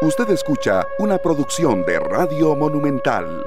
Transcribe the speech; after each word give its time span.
Usted 0.00 0.30
escucha 0.30 0.86
una 1.00 1.18
producción 1.18 1.84
de 1.84 1.98
Radio 1.98 2.54
Monumental. 2.54 3.44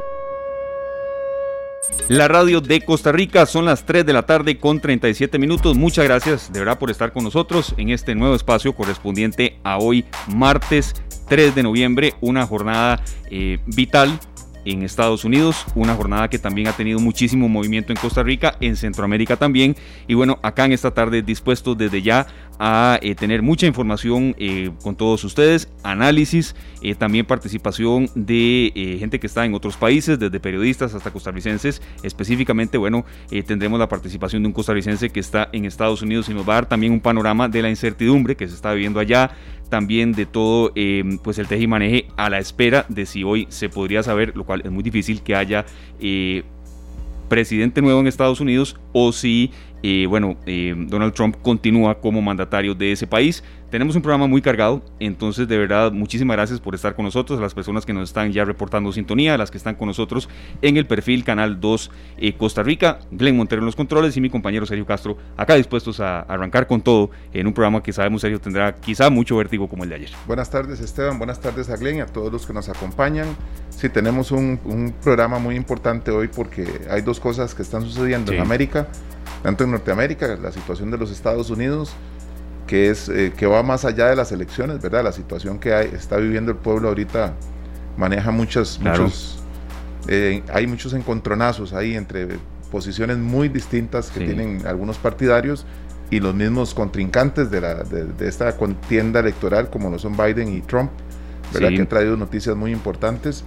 La 2.10 2.28
radio 2.28 2.60
de 2.60 2.82
Costa 2.82 3.14
Rica 3.14 3.46
son 3.46 3.64
las 3.64 3.86
3 3.86 4.06
de 4.06 4.12
la 4.12 4.26
tarde 4.26 4.58
con 4.58 4.82
37 4.82 5.40
minutos. 5.40 5.78
Muchas 5.78 6.04
gracias 6.04 6.52
de 6.52 6.60
verdad 6.60 6.78
por 6.78 6.92
estar 6.92 7.14
con 7.14 7.24
nosotros 7.24 7.74
en 7.78 7.90
este 7.90 8.16
nuevo 8.16 8.36
espacio 8.36 8.76
correspondiente 8.76 9.62
a 9.64 9.78
hoy, 9.78 10.04
martes 10.28 10.94
3 11.30 11.56
de 11.56 11.64
noviembre, 11.64 12.16
una 12.20 12.46
jornada 12.46 13.02
eh, 13.30 13.60
vital 13.66 14.20
en 14.66 14.84
Estados 14.84 15.24
Unidos, 15.26 15.66
una 15.76 15.96
jornada 15.96 16.30
que 16.30 16.40
también 16.40 16.68
ha 16.68 16.74
tenido 16.74 17.00
muchísimo 17.00 17.50
movimiento 17.50 17.92
en 17.92 17.98
Costa 17.98 18.24
Rica, 18.24 18.58
en 18.60 18.76
Centroamérica 18.76 19.38
también, 19.38 19.76
y 20.08 20.14
bueno, 20.14 20.40
acá 20.44 20.66
en 20.66 20.74
esta 20.74 20.92
tarde 20.92 21.22
dispuestos 21.22 21.78
desde 21.78 22.02
ya 22.02 22.28
a 22.64 23.00
eh, 23.02 23.16
tener 23.16 23.42
mucha 23.42 23.66
información 23.66 24.36
eh, 24.38 24.70
con 24.84 24.96
todos 24.96 25.24
ustedes, 25.24 25.68
análisis, 25.82 26.56
eh, 26.84 26.94
también 26.94 27.26
participación 27.26 28.08
de 28.14 28.72
gente 29.00 29.20
que 29.20 29.26
está 29.26 29.44
en 29.46 29.56
otros 29.56 29.78
países, 29.78 30.20
desde 30.20 30.40
periodistas 30.40 30.94
hasta 30.94 31.10
costarricenses. 31.10 31.82
Específicamente, 32.04 32.78
bueno, 32.78 33.04
tendremos 33.48 33.80
la 33.80 33.90
participación 33.90 34.44
de 34.44 34.48
un 34.50 34.54
costarricense 34.54 35.10
que 35.10 35.20
está 35.20 35.50
en 35.54 35.66
Estados 35.66 36.04
Unidos 36.04 36.30
y 36.30 36.36
nos 36.36 36.48
va 36.48 36.54
a 36.54 36.56
dar 36.58 36.70
también 36.70 36.94
un 36.94 37.00
panorama 37.00 37.50
de 37.50 37.64
la 37.64 37.70
incertidumbre 37.70 38.36
que 38.36 38.48
se 38.48 38.54
está 38.54 38.74
viviendo 38.74 39.00
allá, 39.00 39.32
también 39.70 40.12
de 40.12 40.28
todo 40.28 40.72
pues 41.24 41.40
el 41.40 41.48
teje 41.48 41.68
maneje 41.68 42.06
a 42.16 42.30
la 42.30 42.38
espera 42.38 42.86
de 42.90 43.08
si 43.08 43.24
hoy 43.24 43.48
se 43.50 43.70
podría 43.70 44.04
saber, 44.04 44.38
lo 44.38 44.44
cual 44.44 44.62
es 44.64 44.70
muy 44.70 44.84
difícil 44.84 45.24
que 45.24 45.36
haya 45.36 45.66
presidente 47.32 47.82
nuevo 47.82 48.02
en 48.02 48.08
Estados 48.08 48.42
Unidos 48.42 48.78
o 48.92 49.14
si 49.14 49.52
y 49.82 50.06
bueno, 50.06 50.38
eh, 50.46 50.76
Donald 50.78 51.14
Trump 51.14 51.38
continúa 51.42 52.00
como 52.00 52.22
mandatario 52.22 52.76
de 52.76 52.92
ese 52.92 53.08
país. 53.08 53.44
Tenemos 53.72 53.96
un 53.96 54.02
programa 54.02 54.28
muy 54.28 54.42
cargado, 54.42 54.84
entonces 55.00 55.48
de 55.48 55.58
verdad 55.58 55.94
muchísimas 55.94 56.36
gracias 56.36 56.60
por 56.60 56.76
estar 56.76 56.94
con 56.94 57.06
nosotros, 57.06 57.40
a 57.40 57.42
las 57.42 57.54
personas 57.54 57.86
que 57.86 57.94
nos 57.94 58.10
están 58.10 58.34
ya 58.34 58.44
reportando 58.44 58.92
sintonía, 58.92 59.36
a 59.36 59.38
las 59.38 59.50
que 59.50 59.58
están 59.58 59.76
con 59.76 59.88
nosotros 59.88 60.28
en 60.62 60.76
el 60.76 60.86
perfil 60.86 61.24
Canal 61.24 61.62
2 61.62 61.90
eh, 62.18 62.34
Costa 62.34 62.64
Rica, 62.64 63.00
Glenn 63.12 63.38
Montero 63.38 63.62
en 63.62 63.66
los 63.66 63.78
controles 63.78 64.18
y 64.18 64.22
mi 64.22 64.30
compañero 64.30 64.66
Sergio 64.66 64.86
Castro, 64.86 65.18
acá 65.38 65.56
dispuestos 65.56 66.02
a 66.02 66.20
arrancar 66.20 66.68
con 66.68 66.82
todo 66.82 67.12
en 67.34 67.48
un 67.48 67.54
programa 67.54 67.82
que 67.82 67.94
sabemos 67.94 68.22
Sergio 68.22 68.42
tendrá 68.42 68.76
quizá 68.76 69.10
mucho 69.10 69.38
vértigo 69.38 69.70
como 69.70 69.86
el 69.86 69.90
de 69.90 69.96
ayer. 69.96 70.10
Buenas 70.28 70.50
tardes 70.50 70.82
Esteban, 70.82 71.18
buenas 71.18 71.40
tardes 71.40 71.70
a 71.70 71.78
Glenn 71.78 71.96
y 71.96 72.02
a 72.02 72.08
todos 72.08 72.30
los 72.30 72.46
que 72.46 72.52
nos 72.52 72.68
acompañan. 72.68 73.28
Sí, 73.70 73.88
tenemos 73.88 74.32
un, 74.32 74.60
un 74.66 74.94
programa 75.02 75.40
muy 75.40 75.56
importante 75.56 76.12
hoy 76.12 76.28
porque 76.28 76.68
hay 76.90 77.04
dos 77.04 77.22
cosas 77.22 77.56
que 77.56 77.62
están 77.62 77.84
sucediendo 77.84 78.34
en 78.34 78.42
América 78.42 78.90
tanto 79.44 79.64
en 79.64 79.72
Norteamérica, 79.72 80.38
la 80.42 80.52
situación 80.52 80.92
de 80.92 80.98
los 80.98 81.12
Estados 81.12 81.50
Unidos, 81.50 81.94
que, 82.68 82.90
es, 82.90 83.10
eh, 83.10 83.34
que 83.36 83.48
va 83.48 83.64
más 83.64 83.86
allá 83.86 84.08
de 84.08 84.16
las 84.16 84.32
elecciones, 84.32 84.82
¿verdad? 84.82 85.04
La 85.04 85.12
situación 85.12 85.60
que 85.60 85.74
hay, 85.74 85.88
está 85.94 86.18
viviendo 86.18 86.52
el 86.52 86.58
pueblo 86.58 86.90
ahorita 86.90 87.34
maneja 87.98 88.32
muchos, 88.32 88.80
muchos 88.80 89.40
eh, 90.08 90.44
hay 90.54 90.68
muchos 90.68 90.94
encontronazos 90.94 91.74
ahí 91.74 91.96
entre 91.96 92.28
posiciones 92.72 93.18
muy 93.18 93.50
distintas 93.50 94.10
que 94.10 94.26
tienen 94.26 94.66
algunos 94.66 94.98
partidarios 94.98 95.66
y 96.10 96.20
los 96.20 96.34
mismos 96.34 96.74
contrincantes 96.74 97.52
de, 97.52 97.62
la, 97.62 97.84
de, 97.84 98.28
esta 98.28 98.56
contienda 98.58 99.20
electoral 99.20 99.70
como 99.70 99.90
lo 99.90 100.00
son 100.00 100.16
Biden 100.16 100.48
y 100.56 100.62
Trump, 100.62 100.92
¿verdad? 101.54 101.70
Que 101.70 101.82
han 101.82 101.88
traído 101.88 102.18
noticias 102.18 102.56
muy 102.56 102.72
importantes 102.72 103.44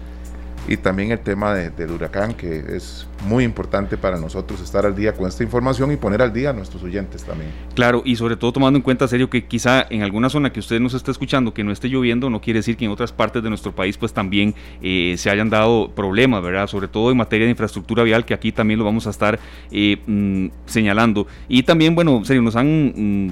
y 0.66 0.76
también 0.76 1.10
el 1.10 1.20
tema 1.20 1.54
del 1.54 1.90
huracán, 1.90 2.34
que 2.34 2.64
es 2.76 3.06
muy 3.26 3.44
importante 3.44 3.96
para 3.96 4.18
nosotros 4.18 4.60
estar 4.60 4.86
al 4.86 4.94
día 4.94 5.12
con 5.12 5.26
esta 5.26 5.42
información 5.42 5.92
y 5.92 5.96
poner 5.96 6.22
al 6.22 6.32
día 6.32 6.50
a 6.50 6.52
nuestros 6.52 6.82
oyentes 6.82 7.24
también. 7.24 7.50
Claro, 7.74 8.02
y 8.04 8.16
sobre 8.16 8.36
todo 8.36 8.52
tomando 8.52 8.76
en 8.76 8.82
cuenta, 8.82 9.08
serio, 9.08 9.30
que 9.30 9.46
quizá 9.46 9.86
en 9.90 10.02
alguna 10.02 10.28
zona 10.28 10.52
que 10.52 10.60
usted 10.60 10.80
nos 10.80 10.94
está 10.94 11.10
escuchando 11.10 11.54
que 11.54 11.64
no 11.64 11.72
esté 11.72 11.88
lloviendo, 11.88 12.30
no 12.30 12.40
quiere 12.40 12.60
decir 12.60 12.76
que 12.76 12.84
en 12.84 12.90
otras 12.90 13.12
partes 13.12 13.42
de 13.42 13.48
nuestro 13.48 13.74
país 13.74 13.96
pues 13.96 14.12
también 14.12 14.54
eh, 14.82 15.14
se 15.18 15.30
hayan 15.30 15.50
dado 15.50 15.90
problemas, 15.94 16.42
¿verdad? 16.42 16.66
Sobre 16.66 16.88
todo 16.88 17.10
en 17.10 17.16
materia 17.16 17.46
de 17.46 17.50
infraestructura 17.50 18.02
vial, 18.02 18.24
que 18.24 18.34
aquí 18.34 18.52
también 18.52 18.78
lo 18.78 18.84
vamos 18.84 19.06
a 19.06 19.10
estar 19.10 19.38
eh, 19.70 19.98
mm, 20.06 20.46
señalando. 20.66 21.26
Y 21.48 21.62
también, 21.62 21.94
bueno, 21.94 22.24
serio, 22.24 22.42
nos 22.42 22.56
han... 22.56 22.92
Mm, 22.96 23.30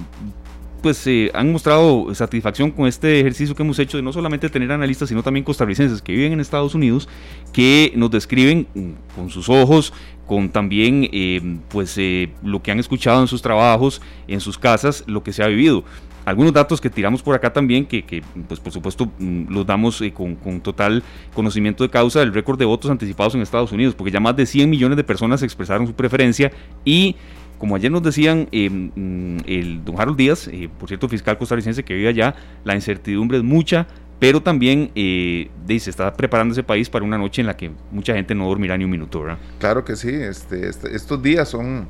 pues 0.82 1.06
eh, 1.06 1.31
han 1.32 1.53
mostrado 1.53 2.12
satisfacción 2.15 2.70
con 2.72 2.87
este 2.87 3.20
ejercicio 3.20 3.54
que 3.54 3.62
hemos 3.62 3.78
hecho 3.78 3.97
de 3.97 4.03
no 4.03 4.12
solamente 4.12 4.50
tener 4.50 4.72
analistas, 4.72 5.09
sino 5.09 5.22
también 5.22 5.44
costarricenses 5.44 6.03
que 6.03 6.12
viven 6.12 6.32
en 6.32 6.41
Estados 6.41 6.75
Unidos, 6.75 7.09
que 7.53 7.93
nos 7.94 8.10
describen 8.10 8.66
mm, 8.75 8.91
con 9.15 9.31
sus 9.31 9.48
ojos, 9.48 9.93
con 10.26 10.50
también 10.50 11.09
eh, 11.12 11.41
pues 11.69 11.97
eh, 11.98 12.32
lo 12.43 12.62
que 12.62 12.72
han 12.72 12.81
escuchado 12.81 13.20
en 13.20 13.28
sus 13.28 13.41
trabajos, 13.41 14.03
en 14.26 14.41
sus 14.41 14.59
casas, 14.59 15.04
lo 15.06 15.22
que 15.22 15.32
se 15.32 15.43
ha 15.43 15.47
vivido. 15.47 15.84
Algunos 16.25 16.53
datos 16.53 16.81
que 16.81 16.88
tiramos 16.88 17.20
por 17.20 17.34
acá 17.34 17.53
también, 17.53 17.84
que, 17.84 18.22
pues 18.47 18.60
por 18.60 18.72
supuesto 18.72 19.10
mm, 19.19 19.53
los 19.53 19.64
damos 19.64 20.03
con, 20.12 20.34
con, 20.34 20.60
total 20.60 21.03
conocimiento 21.32 21.84
de 21.84 21.91
causa 21.91 22.20
del 22.20 22.34
récord 22.34 22.59
de 22.59 22.64
votos 22.64 22.91
anticipados 22.91 23.34
en 23.34 23.43
Estados 23.43 23.70
Unidos, 23.72 23.94
porque 23.94 24.10
ya 24.10 24.20
más 24.20 24.37
de 24.37 24.47
100 24.47 24.69
millones 24.69 24.97
de 24.97 25.04
personas 25.04 25.43
expresaron 25.43 25.87
su 25.87 25.94
preferencia 25.94 26.50
y 26.84 27.16
como 27.62 27.77
ayer 27.77 27.93
nos 27.93 28.03
decían 28.03 28.49
eh, 28.50 28.69
mm, 28.69 29.37
el 29.47 29.84
don 29.84 30.00
Harold 30.00 30.19
Díaz, 30.19 30.49
eh, 30.49 30.69
por 30.81 30.89
cierto, 30.89 31.09
fiscal 31.09 31.39
costarricense 31.39 31.84
que 31.84 31.95
vive 31.95 32.09
allá, 32.09 32.34
la 32.65 32.75
incertidumbre 32.75 33.39
es 33.39 33.45
mucha, 33.45 33.87
pero 34.19 34.43
también 34.43 34.91
eh, 34.97 35.49
se 35.69 35.89
está 35.89 36.12
preparando 36.12 36.50
ese 36.50 36.65
país 36.65 36.91
para 36.91 37.05
una 37.05 37.17
noche 37.17 37.41
en 37.41 37.47
la 37.47 37.56
que 37.56 37.71
mucha 37.93 38.15
gente 38.15 38.34
no 38.34 38.49
dormirá 38.49 38.77
ni 38.77 38.84
un 38.84 38.91
minuto, 38.91 39.21
¿verdad? 39.21 39.39
Claro 39.61 39.84
que 39.84 39.95
sí, 39.95 40.11
este, 40.12 40.69
este, 40.69 40.93
estos 40.97 41.23
días 41.23 41.50
son, 41.50 41.87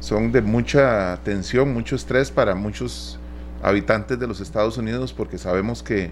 son 0.00 0.32
de 0.32 0.42
mucha 0.42 1.20
tensión, 1.22 1.72
mucho 1.72 1.94
estrés 1.94 2.32
para 2.32 2.56
muchos 2.56 3.20
habitantes 3.62 4.18
de 4.18 4.26
los 4.26 4.40
Estados 4.40 4.76
Unidos 4.76 5.12
porque 5.12 5.38
sabemos 5.38 5.84
que 5.84 6.10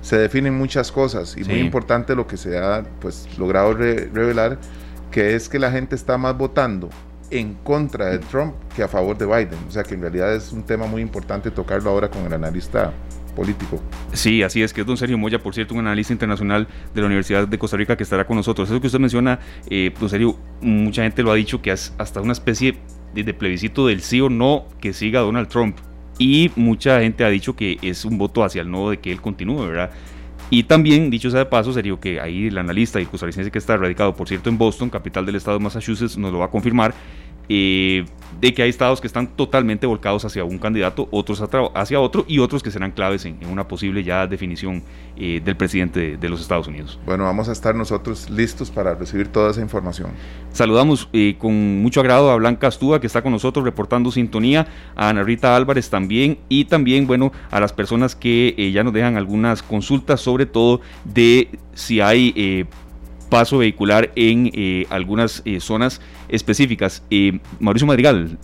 se 0.00 0.16
definen 0.16 0.54
muchas 0.54 0.90
cosas 0.90 1.36
y 1.36 1.44
muy 1.44 1.58
importante 1.58 2.14
lo 2.14 2.26
que 2.26 2.38
se 2.38 2.56
ha 2.56 2.82
pues, 2.98 3.28
logrado 3.36 3.74
revelar, 3.74 4.58
que 5.10 5.34
es 5.34 5.50
que 5.50 5.58
la 5.58 5.70
gente 5.70 5.94
está 5.94 6.16
más 6.16 6.34
votando 6.34 6.88
en 7.30 7.54
contra 7.54 8.06
de 8.06 8.18
Trump 8.18 8.54
que 8.74 8.82
a 8.82 8.88
favor 8.88 9.16
de 9.16 9.26
Biden. 9.26 9.58
O 9.68 9.70
sea 9.70 9.82
que 9.82 9.94
en 9.94 10.00
realidad 10.00 10.34
es 10.34 10.52
un 10.52 10.62
tema 10.62 10.86
muy 10.86 11.02
importante 11.02 11.50
tocarlo 11.50 11.90
ahora 11.90 12.08
con 12.08 12.24
el 12.24 12.32
analista 12.32 12.92
político. 13.38 13.80
Sí, 14.12 14.42
así 14.42 14.62
es, 14.62 14.72
que 14.72 14.80
es 14.80 14.86
don 14.86 14.96
Sergio 14.96 15.16
Moya, 15.16 15.38
por 15.38 15.54
cierto, 15.54 15.74
un 15.74 15.80
analista 15.80 16.12
internacional 16.12 16.66
de 16.92 17.00
la 17.00 17.06
Universidad 17.06 17.46
de 17.46 17.58
Costa 17.58 17.76
Rica 17.76 17.96
que 17.96 18.02
estará 18.02 18.26
con 18.26 18.36
nosotros. 18.36 18.68
Eso 18.68 18.80
que 18.80 18.88
usted 18.88 18.98
menciona, 18.98 19.38
eh, 19.70 19.94
don 19.98 20.08
Sergio, 20.08 20.36
mucha 20.60 21.02
gente 21.02 21.22
lo 21.22 21.30
ha 21.30 21.36
dicho 21.36 21.62
que 21.62 21.70
es 21.70 21.94
hasta 21.98 22.20
una 22.20 22.32
especie 22.32 22.76
de, 23.14 23.34
plebiscito 23.34 23.86
del 23.86 24.00
sí 24.00 24.20
o 24.20 24.28
no 24.28 24.66
que 24.80 24.92
siga 24.92 25.20
Donald 25.20 25.48
Trump. 25.48 25.76
Y 26.18 26.50
mucha 26.56 27.00
gente 27.00 27.24
ha 27.24 27.28
dicho 27.28 27.54
que 27.54 27.78
es 27.80 28.04
un 28.04 28.18
voto 28.18 28.42
hacia 28.42 28.62
el 28.62 28.70
no 28.70 28.90
de 28.90 28.98
que 28.98 29.12
él 29.12 29.20
continúe, 29.20 29.66
¿verdad? 29.66 29.90
Y 30.50 30.62
también, 30.62 31.10
dicho 31.10 31.30
sea 31.30 31.40
de 31.40 31.46
paso, 31.46 31.72
sería 31.72 31.96
que 32.00 32.20
ahí 32.20 32.46
el 32.46 32.56
analista 32.56 33.00
y 33.00 33.06
costarricense 33.06 33.50
que 33.50 33.58
está 33.58 33.76
radicado, 33.76 34.14
por 34.14 34.28
cierto, 34.28 34.48
en 34.48 34.56
Boston, 34.56 34.88
capital 34.88 35.26
del 35.26 35.36
estado 35.36 35.58
de 35.58 35.64
Massachusetts, 35.64 36.16
nos 36.16 36.32
lo 36.32 36.38
va 36.38 36.46
a 36.46 36.50
confirmar, 36.50 36.94
eh, 37.48 38.04
de 38.40 38.54
que 38.54 38.62
hay 38.62 38.70
estados 38.70 39.00
que 39.00 39.06
están 39.06 39.26
totalmente 39.26 39.86
volcados 39.86 40.24
hacia 40.24 40.44
un 40.44 40.58
candidato, 40.58 41.08
otros 41.10 41.42
hacia 41.74 42.00
otro 42.00 42.24
y 42.28 42.38
otros 42.38 42.62
que 42.62 42.70
serán 42.70 42.92
claves 42.92 43.24
en, 43.24 43.38
una 43.50 43.66
posible 43.66 44.04
ya 44.04 44.26
definición 44.26 44.82
eh, 45.16 45.40
del 45.44 45.56
presidente 45.56 46.16
de, 46.16 46.28
los 46.28 46.40
Estados 46.40 46.68
Unidos. 46.68 47.00
Bueno, 47.04 47.24
vamos 47.24 47.48
a 47.48 47.52
estar 47.52 47.74
nosotros 47.74 48.30
listos 48.30 48.70
para 48.70 48.94
recibir 48.94 49.28
toda 49.28 49.50
esa 49.50 49.60
información. 49.60 50.10
Saludamos 50.52 51.08
eh, 51.12 51.36
con 51.38 51.82
mucho 51.82 52.00
agrado 52.00 52.30
a 52.30 52.36
Blanca 52.36 52.68
Astúa 52.68 53.00
que 53.00 53.08
está 53.08 53.22
con 53.22 53.32
nosotros 53.32 53.64
reportando 53.64 54.12
sintonía, 54.12 54.68
a 54.94 55.08
Ana 55.08 55.24
Rita 55.24 55.56
Álvarez 55.56 55.90
también 55.90 56.38
y 56.48 56.66
también, 56.66 57.06
bueno, 57.06 57.32
a 57.50 57.58
las 57.58 57.72
personas 57.72 58.14
que 58.14 58.70
ya 58.72 58.84
nos 58.84 58.92
dejan 58.92 59.16
algunas 59.16 59.62
consultas, 59.62 60.20
sobre 60.20 60.46
todo 60.46 60.80
de 61.04 61.48
si 61.74 62.00
hay 62.00 62.66
paso 63.28 63.58
vehicular 63.58 64.10
en 64.16 64.50
eh, 64.54 64.86
algunas 64.90 65.42
eh, 65.44 65.60
zonas 65.60 66.00
específicas. 66.28 67.02
Eh, 67.10 67.38
Mauricio 67.60 67.86
Madrigal. 67.86 68.38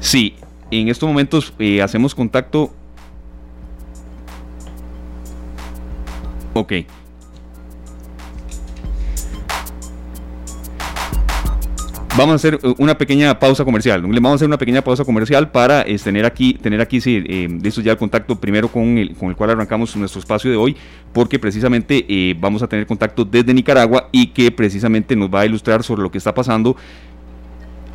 Sí, 0.00 0.34
en 0.70 0.88
estos 0.88 1.08
momentos 1.08 1.54
hacemos 1.82 2.14
contacto. 2.14 2.72
Ok. 6.54 6.72
Vamos 12.18 12.32
a 12.32 12.34
hacer 12.34 12.58
eh, 12.60 12.74
una 12.78 12.98
pequeña 12.98 13.38
pausa 13.38 13.64
comercial. 13.64 14.02
Vamos 14.02 14.32
a 14.32 14.34
hacer 14.34 14.48
una 14.48 14.58
pequeña 14.58 14.82
pausa 14.82 15.04
comercial 15.04 15.52
para 15.52 15.82
eh, 15.82 15.96
tener 16.02 16.26
aquí, 16.26 16.54
tener 16.54 16.80
aquí 16.80 17.00
sí, 17.00 17.22
eh, 17.24 17.48
ya 17.84 17.92
el 17.92 17.96
contacto 17.96 18.34
primero 18.34 18.66
con 18.66 18.98
el, 18.98 19.14
con 19.14 19.28
el 19.28 19.36
cual 19.36 19.50
arrancamos 19.50 19.94
nuestro 19.94 20.18
espacio 20.18 20.50
de 20.50 20.56
hoy, 20.56 20.76
porque 21.12 21.38
precisamente 21.38 22.04
eh, 22.08 22.34
vamos 22.36 22.60
a 22.64 22.66
tener 22.66 22.86
contacto 22.86 23.24
desde 23.24 23.54
Nicaragua 23.54 24.08
y 24.10 24.26
que 24.28 24.50
precisamente 24.50 25.14
nos 25.14 25.32
va 25.32 25.42
a 25.42 25.46
ilustrar 25.46 25.84
sobre 25.84 26.02
lo 26.02 26.10
que 26.10 26.18
está 26.18 26.34
pasando 26.34 26.74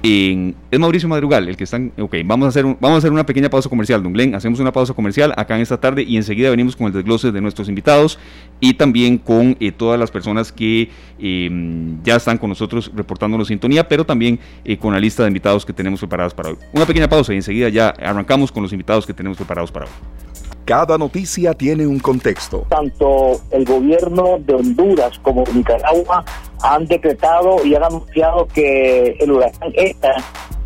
es 0.03 0.79
Mauricio 0.79 1.07
Madrugal 1.07 1.47
el 1.47 1.55
que 1.55 1.63
están. 1.63 1.93
Ok, 1.97 2.15
vamos 2.25 2.47
a 2.47 2.49
hacer, 2.49 2.65
vamos 2.65 2.95
a 2.95 2.97
hacer 2.97 3.11
una 3.11 3.25
pequeña 3.25 3.49
pausa 3.49 3.69
comercial, 3.69 4.03
Don 4.03 4.11
Glenn. 4.11 4.35
Hacemos 4.35 4.59
una 4.59 4.73
pausa 4.73 4.93
comercial 4.93 5.33
acá 5.37 5.55
en 5.55 5.61
esta 5.61 5.79
tarde 5.79 6.03
y 6.03 6.17
enseguida 6.17 6.49
venimos 6.49 6.75
con 6.75 6.87
el 6.87 6.93
desglose 6.93 7.31
de 7.31 7.39
nuestros 7.39 7.69
invitados 7.69 8.19
y 8.59 8.73
también 8.73 9.17
con 9.17 9.55
eh, 9.61 9.71
todas 9.71 9.97
las 9.97 10.11
personas 10.11 10.51
que 10.51 10.89
em, 11.19 12.03
ya 12.03 12.17
están 12.17 12.37
con 12.37 12.49
nosotros 12.49 12.91
reportándonos 12.93 13.47
sintonía, 13.47 13.87
pero 13.87 14.05
también 14.05 14.39
eh, 14.65 14.77
con 14.77 14.93
la 14.93 14.99
lista 14.99 15.23
de 15.23 15.29
invitados 15.29 15.65
que 15.65 15.71
tenemos 15.71 16.01
preparados 16.01 16.33
para 16.33 16.49
hoy. 16.49 16.57
Una 16.73 16.85
pequeña 16.85 17.07
pausa 17.07 17.33
y 17.33 17.37
enseguida 17.37 17.69
ya 17.69 17.89
arrancamos 17.89 18.51
con 18.51 18.61
los 18.61 18.73
invitados 18.73 19.05
que 19.05 19.13
tenemos 19.13 19.37
preparados 19.37 19.71
para 19.71 19.85
hoy. 19.85 20.22
Cada 20.65 20.97
noticia 20.97 21.53
tiene 21.53 21.85
un 21.85 21.99
contexto. 21.99 22.65
Tanto 22.69 23.41
el 23.51 23.65
gobierno 23.65 24.39
de 24.39 24.53
Honduras 24.55 25.19
como 25.19 25.43
Nicaragua 25.53 26.23
han 26.61 26.85
decretado 26.87 27.65
y 27.65 27.75
han 27.75 27.83
anunciado 27.83 28.47
que 28.47 29.17
el 29.19 29.31
huracán 29.31 29.73
ETA 29.73 30.15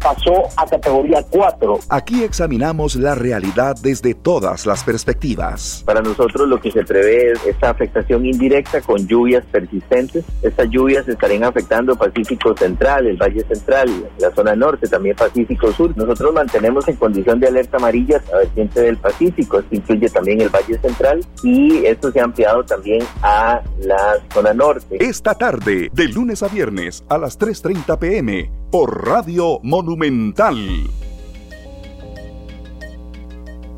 pasó 0.02 0.46
a 0.56 0.66
categoría 0.66 1.24
4. 1.30 1.80
Aquí 1.90 2.24
examinamos 2.24 2.96
la 2.96 3.16
realidad 3.16 3.76
desde 3.82 4.14
todas 4.14 4.66
las 4.66 4.84
perspectivas. 4.84 5.84
Para 5.86 6.02
nosotros 6.02 6.48
lo 6.48 6.60
que 6.60 6.72
se 6.72 6.84
prevé 6.84 7.32
es 7.32 7.46
esta 7.46 7.70
afectación 7.70 8.26
indirecta 8.26 8.82
con 8.82 9.08
lluvias 9.08 9.46
persistentes. 9.46 10.26
Estas 10.42 10.70
lluvias 10.70 11.08
estarían 11.08 11.44
afectando 11.44 11.96
Pacífico 11.96 12.56
Central, 12.56 13.08
el 13.08 13.18
Valle 13.18 13.44
Central, 13.48 13.90
la 14.20 14.32
zona 14.32 14.56
norte, 14.56 14.88
también 14.88 15.16
Pacífico 15.16 15.72
Sur. 15.72 15.96
Nosotros 15.98 16.34
mantenemos 16.34 16.88
en 16.88 16.96
condición 16.96 17.40
de 17.40 17.48
alerta 17.48 17.78
amarilla 17.78 18.22
a 18.34 18.38
vertiente 18.38 18.82
del 18.82 18.98
Pacífico, 18.98 19.60
esto 19.60 19.76
incluye 19.76 20.10
también 20.10 20.42
el 20.42 20.50
Valle 20.50 20.78
Central 20.80 21.26
y 21.44 21.86
esto 21.86 22.12
se 22.12 22.20
ha 22.20 22.24
ampliado 22.24 22.64
también 22.64 23.04
a 23.22 23.62
la 23.80 24.18
zona 24.34 24.54
norte. 24.54 24.98
Esta 25.00 25.36
tarde, 25.36 25.90
de 25.94 26.08
lunes 26.08 26.44
a 26.44 26.48
viernes 26.48 27.04
a 27.10 27.18
las 27.18 27.40
3.30 27.40 27.98
pm, 27.98 28.52
por 28.72 29.08
Radio 29.08 29.60
Monumental. 29.64 30.58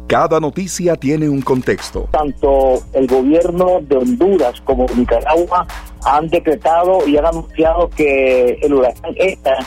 Cada 0.07 0.39
noticia 0.39 0.95
tiene 0.95 1.29
un 1.29 1.41
contexto. 1.41 2.07
Tanto 2.11 2.83
el 2.93 3.05
gobierno 3.05 3.79
de 3.81 3.97
Honduras 3.97 4.59
como 4.61 4.87
Nicaragua 4.95 5.67
han 6.05 6.27
decretado 6.29 7.07
y 7.07 7.17
han 7.17 7.25
anunciado 7.25 7.89
que 7.89 8.57
el 8.61 8.73
huracán 8.73 9.13
ETA 9.15 9.57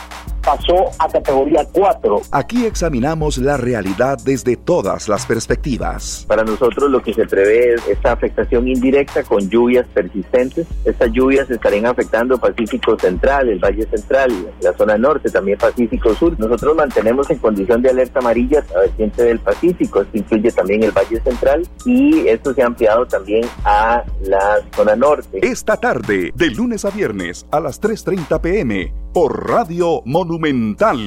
pasó 0.43 0.91
a 0.99 1.07
categoría 1.07 1.65
4. 1.71 2.21
Aquí 2.31 2.65
examinamos 2.65 3.37
la 3.37 3.57
realidad 3.57 4.17
desde 4.23 4.57
todas 4.57 5.07
las 5.07 5.25
perspectivas. 5.25 6.25
Para 6.27 6.43
nosotros 6.43 6.91
lo 6.91 7.01
que 7.01 7.13
se 7.13 7.25
prevé 7.25 7.75
es 7.75 7.87
esta 7.87 8.11
afectación 8.11 8.67
indirecta 8.67 9.23
con 9.23 9.49
lluvias 9.49 9.87
persistentes. 9.93 10.67
Estas 10.85 11.11
lluvias 11.11 11.49
estarían 11.49 11.85
afectando 11.85 12.37
Pacífico 12.37 12.97
Central, 12.99 13.49
el 13.49 13.59
Valle 13.59 13.87
Central, 13.87 14.31
la 14.61 14.73
zona 14.73 14.97
norte, 14.97 15.29
también 15.29 15.57
Pacífico 15.57 16.13
Sur. 16.13 16.37
Nosotros 16.37 16.75
mantenemos 16.75 17.29
en 17.29 17.37
condición 17.37 17.81
de 17.81 17.89
alerta 17.89 18.19
amarilla 18.19 18.63
a 18.75 18.79
vertiente 18.79 19.23
del 19.23 19.39
Pacífico, 19.39 20.01
esto 20.01 20.17
incluye 20.17 20.51
también 20.51 20.83
el 20.83 20.91
Valle 20.91 21.21
Central 21.21 21.65
y 21.85 22.27
esto 22.27 22.53
se 22.53 22.61
ha 22.61 22.65
ampliado 22.65 23.05
también 23.05 23.45
a 23.63 24.03
la 24.25 24.59
zona 24.75 24.95
norte. 24.95 25.39
Esta 25.41 25.77
tarde, 25.77 26.22
de 26.33 26.49
lunes 26.51 26.85
a 26.85 26.89
viernes 26.89 27.45
a 27.51 27.59
las 27.59 27.81
3.30 27.81 28.39
pm, 28.39 28.93
por 29.13 29.47
Radio 29.47 30.01
Monumental. 30.05 30.99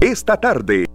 Esta 0.00 0.40
tarde. 0.40 0.86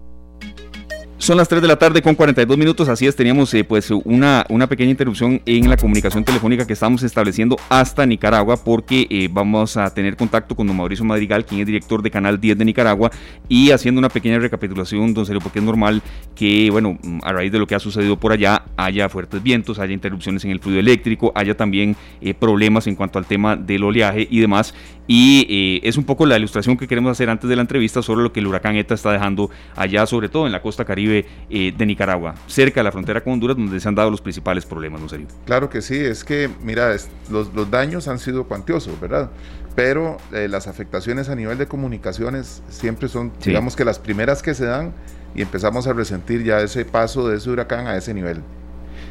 Son 1.26 1.38
las 1.38 1.50
3 1.50 1.60
de 1.60 1.68
la 1.68 1.80
tarde 1.80 2.04
con 2.04 2.14
42 2.14 2.56
minutos, 2.56 2.88
así 2.88 3.08
es, 3.08 3.16
teníamos 3.16 3.52
eh, 3.56 3.64
pues 3.64 3.90
una, 3.90 4.46
una 4.48 4.68
pequeña 4.68 4.92
interrupción 4.92 5.42
en 5.48 5.68
la 5.68 5.76
comunicación 5.76 6.24
telefónica 6.24 6.68
que 6.68 6.74
estamos 6.74 7.02
estableciendo 7.02 7.58
hasta 7.68 8.06
Nicaragua 8.06 8.58
porque 8.64 9.08
eh, 9.10 9.28
vamos 9.32 9.76
a 9.76 9.92
tener 9.92 10.18
contacto 10.18 10.56
con 10.56 10.68
don 10.68 10.78
Mauricio 10.78 11.04
Madrigal, 11.04 11.44
quien 11.44 11.62
es 11.62 11.66
director 11.66 12.04
de 12.04 12.12
Canal 12.12 12.40
10 12.40 12.60
de 12.60 12.66
Nicaragua 12.66 13.10
y 13.50 13.72
haciendo 13.72 13.98
una 13.98 14.10
pequeña 14.10 14.38
recapitulación, 14.38 15.16
don 15.16 15.26
Sergio, 15.26 15.42
porque 15.42 15.58
es 15.58 15.66
normal 15.66 16.04
que, 16.36 16.70
bueno, 16.70 17.00
a 17.24 17.34
raíz 17.34 17.52
de 17.52 17.58
lo 17.58 17.66
que 17.66 17.74
ha 17.74 17.80
sucedido 17.80 18.20
por 18.20 18.32
allá, 18.32 18.62
haya 18.78 19.10
fuertes 19.10 19.42
vientos, 19.42 19.80
haya 19.80 19.96
interrupciones 19.96 20.46
en 20.46 20.52
el 20.52 20.60
fluido 20.60 20.80
eléctrico, 20.80 21.32
haya 21.34 21.58
también 21.58 21.96
eh, 22.22 22.36
problemas 22.36 22.86
en 22.86 22.96
cuanto 22.96 23.18
al 23.18 23.26
tema 23.26 23.56
del 23.56 23.84
oleaje 23.84 24.28
y 24.30 24.42
demás. 24.42 24.76
Y 25.08 25.82
es 25.84 25.98
un 25.98 26.04
poco 26.04 26.26
la 26.26 26.38
ilustración 26.38 26.78
que 26.78 26.88
queremos 26.88 27.12
hacer 27.12 27.30
antes 27.30 27.48
de 27.50 27.56
la 27.56 27.62
entrevista 27.62 28.02
sobre 28.02 28.24
lo 28.24 28.34
que 28.34 28.40
el 28.40 28.48
huracán 28.48 28.76
ETA 28.76 28.96
está 28.96 29.12
dejando 29.12 29.50
allá, 29.76 30.06
sobre 30.06 30.30
todo 30.30 30.46
en 30.48 30.52
la 30.52 30.62
costa 30.62 30.84
caribe 30.84 31.26
eh, 31.50 31.74
de 31.78 31.86
Nicaragua, 31.86 32.36
cerca 32.48 32.80
de 32.80 32.86
la 32.86 32.92
frontera 32.92 33.24
con 33.24 33.34
Honduras, 33.34 33.56
donde 33.56 33.80
se 33.80 33.88
han 33.88 33.96
dado 33.96 34.10
los 34.10 34.22
principales 34.22 34.66
problemas, 34.66 35.02
¿no 35.02 35.10
serio? 35.10 35.28
Claro 35.46 35.70
que 35.70 35.82
sí, 35.82 35.96
es 35.96 36.24
que, 36.24 36.50
mira, 36.64 36.96
los, 37.30 37.54
los, 37.54 37.70
daños 37.70 38.08
han 38.08 38.20
sido 38.20 38.46
cuantiosos, 38.46 39.00
¿verdad? 39.00 39.30
Pero 39.76 40.18
eh, 40.34 40.48
las 40.48 40.68
afectaciones 40.68 41.30
a 41.30 41.36
nivel 41.36 41.58
de 41.58 41.68
comunicaciones 41.68 42.64
siempre 42.70 43.08
son, 43.08 43.32
digamos 43.44 43.76
que 43.76 43.86
las 43.86 44.00
primeras 44.00 44.42
que 44.42 44.54
se 44.54 44.66
dan 44.66 44.94
y 45.36 45.42
empezamos 45.42 45.86
a 45.86 45.94
resentir 45.94 46.44
ya 46.44 46.62
ese 46.62 46.86
paso 46.86 47.28
de 47.28 47.38
ese 47.38 47.50
huracán 47.50 47.88
a 47.88 47.98
ese 47.98 48.14
nivel. 48.14 48.42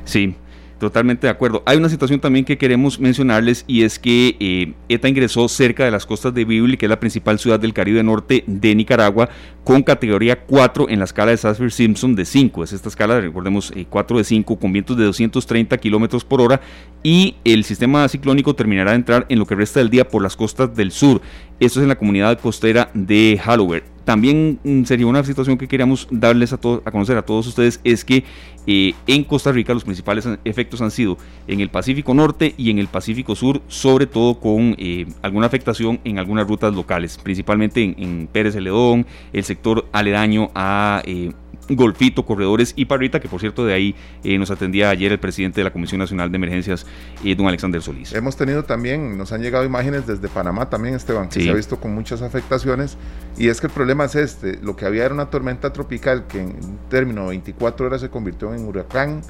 Sí, 0.04 0.36
Totalmente 0.78 1.26
de 1.26 1.30
acuerdo. 1.30 1.62
Hay 1.66 1.76
una 1.76 1.88
situación 1.88 2.20
también 2.20 2.44
que 2.44 2.58
queremos 2.58 2.98
mencionarles 2.98 3.64
y 3.68 3.84
es 3.84 3.98
que 3.98 4.36
eh, 4.40 4.72
ETA 4.88 5.08
ingresó 5.08 5.48
cerca 5.48 5.84
de 5.84 5.90
las 5.90 6.04
costas 6.04 6.34
de 6.34 6.44
Bibli, 6.44 6.76
que 6.76 6.86
es 6.86 6.90
la 6.90 6.98
principal 6.98 7.38
ciudad 7.38 7.60
del 7.60 7.72
Caribe 7.72 8.02
Norte 8.02 8.42
de 8.46 8.74
Nicaragua, 8.74 9.28
con 9.62 9.82
categoría 9.82 10.40
4 10.40 10.88
en 10.88 10.98
la 10.98 11.04
escala 11.04 11.30
de 11.30 11.36
Saffir-Simpson 11.36 12.16
de 12.16 12.24
5. 12.24 12.64
Es 12.64 12.72
esta 12.72 12.88
escala, 12.88 13.20
recordemos, 13.20 13.72
4 13.88 14.16
eh, 14.16 14.20
de 14.20 14.24
5 14.24 14.58
con 14.58 14.72
vientos 14.72 14.96
de 14.96 15.04
230 15.04 15.78
kilómetros 15.78 16.24
por 16.24 16.40
hora 16.40 16.60
y 17.02 17.36
el 17.44 17.62
sistema 17.64 18.08
ciclónico 18.08 18.54
terminará 18.54 18.90
de 18.90 18.96
entrar 18.96 19.26
en 19.28 19.38
lo 19.38 19.46
que 19.46 19.54
resta 19.54 19.78
del 19.78 19.90
día 19.90 20.08
por 20.08 20.22
las 20.22 20.36
costas 20.36 20.74
del 20.74 20.90
sur. 20.90 21.22
Esto 21.60 21.78
es 21.78 21.84
en 21.84 21.88
la 21.88 21.98
comunidad 21.98 22.38
costera 22.40 22.90
de 22.94 23.40
Halloween. 23.42 23.93
También 24.04 24.58
mm, 24.62 24.84
sería 24.84 25.06
una 25.06 25.24
situación 25.24 25.58
que 25.58 25.68
queríamos 25.68 26.06
darles 26.10 26.52
a, 26.52 26.56
a 26.56 26.90
conocer 26.90 27.16
a 27.16 27.22
todos 27.22 27.46
ustedes, 27.46 27.80
es 27.84 28.04
que 28.04 28.24
eh, 28.66 28.94
en 29.06 29.24
Costa 29.24 29.52
Rica 29.52 29.74
los 29.74 29.84
principales 29.84 30.26
efectos 30.44 30.80
han 30.80 30.90
sido 30.90 31.18
en 31.46 31.60
el 31.60 31.68
Pacífico 31.68 32.14
Norte 32.14 32.54
y 32.56 32.70
en 32.70 32.78
el 32.78 32.88
Pacífico 32.88 33.34
Sur, 33.34 33.60
sobre 33.68 34.06
todo 34.06 34.40
con 34.40 34.74
eh, 34.78 35.06
alguna 35.22 35.46
afectación 35.46 36.00
en 36.04 36.18
algunas 36.18 36.48
rutas 36.48 36.74
locales, 36.74 37.18
principalmente 37.22 37.82
en, 37.82 38.28
Pérez 38.32 38.54
Celedón, 38.54 39.06
el 39.32 39.44
sector 39.44 39.86
aledaño 39.92 40.50
a 40.54 41.02
eh, 41.04 41.32
Golfito, 41.68 42.24
Corredores 42.24 42.72
y 42.76 42.84
Parrita, 42.84 43.20
que 43.20 43.28
por 43.28 43.40
cierto 43.40 43.64
de 43.64 43.74
ahí 43.74 43.94
eh, 44.22 44.38
nos 44.38 44.50
atendía 44.50 44.90
ayer 44.90 45.12
el 45.12 45.18
presidente 45.18 45.60
de 45.60 45.64
la 45.64 45.72
Comisión 45.72 45.98
Nacional 45.98 46.30
de 46.30 46.36
Emergencias, 46.36 46.86
eh, 47.24 47.34
don 47.34 47.46
Alexander 47.46 47.80
Solís. 47.82 48.12
Hemos 48.12 48.36
tenido 48.36 48.64
también, 48.64 49.16
nos 49.16 49.32
han 49.32 49.42
llegado 49.42 49.64
imágenes 49.64 50.06
desde 50.06 50.28
Panamá 50.28 50.68
también, 50.68 50.94
Esteban, 50.94 51.28
que 51.28 51.42
se 51.42 51.50
ha 51.50 51.54
visto 51.54 51.80
con 51.80 51.94
muchas 51.94 52.22
afectaciones. 52.22 52.96
Y 53.36 53.48
es 53.48 53.60
que 53.60 53.66
el 53.66 53.72
problema 53.72 54.04
es 54.04 54.14
este, 54.14 54.58
lo 54.62 54.76
que 54.76 54.86
había 54.86 55.04
era 55.04 55.14
una 55.14 55.26
tormenta 55.26 55.72
tropical 55.72 56.26
que 56.26 56.40
en 56.40 56.54
término 56.88 57.22
de 57.22 57.28
24 57.28 57.86
horas 57.86 58.00
se 58.00 58.10
convirtió 58.10 58.54
en 58.54 58.66
huracán 58.66 59.22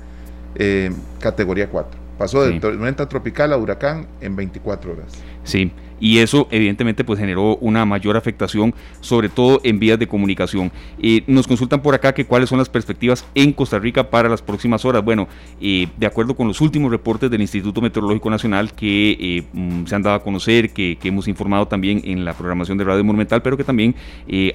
eh, 0.56 0.92
categoría 1.20 1.69
4. 1.69 2.04
Pasó 2.19 2.44
de 2.44 2.60
tormenta 2.60 3.08
tropical 3.08 3.52
a 3.52 3.56
huracán 3.56 4.06
en 4.20 4.37
24 4.37 4.92
horas. 4.92 5.12
Sí, 5.42 5.72
y 6.04 6.18
eso 6.18 6.48
evidentemente 6.50 7.02
pues 7.02 7.18
generó 7.18 7.56
una 7.62 7.86
mayor 7.86 8.18
afectación, 8.18 8.74
sobre 9.00 9.30
todo 9.30 9.62
en 9.64 9.78
vías 9.78 9.99
de 9.99 10.06
comunicación. 10.06 10.70
Eh, 11.00 11.23
nos 11.26 11.46
consultan 11.46 11.80
por 11.80 11.94
acá 11.94 12.12
que 12.12 12.26
cuáles 12.26 12.50
son 12.50 12.58
las 12.58 12.68
perspectivas 12.68 13.25
en 13.34 13.54
Costa 13.54 13.78
Rica 13.78 14.11
para 14.11 14.28
las 14.28 14.42
próximas 14.42 14.84
horas. 14.84 15.02
Bueno, 15.02 15.28
eh, 15.62 15.88
de 15.96 16.06
acuerdo 16.06 16.37
con 16.37 16.46
los 16.46 16.61
últimos 16.61 16.90
reportes 16.90 17.30
del 17.30 17.40
Instituto 17.40 17.80
Meteorológico 17.80 18.28
Nacional 18.28 18.75
que 18.75 19.16
eh, 19.18 19.44
mm, 19.54 19.87
se 19.87 19.94
han 19.94 20.02
dado 20.02 20.16
a 20.16 20.23
conocer, 20.23 20.75
que, 20.75 20.99
hemos 21.04 21.26
informado 21.26 21.68
también 21.68 22.02
en 22.04 22.26
la 22.26 22.34
programación 22.34 22.76
de 22.76 22.84
Radio 22.84 23.02
Monumental, 23.02 23.40
pero 23.40 23.56
que 23.56 23.64
también 23.64 23.94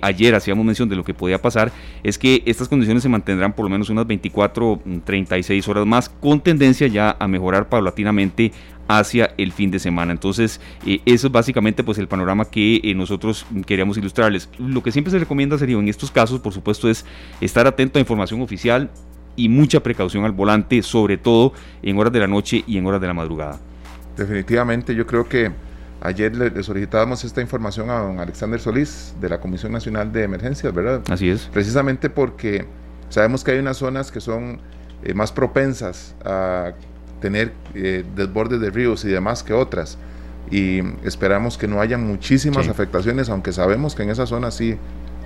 ayer 0.02 0.36
hacíamos 0.36 0.66
mención 0.66 0.90
de 0.90 0.96
lo 0.96 1.04
que 1.04 1.14
podía 1.16 1.42
pasar, 1.42 1.72
es 2.04 2.18
que 2.18 2.44
estas 2.46 2.68
condiciones 2.68 3.02
se 3.02 3.10
mantendrán 3.10 3.54
por 3.54 3.66
lo 3.66 3.70
menos 3.70 3.90
unas 3.90 4.06
24, 4.06 4.82
36 5.04 5.68
mm, 5.68 5.72
horas 5.72 5.86
más, 5.88 6.10
con 6.10 6.42
tendencia 6.42 6.88
ya 6.88 7.18
a 7.20 7.28
mejorar 7.28 7.70
paulatinamente 7.70 8.52
hacia 8.90 9.30
el 9.38 9.54
fin 9.54 9.70
de 9.70 9.80
semana. 9.80 10.12
Entonces, 10.12 10.60
eh, 10.86 11.00
eso 11.06 11.28
es 11.28 11.32
básicamente 11.32 11.84
pues 11.84 12.00
el 12.00 12.08
panorama 12.08 12.46
que 12.46 12.82
eh, 12.84 12.96
nosotros 12.96 13.46
queríamos 13.66 13.98
ilustrarles. 13.98 14.50
Lo 14.58 14.82
que 14.82 14.92
siempre 14.92 15.12
se 15.12 15.20
recomienda, 15.20 15.58
sería 15.58 15.78
en 15.78 15.88
estos 15.88 16.12
casos, 16.12 16.42
por 16.42 16.54
supuesto, 16.54 16.90
es 16.90 17.06
estar 17.40 17.68
atento 17.68 18.00
a 18.00 18.02
información 18.02 18.42
oficial 18.42 18.90
y 19.36 19.48
mucha 19.48 19.82
precaución 19.82 20.26
al 20.26 20.32
volante, 20.32 20.82
sobre 20.82 21.18
todo 21.18 21.54
en 21.84 22.00
horas 22.00 22.12
de 22.12 22.20
la 22.20 22.28
noche 22.28 22.64
y 22.66 22.80
en 22.80 22.88
horas 22.88 23.00
de 23.00 23.08
la 23.08 23.14
madrugada. 23.14 23.60
Definitivamente, 24.18 24.96
yo 24.96 25.06
creo 25.06 25.30
que 25.30 25.52
ayer 26.02 26.36
le, 26.36 26.64
solicitábamos 26.64 27.24
esta 27.24 27.42
información 27.42 27.92
a 27.92 28.00
don 28.00 28.20
Alexander 28.20 28.60
Solís 28.60 29.14
de 29.22 29.30
la 29.30 29.40
Comisión 29.40 29.72
Nacional 29.72 30.12
de 30.12 30.24
Emergencias, 30.24 30.74
¿verdad? 30.74 31.04
Así 31.12 31.30
es. 31.30 31.48
Precisamente 31.54 32.10
porque 32.10 32.66
sabemos 33.10 33.44
que 33.44 33.52
hay 33.52 33.60
unas 33.60 33.78
zonas 33.78 34.12
que 34.12 34.20
son 34.20 34.60
eh, 35.04 35.14
más 35.14 35.32
propensas 35.32 36.16
a 36.26 36.74
tener 37.22 37.54
eh, 37.74 38.04
desbordes 38.16 38.60
de 38.60 38.70
ríos 38.70 39.06
y 39.06 39.10
demás 39.10 39.44
que 39.44 39.54
otras. 39.54 39.98
Y 40.52 40.80
esperamos 41.04 41.58
que 41.58 41.68
no 41.68 41.80
haya 41.80 41.98
muchísimas 41.98 42.68
afectaciones, 42.68 43.30
aunque 43.30 43.54
sabemos 43.54 43.94
que 43.94 44.04
en 44.04 44.10
esa 44.10 44.26
zona 44.26 44.50
sí 44.50 44.78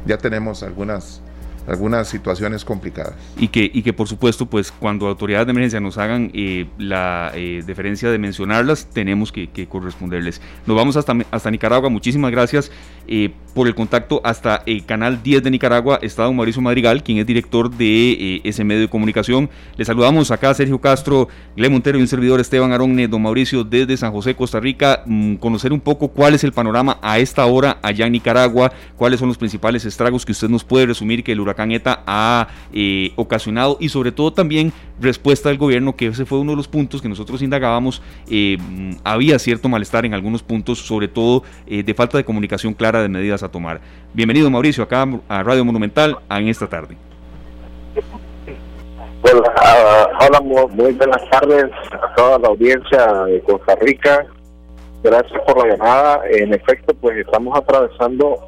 ya 0.05 0.17
tenemos 0.17 0.63
algunas 0.63 1.21
algunas 1.67 2.07
situaciones 2.07 2.65
complicadas. 2.65 3.13
Y 3.37 3.47
que, 3.47 3.69
y 3.73 3.83
que 3.83 3.93
por 3.93 4.07
supuesto, 4.07 4.45
pues 4.45 4.71
cuando 4.71 5.07
autoridades 5.07 5.47
de 5.47 5.51
emergencia 5.51 5.79
nos 5.79 5.97
hagan 5.97 6.31
eh, 6.33 6.67
la 6.77 7.31
eh, 7.35 7.63
deferencia 7.65 8.11
de 8.11 8.17
mencionarlas, 8.17 8.87
tenemos 8.87 9.31
que, 9.31 9.49
corresponderles. 9.67 10.41
Nos 10.65 10.75
vamos 10.75 10.97
hasta, 10.97 11.15
hasta 11.31 11.51
Nicaragua, 11.51 11.89
muchísimas 11.89 12.31
gracias 12.31 12.71
eh, 13.07 13.31
por 13.53 13.67
el 13.67 13.75
contacto 13.75 14.21
hasta 14.23 14.63
el 14.65 14.85
canal 14.85 15.21
10 15.21 15.43
de 15.43 15.51
Nicaragua 15.51 15.99
está 16.01 16.23
don 16.23 16.35
Mauricio 16.35 16.61
Madrigal, 16.61 17.03
quien 17.03 17.19
es 17.19 17.25
director 17.25 17.69
de 17.69 18.11
eh, 18.11 18.41
ese 18.43 18.63
medio 18.63 18.81
de 18.81 18.87
comunicación. 18.87 19.49
Le 19.77 19.85
saludamos 19.85 20.31
acá 20.31 20.49
a 20.49 20.53
Sergio 20.53 20.81
Castro, 20.81 21.27
Gle 21.55 21.69
Montero 21.69 21.97
y 21.97 22.01
un 22.01 22.07
servidor 22.07 22.39
Esteban 22.39 22.71
Aronne, 22.71 23.07
don 23.07 23.21
Mauricio 23.21 23.63
desde 23.63 23.95
San 23.97 24.11
José, 24.11 24.35
Costa 24.35 24.59
Rica, 24.59 25.03
mm, 25.05 25.35
conocer 25.35 25.71
un 25.71 25.79
poco 25.79 26.09
cuál 26.09 26.33
es 26.33 26.43
el 26.43 26.51
panorama 26.51 26.97
a 27.01 27.19
esta 27.19 27.45
hora 27.45 27.77
allá 27.81 28.07
en 28.07 28.13
Nicaragua, 28.13 28.71
cuáles 28.97 29.19
son 29.19 29.27
los 29.27 29.37
principales 29.37 29.85
estragos 29.85 30.25
que 30.25 30.31
usted 30.31 30.49
nos 30.49 30.63
puede 30.63 30.87
resumir 30.87 31.23
que 31.23 31.33
el 31.33 31.39
huracán 31.39 31.71
ETA 31.71 32.03
ha 32.07 32.47
eh, 32.73 33.11
ocasionado 33.15 33.77
y 33.79 33.89
sobre 33.89 34.11
todo 34.11 34.33
también 34.33 34.73
respuesta 34.99 35.49
del 35.49 35.57
gobierno, 35.57 35.95
que 35.95 36.07
ese 36.07 36.25
fue 36.25 36.39
uno 36.39 36.51
de 36.51 36.57
los 36.57 36.67
puntos 36.67 37.01
que 37.01 37.09
nosotros 37.09 37.41
indagábamos, 37.41 38.01
eh, 38.29 38.57
mm, 38.59 38.93
había 39.03 39.37
cierto 39.37 39.69
malestar 39.69 40.05
en 40.05 40.13
algunos 40.13 40.41
puntos, 40.43 40.79
sobre 40.79 41.07
todo 41.07 41.43
de 41.67 41.93
falta 41.93 42.17
de 42.17 42.23
comunicación 42.23 42.73
clara 42.73 42.92
de 43.01 43.09
medidas 43.09 43.43
a 43.43 43.49
tomar. 43.49 43.81
Bienvenido 44.13 44.49
Mauricio 44.49 44.83
acá 44.83 45.05
a 45.27 45.43
Radio 45.43 45.65
Monumental 45.65 46.17
en 46.29 46.47
esta 46.47 46.67
tarde. 46.67 46.97
hola, 49.23 50.41
muy 50.41 50.93
buenas 50.93 51.29
tardes 51.29 51.71
a 51.91 52.15
toda 52.15 52.39
la 52.39 52.47
audiencia 52.49 53.25
de 53.25 53.41
Costa 53.41 53.75
Rica. 53.75 54.25
Gracias 55.03 55.41
por 55.45 55.65
la 55.65 55.75
llamada. 55.75 56.21
En 56.29 56.53
efecto, 56.53 56.93
pues 56.93 57.17
estamos 57.17 57.57
atravesando 57.57 58.47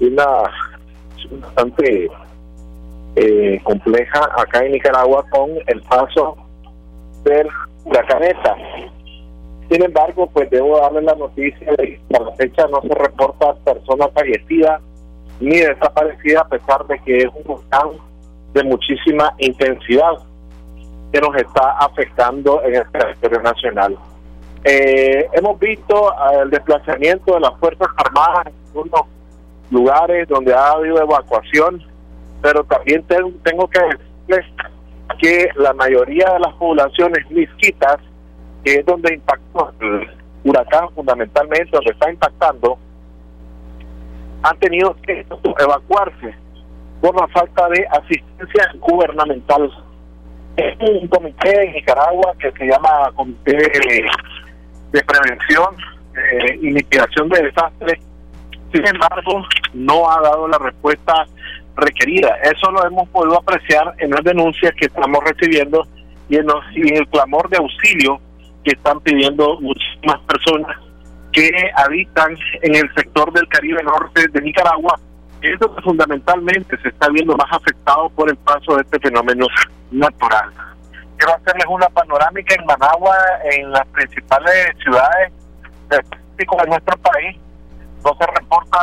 una 0.00 0.26
bastante 1.30 2.08
eh, 3.16 3.60
compleja 3.64 4.28
acá 4.36 4.64
en 4.64 4.72
Nicaragua 4.72 5.24
con 5.30 5.50
el 5.66 5.82
paso 5.82 6.36
del 7.24 7.48
huracaneta. 7.84 8.54
Sin 9.70 9.82
embargo, 9.82 10.28
pues 10.32 10.48
debo 10.50 10.78
darle 10.80 11.02
la 11.02 11.14
noticia 11.14 11.72
de 11.72 12.00
que 12.08 12.16
a 12.16 12.20
la 12.20 12.32
fecha 12.32 12.66
no 12.68 12.80
se 12.80 12.94
reporta 12.94 13.54
persona 13.64 14.08
fallecida 14.08 14.80
ni 15.40 15.58
desaparecida 15.58 16.40
a 16.40 16.48
pesar 16.48 16.86
de 16.86 16.98
que 17.00 17.18
es 17.18 17.26
un 17.34 17.44
volcán 17.44 17.90
de 18.54 18.64
muchísima 18.64 19.34
intensidad 19.38 20.14
que 21.12 21.20
nos 21.20 21.36
está 21.36 21.78
afectando 21.78 22.62
en 22.64 22.76
el 22.76 22.90
territorio 22.90 23.42
nacional. 23.42 23.96
Eh, 24.64 25.28
hemos 25.32 25.58
visto 25.60 26.12
el 26.42 26.50
desplazamiento 26.50 27.34
de 27.34 27.40
las 27.40 27.58
Fuerzas 27.58 27.88
Armadas 27.96 28.46
en 28.46 28.52
algunos 28.66 29.02
lugares 29.70 30.28
donde 30.28 30.54
ha 30.54 30.70
habido 30.70 31.00
evacuación, 31.00 31.82
pero 32.42 32.64
también 32.64 33.04
tengo 33.42 33.68
que 33.68 33.80
decirles 33.80 34.46
que 35.20 35.48
la 35.56 35.72
mayoría 35.74 36.32
de 36.32 36.40
las 36.40 36.54
poblaciones 36.54 37.30
misquitas 37.30 37.98
es 38.74 38.86
donde 38.86 39.14
impactó 39.14 39.72
el 39.80 40.08
huracán 40.44 40.88
fundamentalmente, 40.94 41.70
donde 41.72 41.90
está 41.90 42.10
impactando, 42.10 42.78
han 44.42 44.58
tenido 44.58 44.96
que 45.02 45.26
evacuarse 45.58 46.34
por 47.00 47.14
la 47.20 47.26
falta 47.28 47.68
de 47.68 47.86
asistencia 47.90 48.72
gubernamental. 48.80 49.70
Un 50.80 51.06
comité 51.08 51.66
en 51.66 51.72
Nicaragua 51.72 52.34
que 52.38 52.50
se 52.52 52.66
llama 52.66 53.12
Comité 53.14 53.56
de, 53.56 55.04
Prevención 55.04 55.76
eh, 56.16 56.58
y 56.60 56.72
Mitigación 56.72 57.28
de 57.28 57.42
Desastres. 57.42 58.00
Sin 58.72 58.86
embargo, 58.86 59.44
no 59.72 60.10
ha 60.10 60.20
dado 60.20 60.48
la 60.48 60.58
respuesta 60.58 61.26
requerida. 61.76 62.36
Eso 62.42 62.70
lo 62.72 62.84
hemos 62.84 63.08
podido 63.10 63.38
apreciar 63.38 63.94
en 63.98 64.10
las 64.10 64.24
denuncias 64.24 64.74
que 64.74 64.86
estamos 64.86 65.22
recibiendo 65.24 65.86
y 66.28 66.36
en, 66.36 66.46
y 66.74 66.88
en 66.88 66.96
el 66.96 67.08
clamor 67.08 67.48
de 67.48 67.58
auxilio 67.58 68.20
que 68.64 68.72
están 68.72 69.00
pidiendo 69.00 69.60
muchísimas 69.60 70.20
personas 70.22 70.76
que 71.32 71.50
habitan 71.76 72.36
en 72.62 72.74
el 72.74 72.94
sector 72.94 73.32
del 73.32 73.46
Caribe 73.48 73.82
Norte 73.82 74.26
de 74.32 74.40
Nicaragua, 74.40 74.98
que 75.40 75.52
es 75.52 75.58
donde 75.58 75.80
fundamentalmente 75.82 76.76
se 76.82 76.88
está 76.88 77.08
viendo 77.10 77.36
más 77.36 77.48
afectado 77.52 78.08
por 78.10 78.28
el 78.28 78.36
paso 78.38 78.76
de 78.76 78.82
este 78.82 78.98
fenómeno 79.00 79.46
natural. 79.90 80.50
Quiero 81.16 81.34
hacerles 81.34 81.66
una 81.68 81.88
panorámica 81.88 82.54
en 82.54 82.66
Managua, 82.66 83.16
en 83.52 83.70
las 83.72 83.86
principales 83.88 84.76
ciudades 84.82 85.32
de 85.88 85.98
nuestro 86.66 86.96
país. 86.98 87.36
No 88.04 88.16
se 88.18 88.26
reporta 88.26 88.78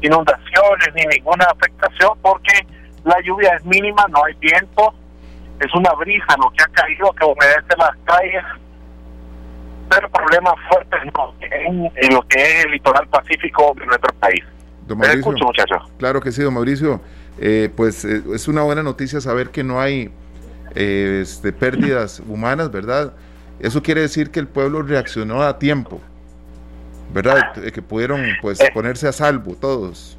inundaciones 0.00 0.88
ni 0.94 1.04
ninguna 1.06 1.44
afectación 1.44 2.18
porque 2.22 2.66
la 3.04 3.20
lluvia 3.20 3.54
es 3.56 3.64
mínima, 3.64 4.06
no 4.08 4.24
hay 4.24 4.34
viento, 4.34 4.94
es 5.60 5.74
una 5.74 5.92
brisa 5.94 6.36
lo 6.38 6.50
que 6.50 6.62
ha 6.62 6.68
caído 6.68 7.12
que 7.12 7.24
humedece 7.24 7.76
las 7.76 7.96
calles, 8.04 8.44
pero 9.90 10.08
problemas 10.10 10.54
fuertes 10.68 11.00
en, 11.02 12.12
lo 12.12 12.22
que 12.28 12.42
es 12.42 12.64
el 12.64 12.72
litoral 12.72 13.06
pacífico 13.08 13.74
de 13.78 13.86
nuestro 13.86 14.14
país. 14.14 14.44
Don 14.86 14.98
Mauricio, 14.98 15.34
escucho, 15.34 15.46
Claro 15.98 16.20
que 16.20 16.32
sí, 16.32 16.42
don 16.42 16.54
Mauricio. 16.54 17.00
Eh, 17.40 17.70
pues 17.76 18.04
eh, 18.04 18.22
es 18.34 18.48
una 18.48 18.62
buena 18.62 18.82
noticia 18.82 19.20
saber 19.20 19.50
que 19.50 19.62
no 19.62 19.80
hay 19.80 20.10
eh, 20.74 21.20
este, 21.22 21.52
pérdidas 21.52 22.20
humanas, 22.26 22.70
¿verdad? 22.70 23.12
Eso 23.60 23.82
quiere 23.82 24.02
decir 24.02 24.30
que 24.30 24.40
el 24.40 24.48
pueblo 24.48 24.82
reaccionó 24.82 25.42
a 25.42 25.58
tiempo, 25.58 26.00
¿verdad? 27.12 27.52
Que 27.54 27.82
pudieron 27.82 28.22
pues 28.40 28.58
ponerse 28.72 29.08
a 29.08 29.12
salvo 29.12 29.54
todos. 29.54 30.17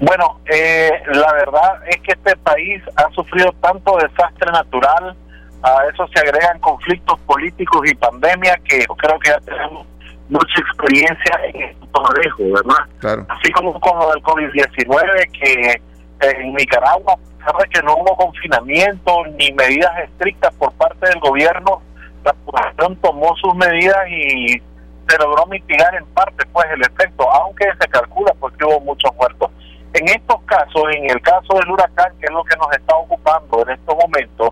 Bueno, 0.00 0.40
eh, 0.46 0.90
la 1.12 1.32
verdad 1.32 1.82
es 1.88 2.00
que 2.00 2.12
este 2.12 2.36
país 2.36 2.82
ha 2.96 3.10
sufrido 3.10 3.52
tanto 3.60 3.96
desastre 3.96 4.50
natural, 4.52 5.16
a 5.62 5.84
eso 5.92 6.06
se 6.08 6.20
agregan 6.20 6.58
conflictos 6.58 7.18
políticos 7.20 7.82
y 7.84 7.94
pandemia 7.94 8.56
que 8.64 8.80
yo 8.80 8.94
creo 8.96 9.18
que 9.20 9.30
ya 9.30 9.40
tenemos 9.40 9.86
mucha 10.28 10.60
experiencia 10.60 11.40
en 11.52 11.76
manejo, 11.92 12.42
¿verdad? 12.52 13.26
Así 13.28 13.52
como 13.52 13.78
con 13.80 13.98
lo 13.98 14.10
del 14.10 14.22
COVID-19, 14.22 15.30
que 15.32 15.80
en 16.20 16.54
Nicaragua, 16.54 17.16
sabe 17.44 17.68
que 17.68 17.82
no 17.82 17.96
hubo 17.96 18.16
confinamiento 18.16 19.24
ni 19.38 19.52
medidas 19.52 19.92
estrictas 20.04 20.54
por 20.54 20.72
parte 20.74 21.08
del 21.08 21.20
gobierno, 21.20 21.82
la 22.24 22.32
población 22.32 22.96
tomó 22.96 23.34
sus 23.36 23.54
medidas 23.54 24.08
y 24.08 24.62
se 25.08 25.18
logró 25.18 25.46
mitigar 25.46 25.94
en 25.94 26.06
parte 26.06 26.44
pues 26.52 26.66
el 26.72 26.82
efecto, 26.82 27.30
aunque 27.30 27.66
se 27.80 27.88
calcula 27.88 28.32
porque 28.38 28.64
hubo 28.64 28.80
muchos 28.80 29.14
muertos. 29.16 29.50
En 29.94 30.08
estos 30.08 30.40
casos, 30.42 30.82
en 30.94 31.10
el 31.10 31.20
caso 31.20 31.54
del 31.54 31.70
huracán, 31.70 32.12
que 32.18 32.26
es 32.26 32.32
lo 32.32 32.42
que 32.44 32.56
nos 32.56 32.72
está 32.72 32.96
ocupando 32.96 33.62
en 33.62 33.70
estos 33.70 33.96
momentos, 33.96 34.50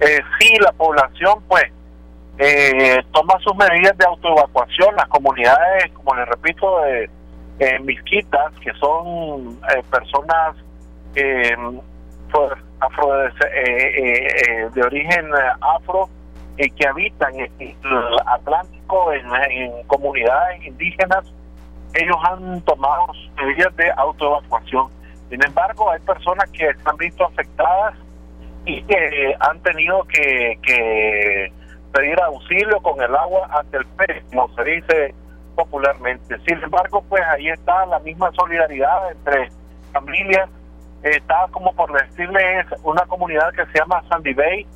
eh, 0.00 0.20
sí 0.38 0.54
la 0.60 0.72
población 0.72 1.42
pues 1.48 1.64
eh, 2.40 3.02
toma 3.12 3.34
sus 3.40 3.56
medidas 3.56 3.98
de 3.98 4.06
autoevacuación, 4.06 4.94
las 4.94 5.08
comunidades, 5.08 5.90
como 5.92 6.14
les 6.14 6.28
repito, 6.28 6.82
de 6.82 7.10
eh, 7.58 7.78
misquitas, 7.80 8.52
que 8.60 8.72
son 8.74 9.58
eh, 9.74 9.82
personas 9.90 10.54
afro, 12.80 13.10
de 14.72 14.82
origen 14.84 15.30
afro 15.60 16.08
que 16.58 16.86
habitan 16.86 17.34
el 17.38 17.76
Atlántico 18.26 19.12
en 19.12 19.86
comunidades 19.86 20.64
indígenas 20.64 21.24
ellos 21.94 22.16
han 22.22 22.60
tomado 22.62 23.06
medidas 23.36 23.74
de 23.76 23.90
autoevacuación. 23.96 24.88
Sin 25.30 25.44
embargo, 25.44 25.90
hay 25.90 26.00
personas 26.00 26.48
que 26.50 26.72
se 26.72 26.82
han 26.88 26.96
visto 26.96 27.24
afectadas 27.24 27.94
y 28.64 28.82
que 28.82 29.34
han 29.40 29.60
tenido 29.60 30.04
que, 30.04 31.52
pedir 31.92 32.20
auxilio 32.20 32.80
con 32.82 33.00
el 33.00 33.14
agua 33.14 33.48
hasta 33.50 33.78
el 33.78 33.86
pez, 33.86 34.22
como 34.30 34.54
se 34.54 34.64
dice 34.64 35.14
popularmente. 35.56 36.38
Sin 36.46 36.62
embargo, 36.62 37.02
pues 37.08 37.22
ahí 37.34 37.48
está 37.48 37.86
la 37.86 37.98
misma 38.00 38.30
solidaridad 38.32 39.10
entre 39.12 39.50
familias. 39.92 40.48
Está 41.02 41.46
como 41.50 41.72
por 41.74 41.92
decirles 41.92 42.66
una 42.82 43.04
comunidad 43.06 43.52
que 43.52 43.64
se 43.66 43.78
llama 43.78 44.02
Sandy 44.08 44.34
Bay, 44.34 44.66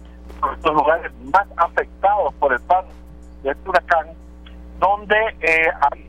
los 0.65 0.75
lugares 0.75 1.13
más 1.33 1.47
afectados 1.57 2.35
por 2.35 2.53
el 2.53 2.61
paso 2.61 2.89
de 3.43 3.51
este 3.51 3.69
huracán, 3.69 4.07
donde 4.79 5.17
eh, 5.41 5.69
hay 5.91 6.09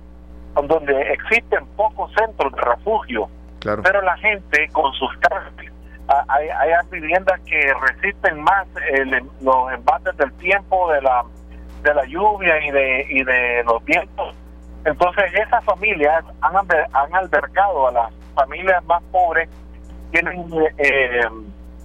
donde 0.68 1.02
existen 1.14 1.66
pocos 1.76 2.12
centros 2.14 2.54
de 2.54 2.62
refugio, 2.62 3.28
pero 3.60 4.02
la 4.04 4.16
gente 4.18 4.70
con 4.72 4.94
sus 4.94 5.10
casas, 5.18 5.52
hay, 6.28 6.48
hay, 6.50 6.72
viviendas 6.92 7.40
que 7.42 7.74
resisten 7.88 8.40
más 8.44 8.68
los 9.42 9.74
embates 9.74 10.16
del 10.18 10.32
tiempo, 10.34 10.92
de 10.92 11.02
la 11.02 11.24
de 11.84 11.94
la 11.94 12.06
lluvia 12.06 12.66
y 12.66 12.72
de, 12.72 13.06
y 13.10 13.24
de 13.24 13.64
los 13.66 13.84
vientos. 13.84 14.36
Entonces 14.86 15.26
esas 15.34 15.64
familias 15.66 16.24
han, 16.42 16.56
han 16.56 17.16
albergado 17.16 17.88
a 17.88 17.92
las 17.92 18.14
familias 18.36 18.84
más 18.86 19.02
pobres, 19.12 19.50
tienen 20.12 20.46
eh, 20.78 21.22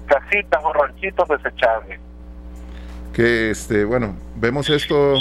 casitas 0.06 0.64
o 0.64 0.72
ranchitos 0.72 1.28
desechables. 1.28 2.00
Que 3.18 3.50
este, 3.50 3.84
bueno, 3.84 4.14
vemos 4.36 4.70
esto 4.70 5.16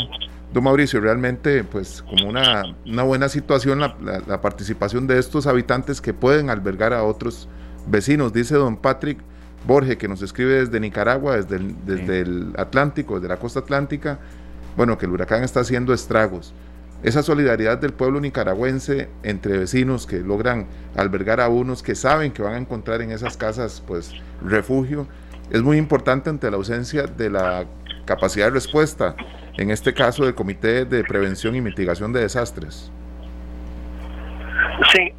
Don 0.53 0.63
Mauricio, 0.63 1.01
realmente, 1.01 1.63
pues 1.63 2.03
como 2.07 2.29
una, 2.29 2.75
una 2.85 3.01
buena 3.01 3.27
situación 3.27 3.79
la, 3.79 4.39
participación 4.39 5.07
de 5.07 5.17
estos 5.17 5.47
habitantes 5.47 5.99
que 5.99 6.13
pueden 6.13 6.51
albergar 6.51 6.93
a 6.93 7.03
otros 7.03 7.49
vecinos, 7.87 8.33
dice 8.33 8.53
don 8.53 8.77
Patrick 8.77 9.17
Borge, 9.65 9.97
que 9.97 10.07
nos 10.07 10.21
escribe 10.21 10.59
desde 10.59 10.79
Nicaragua, 10.79 11.37
desde 11.37 11.57
desde 11.87 12.21
el 12.21 12.53
Atlántico, 12.57 13.15
desde 13.15 13.29
la 13.29 13.37
costa 13.37 13.61
atlántica, 13.61 14.19
bueno, 14.75 14.99
que 14.99 15.07
el 15.07 15.13
huracán 15.13 15.43
está 15.43 15.61
haciendo 15.61 15.91
estragos. 15.91 16.53
esa 17.01 17.23
solidaridad 17.23 17.79
del 17.79 17.93
pueblo 17.93 18.21
nicaragüense 18.21 19.09
entre 19.23 19.57
vecinos 19.57 20.05
que 20.05 20.19
logran 20.19 20.67
albergar 20.95 21.41
a 21.41 21.49
unos 21.49 21.81
que 21.81 21.95
saben 21.95 22.31
que 22.31 22.43
van 22.43 22.53
a 22.53 22.57
encontrar 22.57 23.01
en 23.01 23.09
esas 23.09 23.37
casas 23.37 23.81
pues 23.87 24.11
refugio 24.43 25.07
es 25.49 25.61
muy 25.61 25.77
importante 25.77 26.29
ante 26.29 26.49
la 26.51 26.57
ausencia 26.57 27.07
de 27.07 27.29
la 27.29 27.65
capacidad 28.07 28.47
de 28.47 28.53
respuesta, 28.53 29.15
en 29.57 29.69
este 29.69 29.93
caso 29.93 30.25
del 30.25 30.33
Comité 30.33 30.85
de 30.85 31.03
Prevención 31.03 31.55
y 31.55 31.61
Mitigación 31.61 32.11
de 32.13 32.21
Desastres. 32.21 32.91
Sí, 34.91 35.13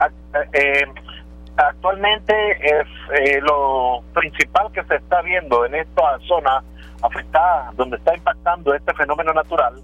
eh, 0.53 0.85
actualmente 1.57 2.35
es 2.63 2.87
eh, 3.21 3.41
lo 3.41 4.03
principal 4.15 4.73
que 4.73 4.83
se 4.85 4.97
está 4.97 5.23
viendo 5.23 5.65
en 5.65 5.75
esta 5.77 6.19
zona 6.27 6.63
afectada, 7.03 7.73
donde 7.77 7.97
está 7.97 8.17
impactando 8.17 8.75
este 8.75 8.93
fenómeno 8.95 9.33
natural, 9.33 9.75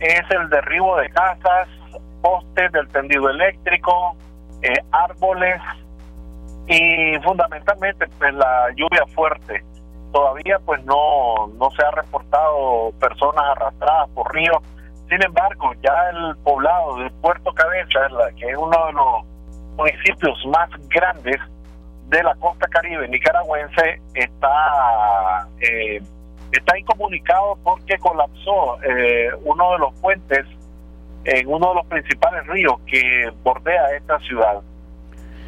es 0.00 0.22
el 0.30 0.48
derribo 0.50 0.96
de 0.96 1.08
casas, 1.10 1.68
postes 2.20 2.72
del 2.72 2.88
tendido 2.88 3.30
eléctrico, 3.30 4.16
eh, 4.62 4.74
árboles 4.90 5.60
y 6.66 7.18
fundamentalmente 7.24 8.06
pues 8.18 8.34
la 8.34 8.68
lluvia 8.76 9.04
fuerte. 9.14 9.64
Todavía 10.12 10.58
pues 10.64 10.84
no, 10.84 11.46
no 11.58 11.70
se 11.70 11.84
ha 11.84 11.90
reportado 11.90 12.92
personas 13.00 13.44
arrastradas 13.56 14.08
por 14.10 14.32
ríos. 14.34 14.58
Sin 15.08 15.22
embargo, 15.22 15.72
ya 15.82 16.10
el 16.10 16.36
poblado 16.38 16.96
de 16.96 17.10
Puerto 17.22 17.52
Cabeza, 17.52 18.00
que 18.38 18.50
es 18.50 18.56
uno 18.56 18.86
de 18.86 18.92
los 18.92 19.24
municipios 19.76 20.38
más 20.46 20.68
grandes 20.88 21.40
de 22.08 22.22
la 22.22 22.34
costa 22.36 22.66
caribe 22.68 23.08
nicaragüense, 23.08 24.00
está 24.14 25.48
eh, 25.60 26.00
está 26.52 26.78
incomunicado 26.78 27.56
porque 27.64 27.98
colapsó 27.98 28.82
eh, 28.82 29.30
uno 29.44 29.72
de 29.72 29.78
los 29.78 29.94
puentes 30.00 30.46
en 31.24 31.46
uno 31.46 31.68
de 31.68 31.74
los 31.76 31.86
principales 31.86 32.46
ríos 32.46 32.78
que 32.86 33.32
bordea 33.42 33.96
esta 33.96 34.18
ciudad. 34.20 34.60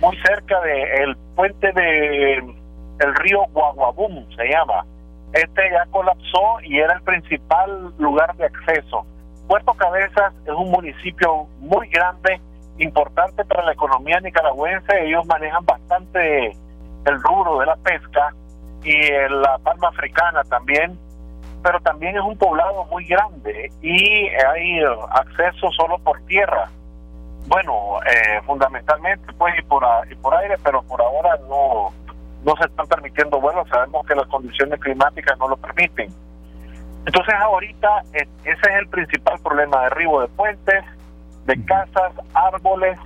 Muy 0.01 0.17
cerca 0.19 0.61
del 0.61 1.17
puente 1.35 1.73
de 1.73 2.55
el 3.01 3.15
río 3.17 3.45
Guaguabum 3.53 4.27
se 4.37 4.49
llama. 4.49 4.85
Este 5.33 5.63
ya 5.71 5.85
colapsó 5.91 6.61
y 6.63 6.79
era 6.79 6.95
el 6.95 7.03
principal 7.03 7.93
lugar 7.99 8.35
de 8.37 8.47
acceso. 8.47 9.05
Puerto 9.49 9.73
Cabezas 9.75 10.33
es 10.45 10.53
un 10.53 10.71
municipio 10.71 11.47
muy 11.59 11.89
grande, 11.89 12.41
importante 12.79 13.45
para 13.45 13.65
la 13.65 13.73
economía 13.73 14.21
nicaragüense. 14.21 15.05
Ellos 15.05 15.27
manejan 15.27 15.65
bastante 15.65 16.57
el 17.05 17.23
rubro 17.23 17.59
de 17.59 17.67
la 17.67 17.77
pesca 17.77 18.33
y 18.85 19.11
la 19.11 19.59
palma 19.59 19.89
africana 19.89 20.43
también, 20.45 20.99
pero 21.63 21.81
también 21.81 22.17
es 22.17 22.23
un 22.23 22.37
poblado 22.39 22.85
muy 22.85 23.05
grande 23.07 23.73
y 23.83 24.29
hay 24.29 24.81
acceso 25.11 25.71
solo 25.73 25.99
por 25.99 26.21
tierra. 26.27 26.71
Bueno, 27.47 27.99
eh, 28.07 28.41
fundamentalmente 28.47 29.33
pues 29.37 29.55
y 29.59 29.63
por, 29.63 29.85
y 30.11 30.15
por 30.15 30.35
aire, 30.37 30.57
pero 30.63 30.83
por 30.83 31.03
ahora 31.03 31.39
no, 31.49 31.93
no 32.45 32.55
se 32.57 32.65
están 32.67 32.87
permitiendo 32.87 33.41
vuelos, 33.41 33.67
sabemos 33.69 34.07
que 34.07 34.15
las 34.15 34.27
condiciones 34.27 34.79
climáticas 34.81 35.39
no 35.39 35.49
lo 35.49 35.57
permiten. 35.57 36.13
Entonces 37.07 37.35
ahorita 37.35 38.03
ese 38.13 38.29
es 38.45 38.77
el 38.79 38.89
principal 38.89 39.39
problema, 39.43 39.85
derribo 39.85 40.21
de 40.21 40.29
puentes, 40.29 40.85
de 41.47 41.65
casas, 41.65 42.13
árboles, 42.35 42.99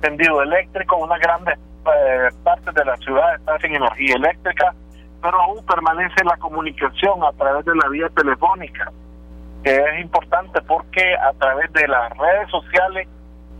tendido 0.00 0.42
eléctrico, 0.42 0.96
una 0.96 1.18
grande 1.18 1.52
eh, 1.52 2.28
parte 2.42 2.72
de 2.72 2.84
la 2.84 2.96
ciudad 2.98 3.34
está 3.36 3.58
sin 3.58 3.74
energía 3.74 4.16
eléctrica, 4.16 4.74
pero 5.22 5.40
aún 5.40 5.64
permanece 5.64 6.24
la 6.24 6.36
comunicación 6.36 7.22
a 7.24 7.32
través 7.32 7.64
de 7.64 7.74
la 7.76 7.88
vía 7.88 8.08
telefónica, 8.10 8.90
que 9.62 9.76
es 9.76 10.00
importante 10.00 10.60
porque 10.62 11.14
a 11.14 11.32
través 11.34 11.72
de 11.72 11.86
las 11.86 12.16
redes 12.16 12.50
sociales 12.50 13.08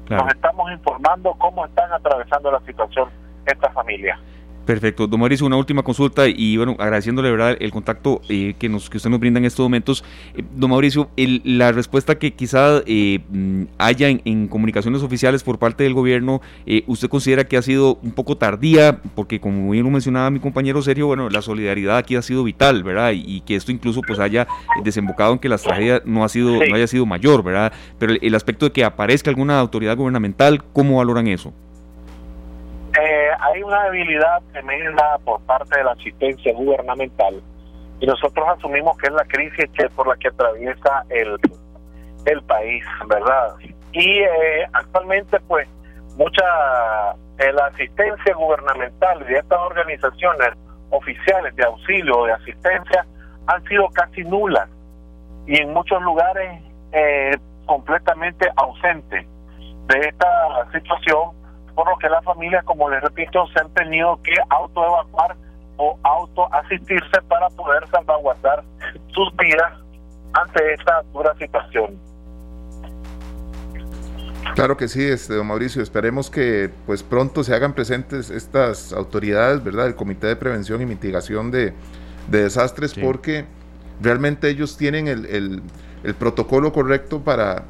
nos 0.09 0.29
estamos 0.29 0.71
informando 0.71 1.35
cómo 1.35 1.67
están 1.67 1.93
atravesando 1.93 2.51
la 2.51 2.61
situación 2.61 3.09
esta 3.47 3.71
familia. 3.71 4.19
Perfecto. 4.67 5.07
Don 5.07 5.21
Mauricio, 5.21 5.47
una 5.47 5.57
última 5.57 5.85
consulta 5.85 6.27
y 6.27 6.57
bueno, 6.57 6.75
agradeciéndole 6.81 7.31
verdad 7.31 7.57
el 7.61 7.71
contacto 7.71 8.21
eh, 8.29 8.57
que, 8.59 8.69
nos, 8.69 8.91
que 8.91 8.97
usted 8.97 9.09
nos 9.09 9.21
brinda 9.21 9.39
en 9.39 9.45
estos 9.45 9.63
momentos. 9.63 10.03
Eh, 10.35 10.43
don 10.57 10.71
Mauricio, 10.71 11.09
la 11.17 11.71
respuesta 11.71 12.19
que 12.19 12.35
quizá 12.35 12.83
eh, 12.85 13.21
mm, 13.31 13.63
haya 13.79 14.09
en, 14.09 14.49
comunicaciones 14.49 15.03
oficiales 15.03 15.45
por 15.45 15.61
parte 15.61 15.85
del 15.85 15.95
gobierno, 15.95 16.41
¿usted 16.89 17.09
considera 17.09 17.45
que 17.45 17.57
ha 17.57 17.63
sido 17.63 18.01
un 18.03 18.11
poco 18.11 18.37
tardía? 18.37 19.01
Porque 19.15 19.39
como 19.39 19.71
bien 19.71 19.85
lo 19.85 19.91
mencionaba 19.91 20.31
mi 20.31 20.41
compañero 20.41 20.83
Sergio, 20.83 21.07
bueno, 21.07 21.31
la 21.31 21.43
solidaridad 21.43 21.99
aquí 21.99 22.17
ha 22.17 22.23
sido 22.23 22.43
vital, 22.43 22.83
¿verdad? 22.83 23.13
Y, 23.15 23.43
que 23.47 23.55
esto 23.55 23.71
incluso 23.71 24.01
pues 24.01 24.19
haya 24.19 24.49
desembocado 24.83 25.35
en 25.35 25.39
que 25.39 25.49
la 25.49 25.59
tragedia 25.59 26.03
no, 26.05 26.25
ha 26.25 26.29
sido, 26.29 26.59
no 26.69 26.75
haya 26.75 26.89
sido 26.89 27.07
mayor, 27.07 27.45
¿verdad? 27.45 27.73
Pero 28.01 28.15
el 28.21 28.35
aspecto 28.35 28.67
de 28.67 28.73
que 28.73 28.83
aparezca 28.83 29.31
alguna 29.31 29.61
autoridad 29.61 29.97
gubernamental, 29.97 30.65
¿cómo 30.73 30.97
valoran 30.97 31.29
eso? 31.29 31.53
Eh, 32.99 33.29
hay 33.41 33.63
una 33.63 33.85
debilidad 33.85 34.43
tremenda 34.53 35.19
por 35.25 35.41
parte 35.43 35.77
de 35.77 35.85
la 35.85 35.93
asistencia 35.93 36.55
gubernamental 36.55 37.43
y 38.01 38.07
nosotros 38.07 38.47
asumimos 38.57 38.97
que 38.97 39.09
es 39.09 39.13
la 39.13 39.25
crisis 39.25 39.71
que 39.75 39.89
por 39.91 40.09
la 40.09 40.17
que 40.17 40.29
atraviesa 40.29 41.05
el, 41.11 41.37
el 42.25 42.43
país, 42.45 42.85
¿verdad? 43.07 43.55
Y 43.93 44.21
eh, 44.21 44.67
actualmente 44.73 45.39
pues 45.41 45.69
mucha 46.17 46.45
eh, 47.39 47.53
la 47.53 47.67
asistencia 47.67 48.35
gubernamental 48.35 49.27
de 49.27 49.35
estas 49.41 49.59
organizaciones 49.59 50.53
oficiales 50.89 51.55
de 51.55 51.65
auxilio 51.65 52.25
de 52.25 52.33
asistencia 52.33 53.05
han 53.47 53.63
sido 53.65 53.89
casi 53.91 54.25
nulas 54.25 54.71
y 55.47 55.61
en 55.61 55.73
muchos 55.75 56.01
lugares 56.03 56.63
completamente 57.67 58.49
ausentes 58.57 59.27
de 59.89 59.99
esta 59.99 60.73
situación 60.73 61.37
por 61.77 61.89
lo 61.89 61.97
que 61.99 62.09
las 62.09 62.25
familias, 62.25 62.65
como 62.65 62.89
les 62.89 63.03
repito, 63.03 63.47
se 63.49 63.61
han 63.61 63.69
tenido 63.75 64.19
que 64.23 64.33
autoevacuar 64.49 65.37
o 65.77 65.97
autoasistirse 66.03 67.21
para 67.29 67.51
poder 67.51 67.87
salvaguardar 67.91 68.65
sus 69.09 69.37
vidas 69.37 69.73
ante 70.33 70.73
esta 70.73 71.03
dura 71.13 71.35
situación. 71.37 72.01
Claro 74.55 74.79
que 74.79 74.89
sí, 74.89 75.05
este, 75.05 75.35
don 75.35 75.47
Mauricio, 75.49 75.83
esperemos 75.83 76.31
que 76.31 76.71
pues 76.87 77.03
pronto 77.03 77.45
se 77.45 77.55
hagan 77.55 77.75
presentes 77.75 78.31
estas 78.31 78.95
autoridades, 78.95 79.63
¿verdad? 79.63 79.87
El 79.87 79.97
Comité 79.97 80.29
de 80.29 80.37
Prevención 80.37 80.81
y 80.81 80.87
Mitigación 80.87 81.51
de, 81.51 81.75
Desastres, 82.29 82.95
porque 82.95 83.45
realmente 84.01 84.49
ellos 84.49 84.79
tienen 84.79 85.09
el, 85.09 85.27
el, 85.27 85.63
el, 86.03 86.15
protocolo 86.15 86.73
correcto 86.73 87.21
para 87.21 87.65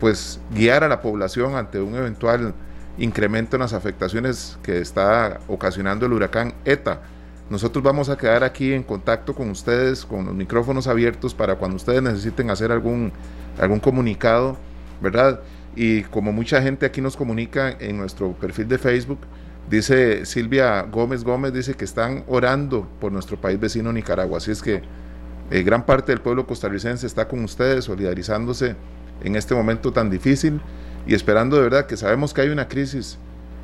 pues 0.00 0.40
guiar 0.50 0.84
a 0.84 0.88
la 0.88 1.02
población 1.02 1.56
ante 1.56 1.80
un 1.80 1.94
eventual 1.94 2.54
incremento 2.98 3.56
en 3.56 3.60
las 3.60 3.72
afectaciones 3.72 4.58
que 4.62 4.78
está 4.78 5.40
ocasionando 5.48 6.06
el 6.06 6.12
huracán 6.12 6.54
ETA. 6.64 7.00
Nosotros 7.48 7.82
vamos 7.82 8.10
a 8.10 8.18
quedar 8.18 8.44
aquí 8.44 8.72
en 8.72 8.82
contacto 8.82 9.34
con 9.34 9.50
ustedes, 9.50 10.04
con 10.04 10.26
los 10.26 10.34
micrófonos 10.34 10.86
abiertos 10.86 11.32
para 11.32 11.54
cuando 11.54 11.76
ustedes 11.76 12.02
necesiten 12.02 12.50
hacer 12.50 12.70
algún, 12.72 13.12
algún 13.58 13.80
comunicado, 13.80 14.56
¿verdad? 15.00 15.40
Y 15.74 16.02
como 16.02 16.32
mucha 16.32 16.60
gente 16.60 16.84
aquí 16.84 17.00
nos 17.00 17.16
comunica 17.16 17.70
en 17.78 17.96
nuestro 17.96 18.32
perfil 18.32 18.68
de 18.68 18.78
Facebook, 18.78 19.20
dice 19.70 20.26
Silvia 20.26 20.82
Gómez 20.82 21.24
Gómez, 21.24 21.52
dice 21.52 21.74
que 21.74 21.84
están 21.84 22.24
orando 22.26 22.86
por 23.00 23.12
nuestro 23.12 23.40
país 23.40 23.58
vecino 23.58 23.92
Nicaragua. 23.92 24.38
Así 24.38 24.50
es 24.50 24.60
que 24.60 24.82
eh, 25.50 25.62
gran 25.62 25.86
parte 25.86 26.12
del 26.12 26.20
pueblo 26.20 26.46
costarricense 26.46 27.06
está 27.06 27.28
con 27.28 27.42
ustedes, 27.44 27.84
solidarizándose 27.86 28.76
en 29.22 29.36
este 29.36 29.54
momento 29.54 29.92
tan 29.92 30.10
difícil 30.10 30.60
y 31.08 31.14
esperando 31.14 31.56
de 31.56 31.62
verdad 31.62 31.86
que 31.86 31.96
sabemos 31.96 32.34
que 32.34 32.42
hay 32.42 32.50
una 32.50 32.68
crisis 32.68 33.18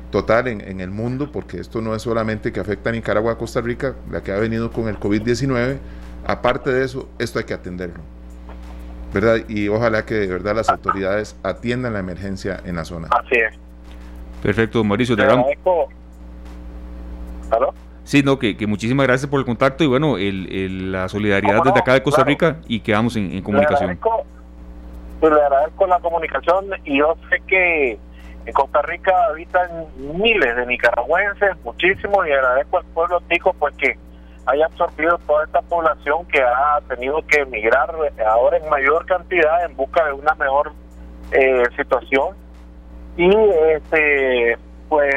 total 0.09 0.47
en, 0.47 0.79
el 0.81 0.89
mundo, 0.89 1.31
porque 1.31 1.59
esto 1.59 1.79
no 1.79 1.93
es 1.93 2.01
solamente 2.01 2.51
que 2.51 2.59
afecta 2.59 2.89
a 2.89 2.93
Nicaragua, 2.93 3.33
a 3.33 3.37
Costa 3.37 3.61
Rica, 3.61 3.95
la 4.09 4.23
que 4.23 4.31
ha 4.31 4.39
venido 4.39 4.71
con 4.71 4.87
el 4.87 4.99
COVID-19, 4.99 5.77
aparte 6.25 6.71
de 6.71 6.83
eso, 6.83 7.07
esto 7.19 7.37
hay 7.37 7.45
que 7.45 7.53
atenderlo. 7.53 8.01
¿Verdad? 9.13 9.47
Y 9.47 9.67
ojalá 9.67 10.05
que 10.05 10.15
de 10.15 10.27
verdad 10.27 10.55
las 10.55 10.69
autoridades 10.69 11.35
atiendan 11.43 11.93
la 11.93 11.99
emergencia 11.99 12.59
en 12.65 12.77
la 12.77 12.85
zona. 12.85 13.09
Así 13.11 13.35
es. 13.35 13.53
Perfecto, 14.41 14.83
Mauricio. 14.83 15.15
Te 15.15 15.23
¿Aló? 15.23 15.45
Sí, 18.03 18.23
no, 18.23 18.39
que, 18.39 18.55
muchísimas 18.67 19.05
gracias 19.05 19.29
por 19.29 19.39
el 19.39 19.45
contacto 19.45 19.83
y 19.83 19.87
bueno, 19.87 20.17
el, 20.17 20.91
la 20.91 21.07
solidaridad 21.09 21.61
desde 21.63 21.79
acá 21.79 21.93
de 21.93 22.01
Costa 22.01 22.23
Rica 22.23 22.57
y 22.67 22.79
quedamos 22.79 23.15
en, 23.15 23.31
en 23.31 23.43
comunicación 23.43 23.99
pues 25.19 25.33
le 25.33 25.41
agradezco 25.41 25.87
la 25.87 25.99
comunicación. 25.99 26.65
Y 26.83 26.99
yo 26.99 27.15
sé 27.29 27.41
que 27.47 27.99
en 28.45 28.53
Costa 28.53 28.81
Rica 28.83 29.11
habitan 29.29 29.85
miles 29.97 30.55
de 30.55 30.65
nicaragüenses, 30.65 31.55
muchísimos, 31.63 32.27
y 32.27 32.31
agradezco 32.31 32.77
al 32.77 32.85
pueblo 32.85 33.21
tico 33.29 33.53
pues 33.53 33.75
que 33.75 33.97
haya 34.45 34.65
absorbido 34.65 35.17
toda 35.25 35.45
esta 35.45 35.61
población 35.63 36.25
que 36.27 36.41
ha 36.41 36.79
tenido 36.87 37.25
que 37.25 37.41
emigrar 37.41 37.89
ahora 38.27 38.57
en 38.57 38.69
mayor 38.69 39.05
cantidad 39.07 39.65
en 39.65 39.75
busca 39.75 40.05
de 40.05 40.13
una 40.13 40.35
mejor 40.35 40.71
eh, 41.31 41.63
situación. 41.75 42.35
Y 43.17 43.29
este 43.73 44.57
pues 44.89 45.15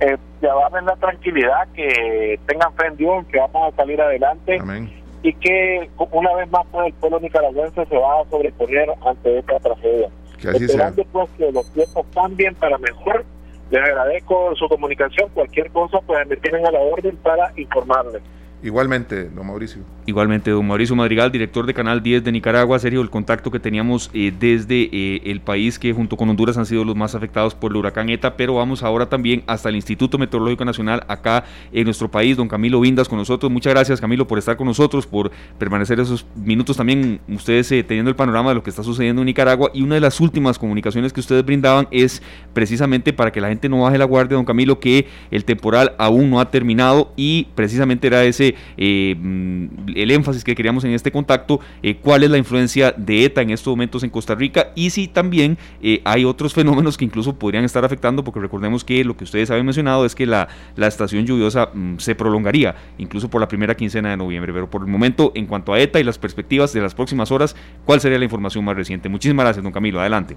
eh, 0.00 0.18
llevarles 0.42 0.84
la 0.84 0.96
tranquilidad 0.96 1.68
que 1.72 2.38
tengan 2.46 2.74
fe 2.74 2.86
en 2.88 2.96
Dios 2.96 3.26
que 3.32 3.38
vamos 3.38 3.72
a 3.72 3.76
salir 3.76 4.00
adelante. 4.00 4.58
Amén 4.60 5.07
y 5.22 5.32
que 5.34 5.90
una 6.12 6.34
vez 6.34 6.50
más 6.50 6.66
pues, 6.70 6.86
el 6.86 6.92
pueblo 6.94 7.20
nicaragüense 7.20 7.86
se 7.86 7.96
va 7.96 8.20
a 8.20 8.30
sobreponer 8.30 8.88
ante 9.04 9.38
esta 9.38 9.58
tragedia. 9.58 10.08
Que 10.40 10.48
así 10.48 10.64
Esperando 10.64 11.04
pues 11.12 11.28
que 11.36 11.50
los 11.50 11.72
tiempos 11.72 12.06
cambien 12.14 12.54
para 12.54 12.78
mejor. 12.78 13.24
Les 13.70 13.82
agradezco 13.82 14.54
su 14.56 14.68
comunicación. 14.68 15.28
Cualquier 15.34 15.70
cosa, 15.70 15.98
pues 16.06 16.26
me 16.26 16.36
tienen 16.36 16.66
a 16.66 16.70
la 16.70 16.78
orden 16.78 17.16
para 17.16 17.52
informarles. 17.56 18.22
Igualmente, 18.60 19.28
don 19.30 19.46
Mauricio. 19.46 19.82
Igualmente, 20.04 20.50
don 20.50 20.66
Mauricio 20.66 20.96
Madrigal, 20.96 21.30
director 21.30 21.64
de 21.64 21.74
Canal 21.74 22.02
10 22.02 22.24
de 22.24 22.32
Nicaragua. 22.32 22.78
Sergio, 22.80 23.00
el 23.02 23.10
contacto 23.10 23.52
que 23.52 23.60
teníamos 23.60 24.10
eh, 24.12 24.32
desde 24.36 24.88
eh, 24.90 25.20
el 25.26 25.40
país 25.40 25.78
que 25.78 25.92
junto 25.92 26.16
con 26.16 26.28
Honduras 26.28 26.58
han 26.58 26.66
sido 26.66 26.84
los 26.84 26.96
más 26.96 27.14
afectados 27.14 27.54
por 27.54 27.70
el 27.70 27.76
huracán 27.76 28.08
ETA, 28.08 28.36
pero 28.36 28.54
vamos 28.54 28.82
ahora 28.82 29.08
también 29.08 29.44
hasta 29.46 29.68
el 29.68 29.76
Instituto 29.76 30.18
Meteorológico 30.18 30.64
Nacional 30.64 31.04
acá 31.06 31.44
en 31.72 31.84
nuestro 31.84 32.10
país. 32.10 32.36
Don 32.36 32.48
Camilo 32.48 32.80
Vindas 32.80 33.08
con 33.08 33.18
nosotros. 33.18 33.52
Muchas 33.52 33.72
gracias, 33.72 34.00
Camilo, 34.00 34.26
por 34.26 34.38
estar 34.38 34.56
con 34.56 34.66
nosotros, 34.66 35.06
por 35.06 35.30
permanecer 35.56 36.00
esos 36.00 36.26
minutos 36.34 36.76
también 36.76 37.20
ustedes 37.28 37.70
eh, 37.70 37.84
teniendo 37.84 38.08
el 38.08 38.16
panorama 38.16 38.48
de 38.48 38.56
lo 38.56 38.64
que 38.64 38.70
está 38.70 38.82
sucediendo 38.82 39.22
en 39.22 39.26
Nicaragua. 39.26 39.70
Y 39.72 39.82
una 39.82 39.94
de 39.94 40.00
las 40.00 40.20
últimas 40.20 40.58
comunicaciones 40.58 41.12
que 41.12 41.20
ustedes 41.20 41.44
brindaban 41.44 41.86
es 41.92 42.22
precisamente 42.54 43.12
para 43.12 43.30
que 43.30 43.40
la 43.40 43.50
gente 43.50 43.68
no 43.68 43.82
baje 43.82 43.98
la 43.98 44.04
guardia, 44.04 44.34
don 44.34 44.44
Camilo, 44.44 44.80
que 44.80 45.06
el 45.30 45.44
temporal 45.44 45.94
aún 45.96 46.28
no 46.28 46.40
ha 46.40 46.50
terminado 46.50 47.12
y 47.14 47.46
precisamente 47.54 48.08
era 48.08 48.24
ese 48.24 48.47
eh, 48.76 49.14
mm, 49.18 49.66
el 49.94 50.10
énfasis 50.10 50.44
que 50.44 50.54
queríamos 50.54 50.84
en 50.84 50.92
este 50.92 51.10
contacto, 51.10 51.60
eh, 51.82 51.96
cuál 51.96 52.24
es 52.24 52.30
la 52.30 52.38
influencia 52.38 52.92
de 52.96 53.24
ETA 53.24 53.42
en 53.42 53.50
estos 53.50 53.70
momentos 53.72 54.02
en 54.02 54.10
Costa 54.10 54.34
Rica 54.34 54.68
y 54.74 54.90
si 54.90 55.08
también 55.08 55.58
eh, 55.82 56.00
hay 56.04 56.24
otros 56.24 56.54
fenómenos 56.54 56.96
que 56.96 57.04
incluso 57.04 57.38
podrían 57.38 57.64
estar 57.64 57.84
afectando, 57.84 58.24
porque 58.24 58.40
recordemos 58.40 58.84
que 58.84 59.04
lo 59.04 59.16
que 59.16 59.24
ustedes 59.24 59.50
habían 59.50 59.66
mencionado 59.66 60.04
es 60.04 60.14
que 60.14 60.26
la, 60.26 60.48
la 60.76 60.86
estación 60.86 61.26
lluviosa 61.26 61.70
mm, 61.72 61.98
se 61.98 62.14
prolongaría 62.14 62.74
incluso 62.98 63.28
por 63.28 63.40
la 63.40 63.48
primera 63.48 63.74
quincena 63.74 64.10
de 64.10 64.16
noviembre, 64.16 64.52
pero 64.52 64.68
por 64.68 64.82
el 64.82 64.88
momento 64.88 65.32
en 65.34 65.46
cuanto 65.46 65.72
a 65.72 65.80
ETA 65.80 66.00
y 66.00 66.04
las 66.04 66.18
perspectivas 66.18 66.72
de 66.72 66.80
las 66.80 66.94
próximas 66.94 67.30
horas, 67.30 67.56
¿cuál 67.84 68.00
sería 68.00 68.18
la 68.18 68.24
información 68.24 68.64
más 68.64 68.76
reciente? 68.76 69.08
Muchísimas 69.08 69.44
gracias, 69.44 69.62
don 69.62 69.72
Camilo, 69.72 70.00
adelante. 70.00 70.36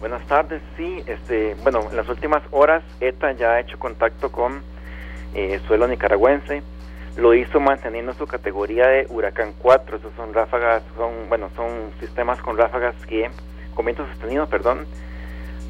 Buenas 0.00 0.26
tardes, 0.26 0.62
sí, 0.78 1.02
este, 1.06 1.54
bueno, 1.62 1.80
en 1.90 1.96
las 1.96 2.08
últimas 2.08 2.42
horas 2.52 2.82
ETA 3.00 3.32
ya 3.32 3.52
ha 3.52 3.60
hecho 3.60 3.78
contacto 3.78 4.32
con 4.32 4.62
suelo 5.66 5.86
nicaragüense, 5.86 6.62
lo 7.16 7.34
hizo 7.34 7.60
manteniendo 7.60 8.14
su 8.14 8.26
categoría 8.26 8.86
de 8.86 9.06
huracán 9.08 9.52
4. 9.58 9.96
Esos 9.96 10.12
son 10.14 10.32
ráfagas, 10.32 10.82
son 10.96 11.28
bueno, 11.28 11.50
son 11.56 11.92
sistemas 12.00 12.40
con 12.40 12.56
ráfagas 12.56 12.94
que 13.06 13.30
con 13.74 13.84
vientos 13.84 14.08
sostenidos, 14.10 14.48
perdón, 14.48 14.86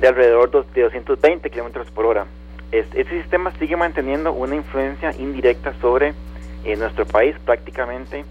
de 0.01 0.09
alrededor 0.09 0.51
de 0.73 0.83
220 0.83 1.51
kilómetros 1.51 1.91
por 1.91 2.07
hora. 2.07 2.27
Este, 2.73 3.05
sistema 3.05 3.53
sigue 3.59 3.77
manteniendo 3.77 4.33
una 4.33 4.55
influencia 4.55 5.13
indirecta 5.19 5.75
sobre 5.81 6.15
eh, 6.65 6.77
nuestro 6.77 7.05
país. 7.05 7.37
Prácticamente 7.45 8.25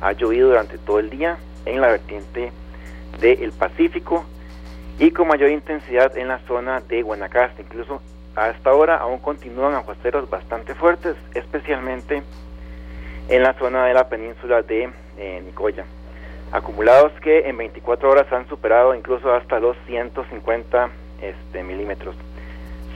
ha 0.00 0.12
llovido 0.12 0.48
durante 0.48 0.78
todo 0.78 0.98
el 0.98 1.10
día 1.10 1.38
en 1.66 1.80
la 1.80 1.88
vertiente 1.88 2.52
del 3.20 3.52
Pacífico 3.52 4.24
y 4.98 5.10
con 5.10 5.28
mayor 5.28 5.50
intensidad 5.50 6.16
en 6.16 6.28
la 6.28 6.38
zona 6.40 6.80
de 6.80 7.02
Guanacaste. 7.02 7.62
Incluso 7.62 8.00
hasta 8.34 8.70
ahora 8.70 8.96
aún 8.96 9.18
continúan 9.18 9.74
aguaceros 9.74 10.28
bastante 10.30 10.74
fuertes, 10.74 11.16
especialmente 11.34 12.22
en 13.28 13.42
la 13.42 13.54
zona 13.54 13.86
de 13.86 13.94
la 13.94 14.08
península 14.08 14.62
de 14.62 14.90
eh, 15.18 15.42
Nicoya. 15.44 15.84
Acumulados 16.50 17.12
que 17.22 17.48
en 17.48 17.56
24 17.56 18.10
horas 18.10 18.30
han 18.32 18.46
superado 18.48 18.94
incluso 18.94 19.32
hasta 19.32 19.58
los 19.58 19.76
150 19.86 20.90
este, 21.22 21.62
milímetros. 21.62 22.14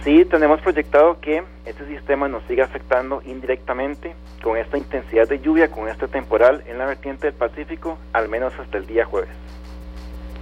Sí 0.05 0.25
tenemos 0.25 0.61
proyectado 0.61 1.21
que 1.21 1.43
este 1.65 1.87
sistema 1.87 2.29
nos 2.29 2.45
siga 2.45 2.65
afectando 2.65 3.23
indirectamente 3.25 4.15
con 4.43 4.57
esta 4.57 4.79
intensidad 4.79 5.27
de 5.27 5.41
lluvia, 5.41 5.71
con 5.71 5.89
este 5.89 6.07
temporal 6.07 6.63
en 6.67 6.79
la 6.79 6.87
vertiente 6.87 7.27
del 7.27 7.35
Pacífico, 7.35 7.99
al 8.13 8.29
menos 8.29 8.53
hasta 8.59 8.79
el 8.79 8.87
día 8.87 9.05
jueves. 9.05 9.31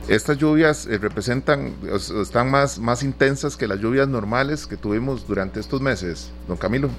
Estas 0.08 0.36
lluvias 0.36 0.86
eh, 0.86 0.98
representan, 0.98 1.76
están 2.20 2.50
más, 2.50 2.78
más 2.78 3.02
intensas 3.02 3.56
que 3.56 3.66
las 3.66 3.78
lluvias 3.78 4.06
normales 4.06 4.66
que 4.66 4.76
tuvimos 4.76 5.26
durante 5.26 5.60
estos 5.60 5.80
meses, 5.80 6.30
don 6.46 6.58
Camilo 6.58 6.90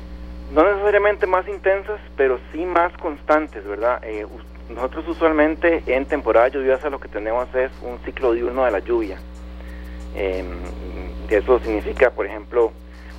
no 0.55 0.63
necesariamente 0.63 1.27
más 1.27 1.45
intensas, 1.49 1.99
pero 2.15 2.39
sí 2.51 2.65
más 2.65 2.93
constantes, 2.93 3.67
¿verdad? 3.67 4.01
Eh, 4.03 4.25
nosotros 4.73 5.05
usualmente 5.09 5.83
en 5.85 6.05
temporada 6.05 6.47
lluviosa 6.47 6.89
lo 6.89 6.99
que 6.99 7.09
tenemos 7.09 7.53
es 7.53 7.71
un 7.83 7.99
ciclo 8.05 8.31
diurno 8.31 8.63
de 8.63 8.71
la 8.71 8.79
lluvia. 8.79 9.19
Eh, 10.15 10.45
eso 11.29 11.59
significa, 11.59 12.09
por 12.11 12.25
ejemplo, 12.25 12.71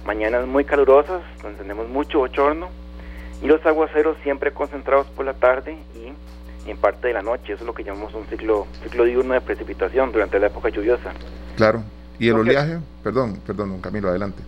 mañanas 0.06 0.46
muy 0.46 0.64
calurosas, 0.64 1.20
donde 1.42 1.58
tenemos 1.58 1.88
mucho 1.90 2.20
bochorno, 2.20 2.68
y 3.42 3.46
los 3.46 3.64
aguaceros 3.66 4.16
siempre 4.22 4.52
concentrados 4.52 5.06
por 5.08 5.26
la 5.26 5.34
tarde 5.34 5.76
y 5.94 6.70
en 6.70 6.76
parte 6.78 7.08
de 7.08 7.14
la 7.14 7.22
noche. 7.22 7.52
Eso 7.52 7.64
es 7.64 7.66
lo 7.66 7.74
que 7.74 7.84
llamamos 7.84 8.14
un 8.14 8.24
ciclo, 8.26 8.66
ciclo 8.82 9.04
diurno 9.04 9.34
de 9.34 9.42
precipitación 9.42 10.10
durante 10.10 10.40
la 10.40 10.46
época 10.46 10.70
lluviosa. 10.70 11.12
Claro. 11.56 11.82
¿Y 12.18 12.28
el 12.28 12.36
oleaje? 12.36 12.78
Perdón, 13.04 13.42
perdón, 13.46 13.72
don 13.72 13.80
Camilo, 13.82 14.08
adelante. 14.08 14.42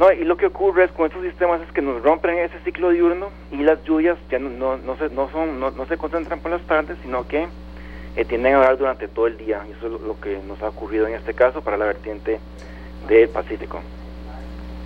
No, 0.00 0.10
y 0.10 0.24
lo 0.24 0.38
que 0.38 0.46
ocurre 0.46 0.84
es 0.84 0.92
con 0.92 1.08
estos 1.08 1.22
sistemas 1.22 1.60
es 1.60 1.70
que 1.74 1.82
nos 1.82 2.02
rompen 2.02 2.38
ese 2.38 2.58
ciclo 2.64 2.88
diurno 2.88 3.28
y 3.52 3.58
las 3.58 3.84
lluvias 3.84 4.16
ya 4.30 4.38
no, 4.38 4.48
no, 4.48 4.78
no 4.78 4.96
se, 4.96 5.10
no, 5.10 5.30
son, 5.30 5.60
no, 5.60 5.86
se 5.86 5.98
concentran 5.98 6.40
por 6.40 6.50
las 6.50 6.62
tardes, 6.62 6.96
sino 7.02 7.28
que 7.28 7.46
eh, 8.16 8.24
tienden 8.24 8.54
a 8.54 8.60
dar 8.60 8.78
durante 8.78 9.08
todo 9.08 9.26
el 9.26 9.36
día. 9.36 9.62
Y 9.68 9.72
eso 9.72 9.94
es 9.94 10.00
lo 10.00 10.18
que 10.18 10.40
nos 10.48 10.62
ha 10.62 10.68
ocurrido 10.68 11.06
en 11.06 11.16
este 11.16 11.34
caso 11.34 11.60
para 11.60 11.76
la 11.76 11.84
vertiente 11.84 12.40
del 13.08 13.28
Pacífico. 13.28 13.82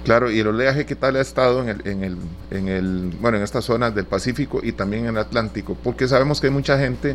Claro, 0.05 0.33
y 0.33 0.41
el 0.41 0.49
oleaje 0.49 0.85
qué 0.85 0.97
tal 0.97 1.15
ha 1.15 1.21
estado 1.21 1.63
en 1.63 1.69
el, 1.69 1.87
en 1.87 2.03
el, 2.03 2.17
en 2.51 2.69
el, 2.69 3.13
bueno, 3.21 3.37
en 3.37 3.45
estas 3.45 3.67
zonas 3.67 3.95
del 3.95 4.07
Pacífico 4.07 4.59
y 4.65 4.73
también 4.73 5.05
en 5.05 5.11
el 5.11 5.19
Atlántico, 5.19 5.77
porque 5.81 6.09
sabemos 6.09 6.41
que 6.41 6.49
hay 6.49 6.53
mucha 6.53 6.77
gente, 6.77 7.15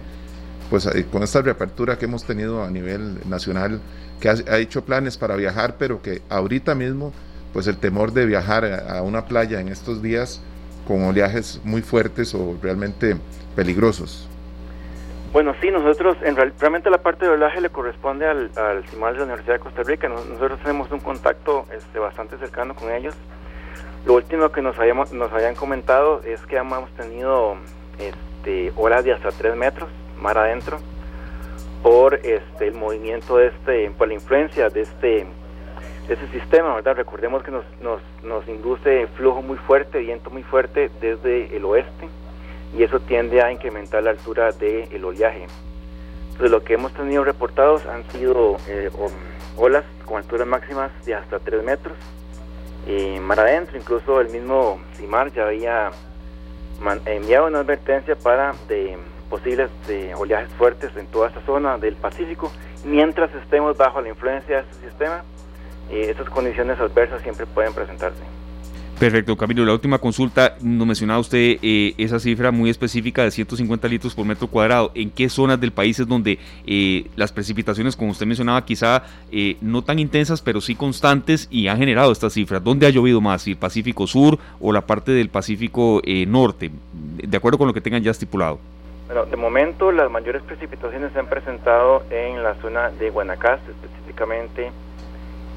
pues 0.69 0.85
eh, 0.85 1.05
con 1.11 1.21
esta 1.21 1.41
reapertura 1.41 1.97
que 1.97 2.05
hemos 2.05 2.23
tenido 2.23 2.63
a 2.63 2.71
nivel 2.71 3.19
nacional, 3.29 3.81
que 4.21 4.29
ha 4.29 4.57
hecho 4.57 4.85
planes 4.85 5.17
para 5.17 5.35
viajar, 5.35 5.75
pero 5.77 6.01
que 6.01 6.21
ahorita 6.29 6.75
mismo 6.75 7.11
pues 7.53 7.67
el 7.67 7.77
temor 7.77 8.13
de 8.13 8.25
viajar 8.25 8.65
a, 8.65 9.01
una 9.01 9.25
playa 9.25 9.59
en 9.59 9.69
estos 9.69 10.01
días 10.01 10.41
con 10.87 11.03
oleajes 11.03 11.61
muy 11.63 11.81
fuertes 11.81 12.33
o 12.33 12.57
realmente 12.61 13.17
peligrosos. 13.55 14.27
Bueno, 15.31 15.53
sí, 15.61 15.69
nosotros, 15.69 16.17
en 16.23 16.35
realmente 16.35 16.89
la 16.89 16.97
parte 16.97 17.25
de 17.25 17.31
oleaje 17.31 17.61
le 17.61 17.69
corresponde 17.69 18.25
al, 18.25 18.49
al 18.55 18.83
CIMAL 18.87 19.13
de 19.13 19.19
la 19.19 19.25
Universidad 19.25 19.55
de 19.55 19.59
Costa 19.59 19.83
Rica. 19.83 20.09
Nosotros 20.09 20.59
tenemos 20.61 20.91
un 20.91 20.99
contacto 20.99 21.65
este, 21.71 21.99
bastante 21.99 22.37
cercano 22.37 22.75
con 22.75 22.91
ellos. 22.91 23.13
Lo 24.05 24.15
último 24.15 24.51
que 24.51 24.61
nos, 24.61 24.79
hayamos, 24.79 25.11
nos 25.11 25.31
habían 25.31 25.53
comentado 25.53 26.21
es 26.23 26.41
que 26.47 26.55
hemos 26.57 26.89
tenido 26.91 27.57
este, 27.99 28.71
olas 28.75 29.03
de 29.03 29.13
hasta 29.13 29.29
3 29.29 29.55
metros 29.55 29.89
mar 30.19 30.37
adentro 30.37 30.79
por 31.83 32.15
este, 32.15 32.67
el 32.67 32.73
movimiento 32.73 33.37
de 33.37 33.47
este, 33.47 33.91
por 33.91 34.07
la 34.07 34.13
influencia 34.13 34.69
de 34.69 34.81
este 34.81 35.27
ese 36.09 36.27
sistema, 36.29 36.75
¿verdad? 36.75 36.95
Recordemos 36.95 37.43
que 37.43 37.51
nos, 37.51 37.63
nos, 37.81 38.01
nos 38.23 38.47
induce 38.47 39.07
flujo 39.15 39.41
muy 39.41 39.57
fuerte, 39.57 39.99
viento 39.99 40.29
muy 40.29 40.43
fuerte 40.43 40.89
desde 40.99 41.55
el 41.55 41.65
oeste 41.65 42.09
y 42.75 42.83
eso 42.83 42.99
tiende 42.99 43.41
a 43.41 43.51
incrementar 43.51 44.03
la 44.03 44.11
altura 44.11 44.51
del 44.51 45.03
oleaje. 45.05 45.45
Entonces 46.31 46.51
lo 46.51 46.63
que 46.63 46.73
hemos 46.73 46.93
tenido 46.93 47.23
reportados 47.23 47.85
han 47.85 48.03
sido 48.11 48.57
eh, 48.67 48.89
olas 49.57 49.83
con 50.05 50.17
alturas 50.17 50.47
máximas 50.47 50.91
de 51.05 51.15
hasta 51.15 51.39
3 51.39 51.63
metros. 51.63 51.97
Y 52.87 53.19
mar 53.19 53.39
adentro, 53.41 53.77
incluso 53.77 54.19
el 54.21 54.29
mismo 54.29 54.79
CIMAR 54.95 55.31
ya 55.31 55.43
había 55.43 55.91
enviado 57.05 57.47
una 57.47 57.59
advertencia 57.59 58.15
para 58.15 58.55
de 58.67 58.97
posibles 59.29 59.69
de 59.87 60.15
oleajes 60.15 60.49
fuertes 60.53 60.95
en 60.95 61.05
toda 61.07 61.27
esta 61.27 61.41
zona 61.41 61.77
del 61.77 61.95
Pacífico, 61.95 62.51
mientras 62.83 63.33
estemos 63.35 63.77
bajo 63.77 64.01
la 64.01 64.09
influencia 64.09 64.55
de 64.55 64.61
este 64.61 64.87
sistema 64.87 65.23
eh, 65.89 66.11
esas 66.11 66.29
condiciones 66.29 66.79
adversas 66.79 67.21
siempre 67.21 67.45
pueden 67.45 67.73
presentarse. 67.73 68.21
Perfecto, 68.99 69.37
Camilo. 69.37 69.63
La 69.63 69.71
última 69.71 69.97
consulta, 69.97 70.57
nos 70.61 70.85
mencionaba 70.85 71.21
usted 71.21 71.57
eh, 71.61 71.93
esa 71.97 72.19
cifra 72.19 72.51
muy 72.51 72.69
específica 72.69 73.23
de 73.23 73.31
150 73.31 73.87
litros 73.87 74.13
por 74.13 74.25
metro 74.25 74.47
cuadrado. 74.47 74.91
¿En 74.93 75.09
qué 75.09 75.29
zonas 75.29 75.59
del 75.61 75.71
país 75.71 75.97
es 75.99 76.07
donde 76.07 76.37
eh, 76.67 77.07
las 77.15 77.31
precipitaciones, 77.31 77.95
como 77.95 78.11
usted 78.11 78.25
mencionaba, 78.25 78.65
quizá 78.65 79.03
no 79.61 79.83
tan 79.83 79.99
intensas, 79.99 80.41
pero 80.41 80.59
sí 80.59 80.75
constantes 80.75 81.47
y 81.49 81.69
han 81.69 81.77
generado 81.77 82.11
estas 82.11 82.33
cifras? 82.33 82.61
¿Dónde 82.61 82.87
ha 82.87 82.89
llovido 82.89 83.21
más? 83.21 83.47
¿El 83.47 83.55
Pacífico 83.55 84.05
Sur 84.05 84.37
o 84.59 84.73
la 84.73 84.81
parte 84.81 85.13
del 85.13 85.29
Pacífico 85.29 86.01
Norte? 86.27 86.69
De 86.93 87.37
acuerdo 87.37 87.57
con 87.57 87.67
lo 87.67 87.73
que 87.73 87.81
tengan 87.81 88.03
ya 88.03 88.11
estipulado. 88.11 88.59
Bueno, 89.07 89.25
de 89.25 89.37
momento 89.37 89.93
las 89.93 90.11
mayores 90.11 90.43
precipitaciones 90.43 91.13
se 91.13 91.19
han 91.19 91.27
presentado 91.27 92.03
en 92.11 92.43
la 92.43 92.53
zona 92.55 92.91
de 92.91 93.09
Guanacaste, 93.09 93.71
específicamente 93.71 94.71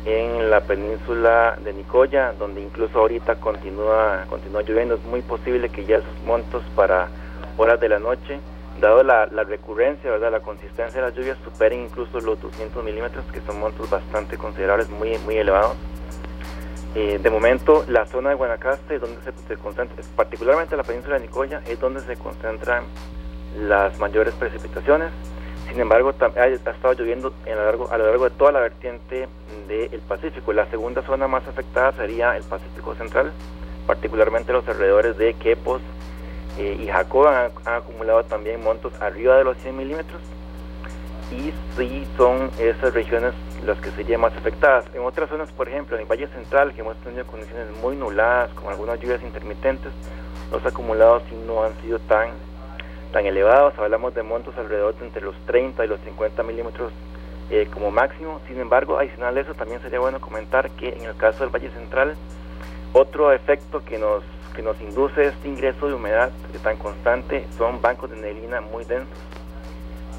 en 0.04 0.50
la 0.50 0.60
península 0.60 1.56
de 1.62 1.72
Nicoya, 1.72 2.32
donde 2.38 2.60
incluso 2.60 2.98
ahorita 2.98 3.36
continúa, 3.36 4.24
continúa 4.28 4.62
lloviendo. 4.62 4.96
Es 4.96 5.04
muy 5.04 5.22
posible 5.22 5.68
que 5.68 5.84
ya 5.84 5.98
esos 5.98 6.22
montos 6.26 6.62
para 6.74 7.08
horas 7.56 7.80
de 7.80 7.88
la 7.88 7.98
noche, 7.98 8.40
dado 8.80 9.02
la, 9.02 9.26
recurrencia, 9.26 10.10
¿verdad? 10.10 10.32
la 10.32 10.40
consistencia 10.40 11.00
de 11.00 11.06
las 11.08 11.16
lluvias, 11.16 11.38
superen 11.44 11.84
incluso 11.84 12.20
los 12.20 12.40
200 12.40 12.82
milímetros, 12.82 13.24
que 13.32 13.40
son 13.42 13.60
montos 13.60 13.88
bastante 13.88 14.36
considerables, 14.36 14.88
muy, 14.90 15.18
muy 15.18 15.36
elevados. 15.36 15.76
Eh, 16.94 17.18
de 17.22 17.30
momento, 17.30 17.84
la 17.88 18.04
zona 18.06 18.30
de 18.30 18.34
Guanacaste, 18.34 18.98
donde 18.98 19.18
se 19.22 19.56
concentra, 19.56 19.96
particularmente 20.16 20.76
la 20.76 20.82
península 20.82 21.18
de 21.18 21.26
Nicoya, 21.26 21.62
es 21.66 21.80
donde 21.80 22.00
se 22.00 22.16
concentran 22.16 22.84
las 23.56 23.98
mayores 23.98 24.34
precipitaciones 24.34 25.10
Sin 25.68 25.80
embargo, 25.80 26.12
ha, 26.36 26.46
estado 26.46 26.92
lloviendo 26.94 27.32
a, 27.46 27.50
lo 27.50 27.64
largo, 27.64 27.90
a 27.90 27.98
lo 27.98 28.06
largo 28.06 28.24
de 28.24 28.30
toda 28.30 28.52
la 28.52 28.60
vertiente 28.60 29.28
del 29.68 30.00
Pacífico. 30.00 30.52
La 30.52 30.66
segunda 30.66 31.02
zona 31.02 31.28
más 31.28 31.46
afectada 31.48 31.92
sería 31.92 32.36
el 32.36 32.42
Pacífico 32.42 32.94
Central, 32.94 33.32
particularmente 33.86 34.52
los 34.52 34.66
alrededores 34.68 35.16
de 35.16 35.34
Quepos 35.34 35.80
eh, 36.58 36.76
y 36.78 36.86
Jacob 36.88 37.26
han, 37.28 37.50
acumulado 37.64 38.24
también 38.24 38.62
montos 38.62 38.92
arriba 39.00 39.36
de 39.36 39.44
los 39.44 39.56
100 39.58 39.76
milímetros 39.76 40.20
y 41.30 41.52
sí 41.76 42.06
son 42.18 42.50
esas 42.58 42.92
regiones 42.92 43.32
las 43.64 43.78
que 43.80 43.90
serían 43.92 44.20
más 44.20 44.34
afectadas. 44.36 44.84
En 44.94 45.02
otras 45.02 45.30
zonas, 45.30 45.50
por 45.52 45.68
ejemplo, 45.68 45.96
en 45.96 46.02
el 46.02 46.08
Valle 46.08 46.26
Central, 46.28 46.74
que 46.74 46.82
hemos 46.82 46.96
tenido 46.98 47.24
condiciones 47.26 47.68
muy 47.80 47.96
nubladas, 47.96 48.52
con 48.52 48.70
algunas 48.70 49.00
lluvias 49.00 49.22
intermitentes, 49.22 49.92
los 50.50 50.64
acumulados 50.66 51.22
sí 51.30 51.36
no 51.46 51.64
han 51.64 51.72
sido 51.80 51.98
tan, 52.00 52.30
tan 53.12 53.26
elevados. 53.26 53.74
Hablamos 53.78 54.14
de 54.14 54.22
montos 54.22 54.56
alrededor 54.58 54.96
de 54.96 55.06
entre 55.06 55.22
los 55.22 55.36
30 55.46 55.84
y 55.84 55.88
los 55.88 56.00
50 56.00 56.42
milímetros 56.42 56.92
eh, 57.50 57.68
como 57.72 57.90
máximo. 57.90 58.40
Sin 58.48 58.58
embargo, 58.58 58.98
adicional 58.98 59.36
a 59.36 59.40
eso, 59.40 59.54
también 59.54 59.80
sería 59.82 60.00
bueno 60.00 60.20
comentar 60.20 60.70
que 60.70 60.88
en 60.88 61.04
el 61.04 61.16
caso 61.16 61.44
del 61.44 61.54
Valle 61.54 61.70
Central, 61.70 62.14
otro 62.92 63.32
efecto 63.32 63.84
que 63.84 63.98
nos, 63.98 64.22
que 64.56 64.62
nos 64.62 64.80
induce 64.80 65.26
este 65.26 65.48
ingreso 65.48 65.86
de 65.86 65.94
humedad 65.94 66.30
tan 66.62 66.76
constante 66.76 67.46
son 67.56 67.80
bancos 67.80 68.10
de 68.10 68.16
neblina 68.16 68.60
muy 68.60 68.84
densos 68.84 69.18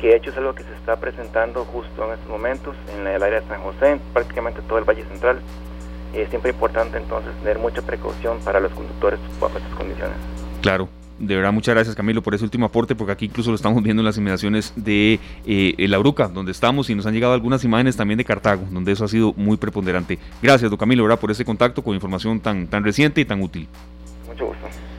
que 0.04 0.10
de 0.10 0.16
hecho 0.18 0.32
es 0.32 0.38
algo 0.38 0.54
que 0.54 0.64
se 0.64 0.74
está 0.74 0.98
presentando 0.98 1.64
justo 1.64 2.06
en 2.06 2.12
estos 2.12 2.28
momentos 2.28 2.76
en 2.94 3.08
el 3.08 3.24
área 3.24 3.40
de 3.40 3.48
San 3.48 3.62
José, 3.62 3.92
en 3.92 4.00
prácticamente 4.00 4.62
todo 4.64 4.78
el 4.78 4.84
Valle 4.84 5.06
Central. 5.06 5.40
Es 6.14 6.28
siempre 6.28 6.52
importante 6.52 6.98
entonces 6.98 7.34
tener 7.40 7.58
mucha 7.58 7.82
precaución 7.82 8.38
para 8.42 8.60
los 8.60 8.74
conductores 8.74 9.18
bajo 9.40 9.58
estas 9.58 9.74
condiciones. 9.76 10.18
Claro, 10.62 10.90
de 11.28 11.36
verdad, 11.36 11.52
muchas 11.52 11.76
gracias 11.76 11.96
Camilo 11.96 12.22
por 12.22 12.36
ese 12.36 12.44
último 12.44 12.66
aporte, 12.66 12.96
porque 12.96 13.12
aquí 13.14 13.26
incluso 13.26 13.50
lo 13.50 13.56
estamos 13.56 13.82
viendo 13.82 14.02
en 14.02 14.06
las 14.06 14.18
inmediaciones 14.18 14.74
de 14.76 15.20
eh, 15.46 15.76
La 15.88 15.98
Bruca, 15.98 16.28
donde 16.28 16.52
estamos, 16.52 16.90
y 16.90 16.96
nos 16.96 17.06
han 17.06 17.14
llegado 17.14 17.34
algunas 17.34 17.64
imágenes 17.64 17.96
también 17.96 18.18
de 18.18 18.26
Cartago, 18.26 18.66
donde 18.72 18.92
eso 18.92 19.06
ha 19.06 19.08
sido 19.08 19.34
muy 19.36 19.58
preponderante. 19.58 20.20
Gracias, 20.42 20.70
don 20.70 20.78
Camilo, 20.78 21.04
¿verdad? 21.04 21.20
por 21.20 21.32
ese 21.32 21.46
contacto 21.46 21.82
con 21.82 21.96
información 21.96 22.40
tan, 22.40 22.68
tan 22.68 22.84
reciente 22.84 23.22
y 23.22 23.26
tan 23.26 23.42
útil. 23.42 23.68
Mucho 24.28 24.48
gusto. 24.48 24.93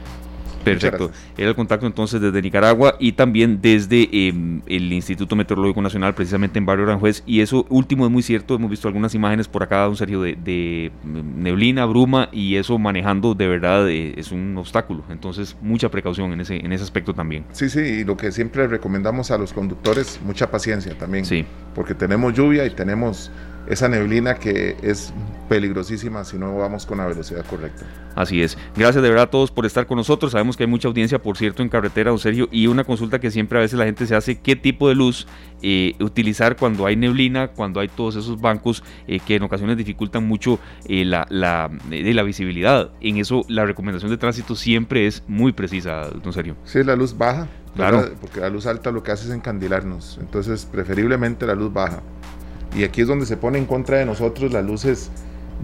Perfecto. 0.65 1.11
Era 1.37 1.51
el 1.51 1.55
contacto 1.55 1.87
entonces 1.87 2.21
desde 2.21 2.41
Nicaragua 2.43 2.97
y 2.99 3.13
también 3.13 3.61
desde 3.61 4.09
em, 4.29 4.63
el 4.67 4.93
Instituto 4.93 5.37
Meteorológico 5.37 5.83
Nacional, 5.83 6.15
precisamente 6.15 6.59
en 6.59 6.67
Barrio 6.67 6.85
Aranjuez. 6.85 7.23
Y 7.27 7.41
eso 7.41 7.67
último 7.69 8.07
es 8.07 8.11
muy 8.11 8.23
cierto. 8.23 8.55
Hemos 8.55 8.71
visto 8.71 8.89
algunas 8.89 9.15
imágenes 9.15 9.49
por 9.49 9.63
acá, 9.63 9.89
un 9.89 9.97
serio 9.97 10.23
de, 10.23 10.91
mm, 11.05 11.43
neblina, 11.43 11.85
bruma 11.85 12.29
y 12.33 12.57
eso 12.57 12.79
manejando 12.79 13.35
de 13.35 13.49
verdad 13.49 13.89
eh, 13.89 14.15
es 14.17 14.33
un 14.33 14.57
obstáculo. 14.57 15.05
Entonces, 15.11 15.57
mucha 15.61 15.91
precaución 15.91 16.33
en 16.33 16.41
ese, 16.41 16.57
en 16.57 16.73
ese 16.73 16.85
aspecto 16.85 17.15
también. 17.15 17.45
Sí, 17.53 17.69
sí, 17.69 17.81
y 17.81 18.05
lo 18.05 18.17
que 18.17 18.33
siempre 18.33 18.67
recomendamos 18.67 19.31
a 19.31 19.39
los 19.39 19.53
conductores, 19.53 20.21
mucha 20.25 20.51
paciencia 20.51 20.97
también. 20.97 21.25
Sí. 21.25 21.45
Porque 21.75 21.95
tenemos 21.95 22.35
lluvia 22.35 22.67
y 22.67 22.71
tenemos 22.71 23.31
esa 23.69 23.89
neblina 23.89 24.35
que 24.35 24.77
es 24.83 25.13
peligrosísima 25.49 26.25
si 26.25 26.39
no 26.39 26.57
vamos 26.57 26.87
con 26.87 26.99
la 26.99 27.07
velocidad 27.07 27.45
correcta. 27.47 27.85
Así 28.15 28.43
es. 28.43 28.57
Gracias 28.77 29.03
de 29.03 29.09
verdad 29.09 29.25
a 29.25 29.31
todos 29.31 29.51
por 29.51 29.67
estar 29.67 29.87
con 29.87 29.97
nosotros. 29.97 30.33
Sabemos 30.33 30.57
que 30.57 30.63
hay 30.65 30.69
mucha 30.69 30.89
audiencia, 30.89 31.21
por 31.21 31.37
cierto, 31.37 31.63
en 31.63 31.69
carretera, 31.69 32.11
don 32.11 32.19
Sergio, 32.19 32.49
y 32.51 32.67
una 32.67 32.85
consulta 32.85 33.19
que 33.19 33.31
siempre 33.31 33.59
a 33.59 33.63
veces 33.63 33.79
la 33.79 33.85
gente 33.85 34.07
se 34.07 34.15
hace, 34.15 34.39
¿qué 34.39 34.57
tipo 34.57 34.89
de 34.89 34.95
luz 34.95 35.27
eh, 35.63 35.95
utilizar 36.01 36.57
cuando 36.57 36.87
hay 36.87 36.97
neblina, 36.97 37.49
cuando 37.49 37.81
hay 37.81 37.89
todos 37.89 38.17
esos 38.17 38.41
bancos 38.41 38.83
eh, 39.07 39.21
que 39.21 39.37
en 39.37 39.43
ocasiones 39.43 39.77
dificultan 39.77 40.27
mucho 40.27 40.59
eh, 40.87 41.05
la, 41.05 41.27
la, 41.29 41.71
la, 41.91 42.23
visibilidad? 42.23 42.91
En 43.01 43.17
eso 43.17 43.45
la 43.49 43.67
recomendación 43.67 44.11
de 44.11 44.17
tránsito 44.17 44.55
siempre 44.55 45.07
es 45.07 45.23
muy 45.27 45.53
precisa, 45.53 46.09
don 46.23 46.33
Sergio. 46.33 46.57
Sí, 46.65 46.83
la 46.85 46.97
luz 46.97 47.17
baja. 47.17 47.49
Claro. 47.75 48.09
Porque 48.21 48.39
la 48.39 48.49
luz 48.51 48.67
alta 48.67 48.93
lo 48.93 49.03
que 49.03 49.11
hace 49.11 49.27
es 49.27 49.35
encandilarnos. 49.35 50.19
Entonces, 50.21 50.65
preferiblemente 50.65 51.45
la 51.45 51.57
luz 51.57 51.73
baja. 51.73 52.03
Y 52.75 52.85
aquí 52.85 53.03
es 53.03 53.09
donde 53.09 53.27
se 53.27 53.37
pone 53.37 53.59
en 53.59 53.67
contra 53.67 53.99
de 53.99 54.07
nosotros 54.07 54.53
las 54.53 54.65
luces 54.65 55.11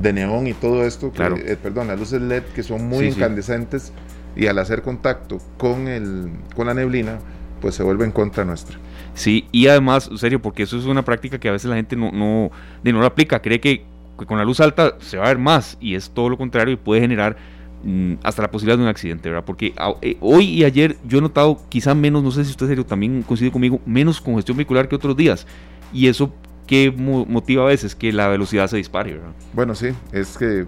de 0.00 0.12
neón 0.12 0.46
y 0.46 0.54
todo 0.54 0.84
esto, 0.84 1.10
claro. 1.10 1.36
Eh, 1.36 1.56
perdón, 1.60 1.88
las 1.88 1.98
luces 1.98 2.22
LED 2.22 2.44
que 2.54 2.62
son 2.62 2.88
muy 2.88 3.06
incandescentes 3.06 3.92
y 4.36 4.46
al 4.46 4.58
hacer 4.58 4.82
contacto 4.82 5.38
con, 5.58 5.88
el, 5.88 6.30
con 6.54 6.66
la 6.66 6.74
neblina, 6.74 7.18
pues 7.60 7.74
se 7.74 7.82
vuelve 7.82 8.04
en 8.04 8.12
contra 8.12 8.44
nuestra. 8.44 8.78
Sí, 9.14 9.46
y 9.52 9.66
además, 9.66 10.08
serio, 10.16 10.40
porque 10.40 10.62
eso 10.62 10.78
es 10.78 10.84
una 10.84 11.04
práctica 11.04 11.38
que 11.38 11.48
a 11.48 11.52
veces 11.52 11.68
la 11.68 11.76
gente 11.76 11.96
no, 11.96 12.12
no, 12.12 12.50
no 12.82 13.00
lo 13.00 13.06
aplica, 13.06 13.42
cree 13.42 13.60
que, 13.60 13.84
con 14.16 14.38
la 14.38 14.44
luz 14.44 14.60
alta 14.60 14.96
se 15.00 15.16
va 15.16 15.24
a 15.24 15.28
ver 15.28 15.38
más 15.38 15.78
y 15.80 15.94
es 15.94 16.10
todo 16.10 16.28
lo 16.28 16.36
contrario 16.36 16.74
y 16.74 16.76
puede 16.76 17.00
generar 17.00 17.36
mm, 17.82 18.14
hasta 18.22 18.42
la 18.42 18.50
posibilidad 18.50 18.76
de 18.76 18.84
un 18.84 18.88
accidente, 18.88 19.30
¿verdad? 19.30 19.44
Porque 19.44 19.74
eh, 20.02 20.16
hoy 20.20 20.44
y 20.44 20.64
ayer 20.64 20.96
yo 21.06 21.18
he 21.18 21.20
notado 21.22 21.58
quizá 21.70 21.94
menos, 21.94 22.22
no 22.22 22.30
sé 22.30 22.44
si 22.44 22.50
usted 22.50 22.68
serio 22.68 22.84
también 22.84 23.22
coincide 23.22 23.50
conmigo, 23.50 23.80
menos 23.86 24.20
congestión 24.20 24.56
vehicular 24.58 24.88
que 24.88 24.94
otros 24.94 25.16
días. 25.16 25.46
Y 25.92 26.06
eso 26.06 26.32
¿qué 26.70 26.92
motiva 26.92 27.64
a 27.64 27.66
veces 27.66 27.96
que 27.96 28.12
la 28.12 28.28
velocidad 28.28 28.68
se 28.68 28.76
dispare? 28.76 29.14
¿verdad? 29.14 29.32
Bueno, 29.52 29.74
sí, 29.74 29.88
es 30.12 30.38
que 30.38 30.66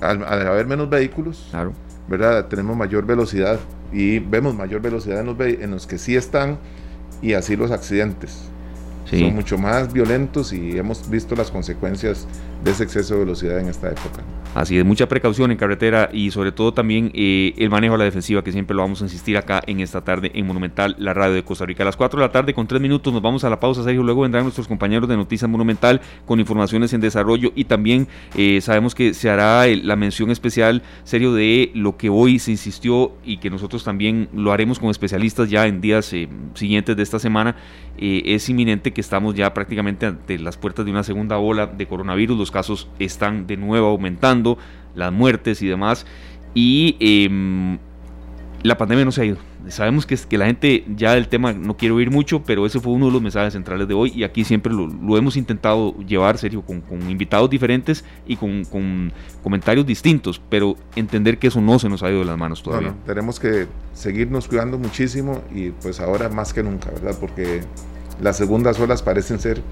al, 0.00 0.24
haber 0.24 0.66
menos 0.66 0.88
vehículos, 0.88 1.52
¿verdad? 2.08 2.46
tenemos 2.46 2.74
mayor 2.78 3.04
velocidad 3.04 3.60
y 3.92 4.20
vemos 4.20 4.54
mayor 4.54 4.80
velocidad 4.80 5.20
en 5.20 5.26
los, 5.26 5.38
en 5.38 5.70
los 5.70 5.86
que 5.86 5.98
sí 5.98 6.16
están 6.16 6.58
y 7.20 7.34
así 7.34 7.56
los 7.56 7.70
accidentes. 7.70 8.48
Son 9.04 9.34
mucho 9.34 9.58
más 9.58 9.92
violentos 9.92 10.52
y 10.52 10.78
hemos 10.78 11.08
visto 11.10 11.34
las 11.34 11.50
consecuencias 11.50 12.26
de 12.62 12.70
ese 12.70 12.84
exceso 12.84 13.14
de 13.14 13.20
velocidad 13.20 13.58
en 13.58 13.68
esta 13.68 13.88
época. 13.88 14.22
Así 14.54 14.78
es, 14.78 14.84
mucha 14.84 15.08
precaución 15.08 15.50
en 15.50 15.58
carretera 15.58 16.08
y 16.12 16.30
sobre 16.30 16.52
todo 16.52 16.72
también 16.72 17.10
eh, 17.14 17.54
el 17.58 17.70
manejo 17.70 17.94
a 17.94 17.98
la 17.98 18.04
defensiva, 18.04 18.42
que 18.42 18.50
siempre 18.50 18.74
lo 18.74 18.82
vamos 18.82 19.02
a 19.02 19.04
insistir 19.04 19.36
acá 19.36 19.62
en 19.66 19.80
esta 19.80 20.00
tarde 20.00 20.32
en 20.34 20.46
Monumental, 20.46 20.96
la 20.98 21.14
radio 21.14 21.34
de 21.34 21.44
Costa 21.44 21.66
Rica. 21.66 21.82
A 21.82 21.86
las 21.86 21.96
4 21.96 22.18
de 22.18 22.26
la 22.26 22.32
tarde 22.32 22.54
con 22.54 22.66
3 22.66 22.80
minutos 22.80 23.12
nos 23.12 23.22
vamos 23.22 23.44
a 23.44 23.50
la 23.50 23.60
pausa, 23.60 23.84
Sergio. 23.84 24.02
Luego 24.02 24.22
vendrán 24.22 24.44
nuestros 24.44 24.66
compañeros 24.66 25.08
de 25.08 25.16
Noticias 25.16 25.48
Monumental 25.48 26.00
con 26.26 26.40
informaciones 26.40 26.92
en 26.92 27.00
desarrollo 27.00 27.52
y 27.54 27.66
también 27.66 28.08
eh, 28.34 28.60
sabemos 28.60 28.94
que 28.94 29.14
se 29.14 29.28
hará 29.30 29.66
la 29.66 29.96
mención 29.96 30.30
especial, 30.30 30.82
Sergio, 31.04 31.34
de 31.34 31.70
lo 31.74 31.96
que 31.96 32.08
hoy 32.08 32.38
se 32.38 32.50
insistió 32.50 33.12
y 33.24 33.36
que 33.36 33.50
nosotros 33.50 33.84
también 33.84 34.28
lo 34.34 34.50
haremos 34.50 34.78
con 34.78 34.88
especialistas 34.88 35.50
ya 35.50 35.66
en 35.66 35.80
días 35.80 36.12
eh, 36.14 36.28
siguientes 36.54 36.96
de 36.96 37.02
esta 37.02 37.18
semana. 37.18 37.54
es 37.98 38.48
inminente 38.48 38.92
que 38.92 39.00
estamos 39.00 39.34
ya 39.34 39.52
prácticamente 39.52 40.06
ante 40.06 40.38
las 40.38 40.56
puertas 40.56 40.84
de 40.84 40.90
una 40.90 41.02
segunda 41.02 41.38
ola 41.38 41.66
de 41.66 41.86
coronavirus. 41.86 42.38
Casos 42.50 42.88
están 42.98 43.46
de 43.46 43.56
nuevo 43.56 43.88
aumentando, 43.88 44.58
las 44.94 45.12
muertes 45.12 45.62
y 45.62 45.66
demás. 45.68 46.06
Y 46.54 46.96
em, 47.00 47.78
la 48.62 48.76
pandemia 48.76 49.04
no 49.04 49.12
se 49.12 49.22
ha 49.22 49.24
ido. 49.24 49.36
Sabemos 49.68 50.06
que, 50.06 50.16
que 50.16 50.38
la 50.38 50.46
gente 50.46 50.84
ya 50.96 51.14
del 51.14 51.28
tema 51.28 51.52
no 51.52 51.76
quiere 51.76 51.94
oír 51.94 52.10
mucho, 52.10 52.42
pero 52.42 52.64
ese 52.64 52.80
fue 52.80 52.92
uno 52.92 53.06
de 53.06 53.12
los 53.12 53.20
mensajes 53.20 53.52
centrales 53.52 53.86
de 53.86 53.94
hoy 53.94 54.12
y 54.14 54.24
aquí 54.24 54.44
siempre 54.44 54.72
lo, 54.72 55.18
hemos 55.18 55.36
intentado 55.36 55.96
llevar, 55.98 56.38
serio, 56.38 56.62
con, 56.62 56.82
invitados 57.08 57.50
diferentes 57.50 58.04
y 58.26 58.36
con, 58.36 59.12
comentarios 59.42 59.86
distintos, 59.86 60.40
pero 60.48 60.76
entender 60.96 61.38
que 61.38 61.48
eso 61.48 61.60
no 61.60 61.78
se 61.78 61.88
nos 61.88 62.02
ha 62.02 62.10
ido 62.10 62.20
de 62.20 62.24
las 62.24 62.38
manos 62.38 62.62
todavía. 62.62 62.94
tenemos 63.04 63.38
que 63.38 63.66
seguirnos 63.92 64.48
cuidando 64.48 64.78
muchísimo 64.78 65.42
y 65.54 65.70
pues 65.70 66.00
ahora 66.00 66.28
más 66.28 66.52
que 66.52 66.62
nunca, 66.62 66.90
¿verdad? 66.90 67.16
Porque 67.20 67.60
las 68.20 68.36
segundas 68.36 68.78
olas 68.80 69.02
parecen 69.02 69.38
ser 69.38 69.62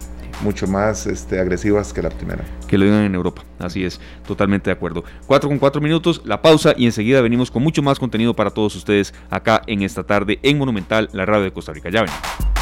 mucho 0.43 0.67
más 0.67 1.07
este, 1.07 1.41
agresivas 1.41 1.93
que 1.93 2.03
la 2.03 2.11
primera. 2.11 2.45
Que 2.69 2.79
lo 2.79 2.85
digan 2.85 3.05
en 3.05 3.15
Europa, 3.15 3.43
así 3.59 3.85
es, 3.85 4.01
totalmente 4.27 4.71
de 4.71 4.75
acuerdo. 4.75 5.05
Cuatro 5.27 5.49
con 5.49 5.59
cuatro 5.59 5.81
minutos, 5.81 6.23
la 6.25 6.43
pausa 6.43 6.75
y 6.77 6.87
enseguida 6.87 7.21
venimos 7.21 7.51
con 7.51 7.63
mucho 7.63 7.83
más 7.83 7.99
contenido 7.99 8.35
para 8.35 8.51
todos 8.51 8.75
ustedes 8.77 9.15
acá 9.31 9.63
en 9.67 9.83
esta 9.83 10.05
tarde 10.05 10.39
en 10.43 10.59
Monumental, 10.59 11.09
la 11.13 11.27
radio 11.27 11.45
de 11.45 11.53
Costa 11.53 11.73
Rica. 11.73 11.91
Ya 11.91 12.03
ven. 12.03 12.56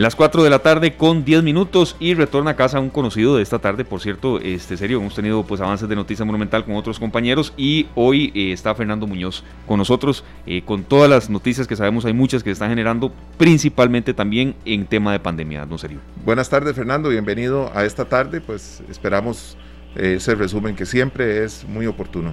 Las 0.00 0.16
4 0.16 0.42
de 0.42 0.48
la 0.48 0.60
tarde 0.60 0.96
con 0.96 1.26
10 1.26 1.42
minutos 1.42 1.94
y 2.00 2.14
retorna 2.14 2.52
a 2.52 2.56
casa 2.56 2.80
un 2.80 2.88
conocido 2.88 3.36
de 3.36 3.42
esta 3.42 3.58
tarde, 3.58 3.84
por 3.84 4.00
cierto, 4.00 4.40
este 4.40 4.78
serio, 4.78 4.96
hemos 4.96 5.14
tenido 5.14 5.42
pues 5.42 5.60
avances 5.60 5.90
de 5.90 5.94
Noticia 5.94 6.24
Monumental 6.24 6.64
con 6.64 6.76
otros 6.76 6.98
compañeros 6.98 7.52
y 7.54 7.86
hoy 7.94 8.32
eh, 8.34 8.52
está 8.52 8.74
Fernando 8.74 9.06
Muñoz 9.06 9.44
con 9.66 9.76
nosotros 9.76 10.24
eh, 10.46 10.62
con 10.64 10.84
todas 10.84 11.10
las 11.10 11.28
noticias 11.28 11.66
que 11.66 11.76
sabemos, 11.76 12.06
hay 12.06 12.14
muchas 12.14 12.42
que 12.42 12.48
se 12.48 12.52
están 12.52 12.70
generando, 12.70 13.12
principalmente 13.36 14.14
también 14.14 14.54
en 14.64 14.86
tema 14.86 15.12
de 15.12 15.20
pandemia, 15.20 15.66
no 15.66 15.76
serio. 15.76 15.98
Buenas 16.24 16.48
tardes 16.48 16.74
Fernando, 16.74 17.10
bienvenido 17.10 17.70
a 17.74 17.84
esta 17.84 18.06
tarde, 18.06 18.40
pues 18.40 18.82
esperamos 18.88 19.58
eh, 19.96 20.14
ese 20.16 20.34
resumen 20.34 20.76
que 20.76 20.86
siempre 20.86 21.44
es 21.44 21.66
muy 21.68 21.84
oportuno. 21.84 22.32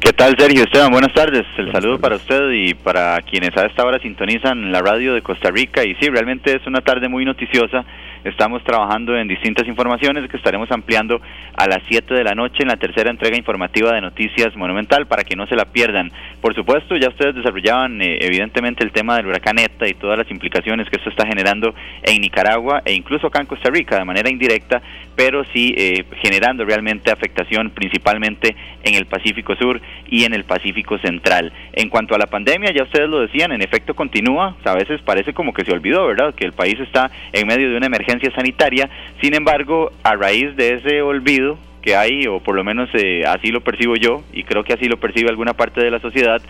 ¿Qué 0.00 0.14
tal, 0.14 0.34
Sergio 0.38 0.64
Esteban? 0.64 0.90
Buenas 0.90 1.12
tardes. 1.12 1.44
El 1.58 1.70
saludo 1.72 2.00
para 2.00 2.16
usted 2.16 2.52
y 2.52 2.72
para 2.72 3.20
quienes 3.20 3.54
a 3.58 3.66
esta 3.66 3.84
hora 3.84 3.98
sintonizan 3.98 4.72
la 4.72 4.80
radio 4.80 5.12
de 5.12 5.20
Costa 5.20 5.50
Rica. 5.50 5.84
Y 5.84 5.94
sí, 5.96 6.08
realmente 6.08 6.56
es 6.56 6.66
una 6.66 6.80
tarde 6.80 7.06
muy 7.10 7.26
noticiosa 7.26 7.84
estamos 8.24 8.62
trabajando 8.64 9.16
en 9.16 9.28
distintas 9.28 9.66
informaciones 9.66 10.28
que 10.28 10.36
estaremos 10.36 10.70
ampliando 10.70 11.20
a 11.56 11.66
las 11.66 11.80
7 11.88 12.14
de 12.14 12.24
la 12.24 12.34
noche 12.34 12.58
en 12.60 12.68
la 12.68 12.76
tercera 12.76 13.10
entrega 13.10 13.36
informativa 13.36 13.92
de 13.92 14.00
Noticias 14.00 14.54
Monumental 14.56 15.06
para 15.06 15.24
que 15.24 15.36
no 15.36 15.46
se 15.46 15.56
la 15.56 15.64
pierdan. 15.64 16.10
Por 16.40 16.54
supuesto, 16.54 16.96
ya 16.96 17.08
ustedes 17.08 17.34
desarrollaban 17.34 18.00
eh, 18.02 18.18
evidentemente 18.20 18.84
el 18.84 18.92
tema 18.92 19.16
del 19.16 19.26
huracán 19.26 19.58
ETA 19.58 19.88
y 19.88 19.94
todas 19.94 20.18
las 20.18 20.30
implicaciones 20.30 20.88
que 20.88 20.96
esto 20.96 21.10
está 21.10 21.26
generando 21.26 21.74
en 22.02 22.20
Nicaragua 22.20 22.82
e 22.84 22.92
incluso 22.92 23.28
acá 23.28 23.40
en 23.40 23.46
Costa 23.46 23.70
Rica 23.70 23.98
de 23.98 24.04
manera 24.04 24.30
indirecta, 24.30 24.82
pero 25.16 25.44
sí 25.52 25.74
eh, 25.76 26.04
generando 26.22 26.64
realmente 26.64 27.10
afectación 27.10 27.70
principalmente 27.70 28.54
en 28.82 28.94
el 28.94 29.06
Pacífico 29.06 29.54
Sur 29.56 29.80
y 30.08 30.24
en 30.24 30.34
el 30.34 30.44
Pacífico 30.44 30.98
Central. 30.98 31.52
En 31.72 31.88
cuanto 31.88 32.14
a 32.14 32.18
la 32.18 32.26
pandemia, 32.26 32.72
ya 32.72 32.82
ustedes 32.82 33.08
lo 33.08 33.20
decían, 33.20 33.52
en 33.52 33.62
efecto 33.62 33.94
continúa, 33.94 34.56
a 34.64 34.74
veces 34.74 35.00
parece 35.02 35.32
como 35.32 35.52
que 35.52 35.64
se 35.64 35.72
olvidó, 35.72 36.06
¿verdad? 36.06 36.34
Que 36.34 36.44
el 36.44 36.52
país 36.52 36.78
está 36.80 37.10
en 37.32 37.46
medio 37.46 37.70
de 37.70 37.76
una 37.76 37.86
emergencia 37.86 38.30
sanitaria, 38.34 38.88
sin 39.20 39.34
embargo, 39.34 39.92
a 40.02 40.16
raíz 40.16 40.56
de 40.56 40.74
ese 40.74 41.02
olvido, 41.02 41.58
que 41.82 41.96
hay, 41.96 42.26
o 42.26 42.40
por 42.40 42.54
lo 42.54 42.64
menos 42.64 42.90
eh, 42.94 43.24
así 43.26 43.50
lo 43.50 43.62
percibo 43.62 43.96
yo, 43.96 44.22
y 44.32 44.44
creo 44.44 44.64
que 44.64 44.74
así 44.74 44.86
lo 44.86 44.98
percibe 44.98 45.30
alguna 45.30 45.54
parte 45.54 45.80
de 45.80 45.90
la 45.90 46.00
sociedad, 46.00 46.42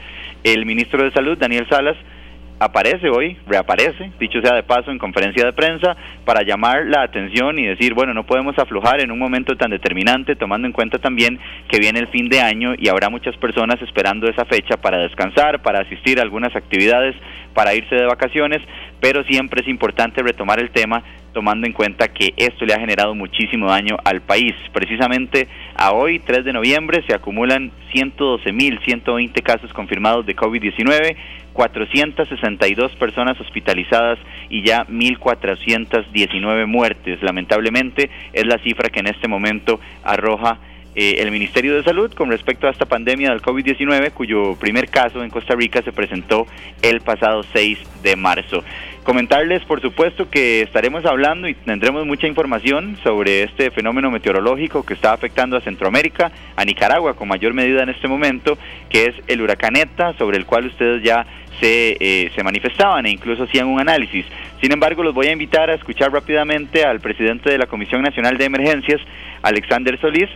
el 0.43 0.67
ministro 0.67 1.05
de 1.05 1.13
Salud, 1.13 1.39
Daniel 1.39 1.67
Salas, 1.69 1.97
aparece 2.61 3.09
hoy, 3.09 3.39
reaparece, 3.47 4.13
dicho 4.21 4.41
sea 4.43 4.55
de 4.55 4.63
paso, 4.63 4.91
en 4.91 4.99
conferencia 4.99 5.45
de 5.45 5.53
prensa 5.55 5.97
para 6.27 6.43
llamar 6.43 6.87
la 6.87 7.03
atención 7.03 7.59
y 7.59 7.67
decir, 7.67 7.95
bueno, 7.95 8.13
no 8.13 8.27
podemos 8.27 8.57
aflojar 8.59 9.01
en 9.01 9.11
un 9.11 9.19
momento 9.19 9.57
tan 9.57 9.71
determinante, 9.71 10.37
tomando 10.37 10.67
en 10.67 10.73
cuenta 10.73 10.99
también 10.99 11.41
que 11.69 11.79
viene 11.79 12.01
el 12.01 12.09
fin 12.09 12.29
de 12.29 12.41
año 12.41 12.75
y 12.77 12.89
habrá 12.89 13.09
muchas 13.09 13.35
personas 13.39 13.81
esperando 13.81 14.29
esa 14.29 14.45
fecha 14.45 14.77
para 14.77 14.99
descansar, 14.99 15.63
para 15.63 15.81
asistir 15.81 16.19
a 16.19 16.23
algunas 16.23 16.55
actividades, 16.55 17.17
para 17.55 17.75
irse 17.75 17.95
de 17.95 18.07
vacaciones, 18.07 18.61
pero 19.01 19.25
siempre 19.25 19.63
es 19.63 19.69
importante 19.69 20.23
retomar 20.23 20.61
el 20.61 20.71
tema 20.71 21.03
tomando 21.33 21.67
en 21.67 21.73
cuenta 21.73 22.09
que 22.09 22.35
esto 22.37 22.65
le 22.65 22.75
ha 22.75 22.81
generado 22.81 23.15
muchísimo 23.15 23.67
daño 23.67 23.97
al 24.05 24.21
país. 24.21 24.55
Precisamente 24.73 25.49
a 25.77 25.93
hoy, 25.93 26.19
3 26.19 26.45
de 26.45 26.53
noviembre, 26.53 27.03
se 27.07 27.15
acumulan 27.15 27.71
112.120 27.95 29.43
casos 29.43 29.73
confirmados 29.73 30.27
de 30.27 30.37
COVID-19, 30.37 31.17
462 31.53 32.93
personas 32.93 33.41
hospitalizadas 33.41 34.19
y 34.49 34.63
ya 34.63 34.87
1.419 34.87 36.67
muertes. 36.67 37.23
Lamentablemente 37.23 38.11
es 38.33 38.47
la 38.47 38.59
cifra 38.59 38.89
que 38.89 39.01
en 39.01 39.09
este 39.09 39.29
momento 39.29 39.81
arroja 40.03 40.59
eh, 40.95 41.17
el 41.19 41.31
Ministerio 41.31 41.77
de 41.77 41.85
Salud 41.85 42.13
con 42.15 42.31
respecto 42.31 42.67
a 42.67 42.71
esta 42.71 42.85
pandemia 42.85 43.31
del 43.31 43.43
COVID-19, 43.43 44.13
cuyo 44.13 44.57
primer 44.57 44.89
caso 44.89 45.23
en 45.23 45.31
Costa 45.31 45.55
Rica 45.55 45.83
se 45.83 45.93
presentó 45.93 46.47
el 46.83 47.01
pasado 47.01 47.43
6 47.53 47.79
de 48.03 48.17
marzo. 48.17 48.65
Comentarles, 49.05 49.65
por 49.65 49.81
supuesto, 49.81 50.29
que 50.29 50.63
estaremos 50.63 51.07
hablando 51.07 51.49
y 51.49 51.55
tendremos 51.55 52.07
mucha 52.07 52.27
información 52.27 52.99
sobre 53.03 53.45
este 53.45 53.71
fenómeno 53.71 54.11
meteorológico 54.11 54.85
que 54.85 54.95
está 54.95 55.13
afectando 55.13 55.57
a 55.57 55.61
Centroamérica, 55.63 56.31
a 56.55 56.65
Nicaragua 56.65 57.15
con 57.15 57.29
mayor 57.29 57.55
medida 57.55 57.83
en 57.83 57.89
este 57.89 58.09
momento, 58.09 58.59
que 58.91 59.07
es 59.07 59.15
el 59.27 59.41
huracán 59.41 59.77
ETA, 59.77 60.13
sobre 60.19 60.37
el 60.37 60.45
cual 60.45 60.67
ustedes 60.67 61.03
ya 61.03 61.27
se, 61.61 61.97
eh, 61.99 62.31
se 62.35 62.43
manifestaban 62.43 63.07
e 63.07 63.11
incluso 63.11 63.45
hacían 63.45 63.69
un 63.69 63.81
análisis. 63.81 64.27
Sin 64.61 64.71
embargo, 64.73 65.03
los 65.03 65.15
voy 65.15 65.29
a 65.29 65.33
invitar 65.33 65.71
a 65.71 65.75
escuchar 65.75 66.13
rápidamente 66.13 66.85
al 66.85 67.01
presidente 67.01 67.49
de 67.51 67.59
la 67.59 67.67
Comisión 67.67 68.03
Nacional 68.03 68.37
de 68.37 68.45
Emergencias, 68.45 69.01
Alexander 69.43 69.99
Solís, 69.99 70.29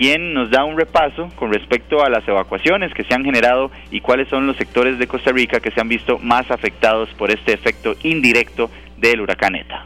quien 0.00 0.32
nos 0.32 0.50
da 0.50 0.64
un 0.64 0.78
repaso 0.78 1.28
con 1.36 1.52
respecto 1.52 2.02
a 2.02 2.08
las 2.08 2.26
evacuaciones 2.26 2.90
que 2.94 3.04
se 3.04 3.12
han 3.12 3.22
generado 3.22 3.70
y 3.90 4.00
cuáles 4.00 4.28
son 4.28 4.46
los 4.46 4.56
sectores 4.56 4.98
de 4.98 5.06
Costa 5.06 5.30
Rica 5.30 5.60
que 5.60 5.70
se 5.72 5.78
han 5.78 5.90
visto 5.90 6.18
más 6.18 6.50
afectados 6.50 7.10
por 7.18 7.30
este 7.30 7.52
efecto 7.52 7.94
indirecto 8.02 8.70
del 8.96 9.20
huracán 9.20 9.56
ETA. 9.56 9.84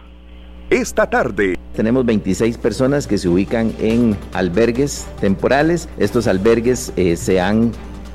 Esta 0.71 1.11
tarde. 1.11 1.57
Tenemos 1.75 2.07
26 2.07 2.59
personas 2.59 3.09
que 3.09 3.19
se 3.19 3.29
ubican 3.29 3.73
en 3.81 4.17
albergues 4.35 5.13
temporales. 5.21 5.89
Estos 5.99 6.29
albergues 6.29 6.93
eh, 6.97 7.17
se 7.17 7.41
han 7.41 7.73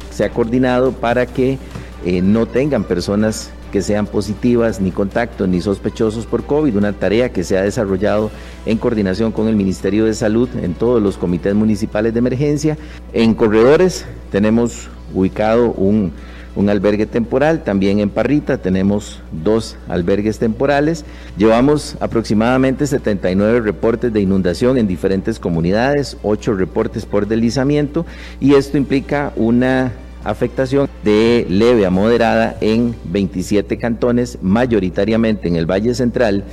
se 0.09 0.23
ha 0.23 0.29
coordinado 0.29 0.93
para 0.93 1.25
que 1.25 1.57
eh, 2.05 2.21
no 2.21 2.45
tengan 2.45 2.85
personas 2.85 3.51
que 3.69 3.81
sean 3.81 4.05
positivas, 4.05 4.81
ni 4.81 4.91
contactos, 4.91 5.47
ni 5.47 5.61
sospechosos 5.61 6.25
por 6.25 6.43
COVID, 6.43 6.75
una 6.75 6.93
tarea 6.93 7.29
que 7.29 7.43
se 7.43 7.57
ha 7.57 7.61
desarrollado 7.61 8.31
en 8.65 8.77
coordinación 8.77 9.31
con 9.31 9.47
el 9.47 9.55
Ministerio 9.55 10.05
de 10.05 10.13
Salud 10.13 10.49
en 10.61 10.73
todos 10.73 11.01
los 11.01 11.17
comités 11.17 11.55
municipales 11.55 12.13
de 12.13 12.19
emergencia. 12.19 12.77
En 13.13 13.33
corredores 13.33 14.05
tenemos 14.31 14.89
ubicado 15.13 15.71
un, 15.71 16.11
un 16.55 16.69
albergue 16.69 17.05
temporal, 17.05 17.63
también 17.63 17.99
en 17.99 18.09
Parrita 18.09 18.57
tenemos 18.57 19.19
dos 19.31 19.77
albergues 19.87 20.39
temporales. 20.39 21.05
Llevamos 21.37 21.95
aproximadamente 21.99 22.85
79 22.87 23.61
reportes 23.61 24.11
de 24.11 24.21
inundación 24.21 24.77
en 24.77 24.87
diferentes 24.87 25.39
comunidades, 25.39 26.17
8 26.23 26.53
reportes 26.55 27.05
por 27.05 27.27
deslizamiento 27.27 28.05
y 28.39 28.55
esto 28.55 28.77
implica 28.77 29.31
una 29.35 29.91
afectación 30.29 30.89
de 31.03 31.45
leve 31.49 31.85
a 31.85 31.89
moderada 31.89 32.55
en 32.61 32.95
27 33.05 33.77
cantones, 33.77 34.39
mayoritariamente 34.41 35.47
en 35.47 35.55
el 35.55 35.65
Valle 35.65 35.93
Central, 35.93 36.43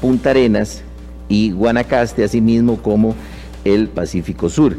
Punta 0.00 0.30
Arenas 0.30 0.84
y 1.28 1.52
Guanacaste, 1.52 2.24
asimismo 2.24 2.82
como 2.82 3.14
el 3.64 3.88
Pacífico 3.88 4.48
Sur. 4.48 4.76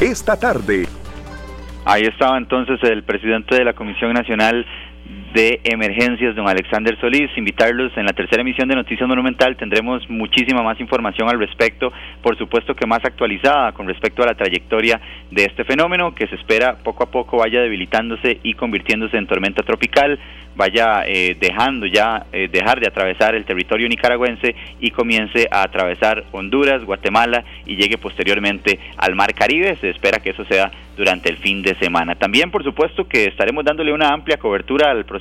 Esta 0.00 0.36
tarde. 0.36 0.86
Ahí 1.84 2.02
estaba 2.02 2.38
entonces 2.38 2.78
el 2.82 3.02
presidente 3.02 3.56
de 3.56 3.64
la 3.64 3.74
Comisión 3.74 4.12
Nacional 4.12 4.64
de 5.32 5.60
Emergencias, 5.64 6.34
don 6.34 6.48
Alexander 6.48 6.98
Solís. 7.00 7.30
Invitarlos 7.36 7.96
en 7.96 8.06
la 8.06 8.12
tercera 8.12 8.42
emisión 8.42 8.68
de 8.68 8.74
Noticias 8.74 9.08
Monumental. 9.08 9.56
Tendremos 9.56 10.08
muchísima 10.10 10.62
más 10.62 10.80
información 10.80 11.28
al 11.28 11.38
respecto, 11.38 11.92
por 12.22 12.36
supuesto 12.36 12.74
que 12.74 12.86
más 12.86 13.00
actualizada 13.04 13.72
con 13.72 13.86
respecto 13.86 14.22
a 14.22 14.26
la 14.26 14.34
trayectoria 14.34 15.00
de 15.30 15.44
este 15.44 15.64
fenómeno 15.64 16.14
que 16.14 16.26
se 16.26 16.34
espera 16.34 16.78
poco 16.82 17.04
a 17.04 17.10
poco 17.10 17.36
vaya 17.36 17.60
debilitándose 17.60 18.40
y 18.42 18.54
convirtiéndose 18.54 19.16
en 19.16 19.26
tormenta 19.26 19.62
tropical, 19.62 20.18
vaya 20.56 21.04
eh, 21.06 21.36
dejando 21.40 21.86
ya, 21.86 22.26
eh, 22.32 22.48
dejar 22.50 22.80
de 22.80 22.88
atravesar 22.88 23.34
el 23.34 23.44
territorio 23.44 23.88
nicaragüense 23.88 24.56
y 24.80 24.90
comience 24.90 25.46
a 25.50 25.62
atravesar 25.62 26.24
Honduras, 26.32 26.84
Guatemala 26.84 27.44
y 27.66 27.76
llegue 27.76 27.98
posteriormente 27.98 28.78
al 28.96 29.14
Mar 29.14 29.32
Caribe. 29.34 29.76
Se 29.76 29.90
espera 29.90 30.18
que 30.18 30.30
eso 30.30 30.44
sea 30.46 30.70
durante 30.96 31.30
el 31.30 31.38
fin 31.38 31.62
de 31.62 31.76
semana. 31.76 32.16
También, 32.16 32.50
por 32.50 32.62
supuesto, 32.62 33.08
que 33.08 33.24
estaremos 33.24 33.64
dándole 33.64 33.92
una 33.92 34.08
amplia 34.08 34.36
cobertura 34.36 34.90
al 34.90 35.06
proceso 35.06 35.19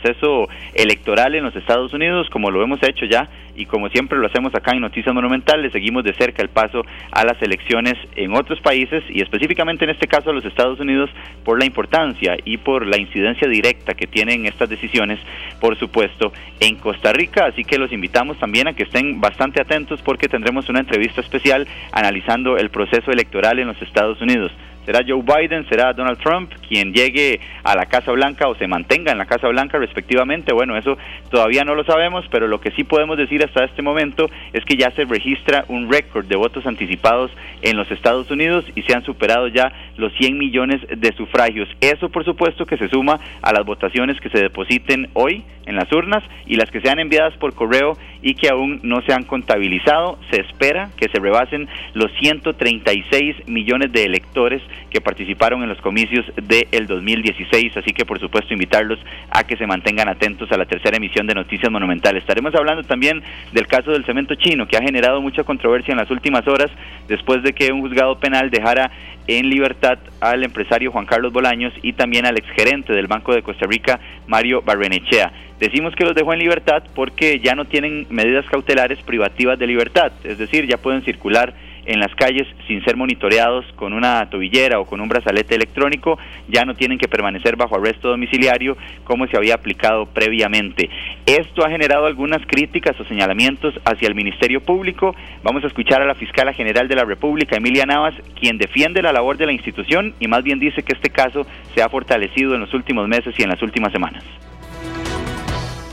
electoral 0.73 1.35
en 1.35 1.43
los 1.43 1.55
Estados 1.55 1.93
Unidos, 1.93 2.29
como 2.29 2.51
lo 2.51 2.63
hemos 2.63 2.81
hecho 2.83 3.05
ya 3.05 3.29
y 3.55 3.65
como 3.65 3.89
siempre 3.89 4.17
lo 4.17 4.27
hacemos 4.27 4.55
acá 4.55 4.71
en 4.71 4.79
Noticias 4.79 5.13
Monumental, 5.13 5.61
le 5.61 5.69
seguimos 5.69 6.05
de 6.05 6.13
cerca 6.13 6.41
el 6.41 6.47
paso 6.47 6.85
a 7.11 7.25
las 7.25 7.41
elecciones 7.41 7.95
en 8.15 8.33
otros 8.33 8.61
países 8.61 9.03
y 9.09 9.21
específicamente 9.21 9.83
en 9.83 9.89
este 9.89 10.07
caso 10.07 10.29
a 10.29 10.33
los 10.33 10.45
Estados 10.45 10.79
Unidos 10.79 11.09
por 11.43 11.59
la 11.59 11.65
importancia 11.65 12.37
y 12.45 12.57
por 12.57 12.87
la 12.87 12.97
incidencia 12.97 13.49
directa 13.49 13.95
que 13.95 14.07
tienen 14.07 14.45
estas 14.45 14.69
decisiones, 14.69 15.19
por 15.59 15.77
supuesto, 15.77 16.31
en 16.61 16.77
Costa 16.77 17.11
Rica. 17.11 17.47
Así 17.47 17.65
que 17.65 17.77
los 17.77 17.91
invitamos 17.91 18.37
también 18.39 18.69
a 18.69 18.73
que 18.73 18.83
estén 18.83 19.19
bastante 19.19 19.61
atentos 19.61 20.01
porque 20.01 20.29
tendremos 20.29 20.69
una 20.69 20.79
entrevista 20.79 21.19
especial 21.19 21.67
analizando 21.91 22.57
el 22.57 22.69
proceso 22.69 23.11
electoral 23.11 23.59
en 23.59 23.67
los 23.67 23.81
Estados 23.81 24.21
Unidos. 24.21 24.53
¿Será 24.85 25.01
Joe 25.07 25.21
Biden? 25.21 25.67
¿Será 25.69 25.93
Donald 25.93 26.19
Trump 26.19 26.51
quien 26.67 26.93
llegue 26.93 27.39
a 27.63 27.75
la 27.75 27.85
Casa 27.85 28.11
Blanca 28.11 28.47
o 28.47 28.55
se 28.55 28.67
mantenga 28.67 29.11
en 29.11 29.17
la 29.17 29.25
Casa 29.25 29.47
Blanca 29.47 29.77
respectivamente? 29.77 30.53
Bueno, 30.53 30.77
eso 30.77 30.97
todavía 31.29 31.63
no 31.63 31.75
lo 31.75 31.83
sabemos, 31.83 32.25
pero 32.31 32.47
lo 32.47 32.59
que 32.59 32.71
sí 32.71 32.83
podemos 32.83 33.17
decir 33.17 33.43
hasta 33.43 33.65
este 33.65 33.81
momento 33.81 34.29
es 34.53 34.65
que 34.65 34.77
ya 34.77 34.91
se 34.91 35.05
registra 35.05 35.65
un 35.67 35.91
récord 35.91 36.25
de 36.25 36.35
votos 36.35 36.65
anticipados 36.65 37.31
en 37.61 37.77
los 37.77 37.89
Estados 37.91 38.31
Unidos 38.31 38.65
y 38.75 38.81
se 38.83 38.95
han 38.95 39.03
superado 39.03 39.47
ya 39.47 39.71
los 39.97 40.13
100 40.13 40.37
millones 40.37 40.81
de 40.89 41.11
sufragios. 41.13 41.69
Eso, 41.81 42.09
por 42.09 42.25
supuesto, 42.25 42.65
que 42.65 42.77
se 42.77 42.89
suma 42.89 43.19
a 43.41 43.53
las 43.53 43.65
votaciones 43.65 44.19
que 44.19 44.29
se 44.29 44.39
depositen 44.39 45.09
hoy 45.13 45.43
en 45.65 45.75
las 45.75 45.91
urnas 45.91 46.23
y 46.47 46.55
las 46.55 46.71
que 46.71 46.81
sean 46.81 46.99
enviadas 46.99 47.35
por 47.37 47.53
correo 47.53 47.93
y 48.21 48.33
que 48.33 48.49
aún 48.49 48.79
no 48.83 49.01
se 49.01 49.13
han 49.13 49.23
contabilizado. 49.23 50.17
Se 50.31 50.41
espera 50.41 50.89
que 50.97 51.09
se 51.09 51.19
rebasen 51.19 51.67
los 51.93 52.11
136 52.19 53.47
millones 53.47 53.91
de 53.91 54.05
electores 54.05 54.61
que 54.89 55.01
participaron 55.01 55.63
en 55.63 55.69
los 55.69 55.79
comicios 55.81 56.25
del 56.35 56.87
2016, 56.87 57.77
así 57.77 57.91
que 57.93 58.05
por 58.05 58.19
supuesto 58.19 58.53
invitarlos 58.53 58.99
a 59.29 59.43
que 59.43 59.57
se 59.57 59.67
mantengan 59.67 60.09
atentos 60.09 60.51
a 60.51 60.57
la 60.57 60.65
tercera 60.65 60.97
emisión 60.97 61.27
de 61.27 61.35
Noticias 61.35 61.71
Monumentales. 61.71 62.21
Estaremos 62.21 62.53
hablando 62.55 62.83
también 62.83 63.21
del 63.51 63.67
caso 63.67 63.91
del 63.91 64.05
cemento 64.05 64.35
chino, 64.35 64.67
que 64.67 64.77
ha 64.77 64.81
generado 64.81 65.21
mucha 65.21 65.43
controversia 65.43 65.91
en 65.91 65.97
las 65.97 66.11
últimas 66.11 66.47
horas 66.47 66.71
después 67.07 67.43
de 67.43 67.53
que 67.53 67.71
un 67.71 67.81
juzgado 67.81 68.19
penal 68.19 68.49
dejara 68.49 68.91
en 69.27 69.49
libertad 69.49 69.99
al 70.21 70.43
empresario 70.43 70.91
Juan 70.91 71.05
Carlos 71.05 71.31
Bolaños 71.31 71.73
y 71.83 71.93
también 71.93 72.25
al 72.25 72.37
exgerente 72.37 72.93
del 72.93 73.07
Banco 73.07 73.33
de 73.33 73.43
Costa 73.43 73.67
Rica, 73.67 73.99
Mario 74.27 74.63
Barrenechea. 74.63 75.31
Decimos 75.59 75.93
que 75.95 76.05
los 76.05 76.15
dejó 76.15 76.33
en 76.33 76.39
libertad 76.39 76.83
porque 76.95 77.39
ya 77.39 77.53
no 77.53 77.65
tienen 77.65 78.07
medidas 78.09 78.45
cautelares 78.45 78.99
privativas 79.03 79.59
de 79.59 79.67
libertad, 79.67 80.11
es 80.23 80.37
decir, 80.37 80.65
ya 80.65 80.77
pueden 80.77 81.03
circular 81.03 81.53
en 81.89 81.99
las 81.99 82.13
calles 82.13 82.47
sin 82.67 82.83
ser 82.85 82.95
monitoreados 82.95 83.65
con 83.75 83.93
una 83.93 84.29
tobillera 84.29 84.79
o 84.79 84.85
con 84.85 85.01
un 85.01 85.09
brazalete 85.09 85.55
electrónico, 85.55 86.19
ya 86.47 86.63
no 86.63 86.75
tienen 86.75 86.99
que 86.99 87.07
permanecer 87.07 87.55
bajo 87.55 87.75
arresto 87.75 88.09
domiciliario 88.09 88.77
como 89.03 89.25
se 89.25 89.35
había 89.35 89.55
aplicado 89.55 90.05
previamente. 90.05 90.87
Esto 91.25 91.65
ha 91.65 91.69
generado 91.69 92.05
algunas 92.05 92.45
críticas 92.45 92.99
o 92.99 93.05
señalamientos 93.05 93.73
hacia 93.85 94.07
el 94.07 94.13
Ministerio 94.13 94.61
Público. 94.61 95.15
Vamos 95.41 95.63
a 95.63 95.67
escuchar 95.67 96.01
a 96.03 96.05
la 96.05 96.13
fiscala 96.13 96.53
general 96.53 96.87
de 96.87 96.95
la 96.95 97.05
República, 97.05 97.57
Emilia 97.57 97.87
Navas, 97.87 98.13
quien 98.39 98.59
defiende 98.59 99.01
la 99.01 99.11
labor 99.11 99.37
de 99.37 99.47
la 99.47 99.51
institución 99.51 100.13
y 100.19 100.27
más 100.27 100.43
bien 100.43 100.59
dice 100.59 100.83
que 100.83 100.93
este 100.93 101.09
caso 101.09 101.47
se 101.73 101.81
ha 101.81 101.89
fortalecido 101.89 102.53
en 102.53 102.61
los 102.61 102.73
últimos 102.75 103.07
meses 103.07 103.33
y 103.35 103.41
en 103.41 103.49
las 103.49 103.61
últimas 103.63 103.91
semanas. 103.91 104.23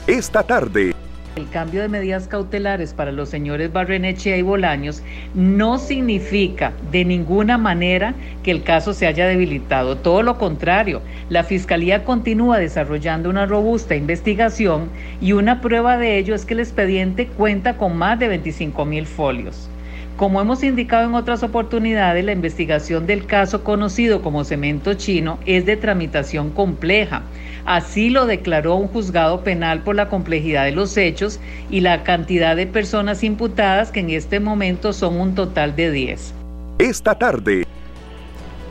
Esta 0.06 0.46
tarde. 0.46 0.92
El 1.36 1.50
cambio 1.50 1.82
de 1.82 1.90
medidas 1.90 2.28
cautelares 2.28 2.94
para 2.94 3.12
los 3.12 3.28
señores 3.28 3.70
Barrenechea 3.70 4.38
y 4.38 4.42
Bolaños 4.42 5.02
no 5.34 5.76
significa 5.76 6.72
de 6.90 7.04
ninguna 7.04 7.58
manera 7.58 8.14
que 8.42 8.50
el 8.50 8.62
caso 8.62 8.94
se 8.94 9.06
haya 9.06 9.26
debilitado. 9.26 9.98
Todo 9.98 10.22
lo 10.22 10.38
contrario, 10.38 11.02
la 11.28 11.44
Fiscalía 11.44 12.04
continúa 12.04 12.56
desarrollando 12.56 13.28
una 13.28 13.44
robusta 13.44 13.94
investigación 13.94 14.88
y 15.20 15.32
una 15.32 15.60
prueba 15.60 15.98
de 15.98 16.16
ello 16.16 16.34
es 16.34 16.46
que 16.46 16.54
el 16.54 16.60
expediente 16.60 17.26
cuenta 17.26 17.76
con 17.76 17.98
más 17.98 18.18
de 18.18 18.28
25 18.28 18.86
mil 18.86 19.04
folios. 19.04 19.68
Como 20.16 20.40
hemos 20.40 20.64
indicado 20.64 21.06
en 21.06 21.14
otras 21.14 21.42
oportunidades, 21.42 22.24
la 22.24 22.32
investigación 22.32 23.06
del 23.06 23.26
caso 23.26 23.62
conocido 23.62 24.22
como 24.22 24.44
cemento 24.44 24.94
chino 24.94 25.38
es 25.44 25.66
de 25.66 25.76
tramitación 25.76 26.48
compleja. 26.48 27.24
Así 27.66 28.10
lo 28.10 28.26
declaró 28.26 28.76
un 28.76 28.86
juzgado 28.86 29.42
penal 29.42 29.80
por 29.80 29.96
la 29.96 30.08
complejidad 30.08 30.64
de 30.64 30.72
los 30.72 30.96
hechos 30.96 31.40
y 31.68 31.80
la 31.80 32.04
cantidad 32.04 32.54
de 32.54 32.68
personas 32.68 33.24
imputadas 33.24 33.90
que 33.90 34.00
en 34.00 34.10
este 34.10 34.38
momento 34.38 34.92
son 34.92 35.20
un 35.20 35.34
total 35.34 35.74
de 35.74 35.90
10. 35.90 36.34
Esta 36.78 37.18
tarde, 37.18 37.64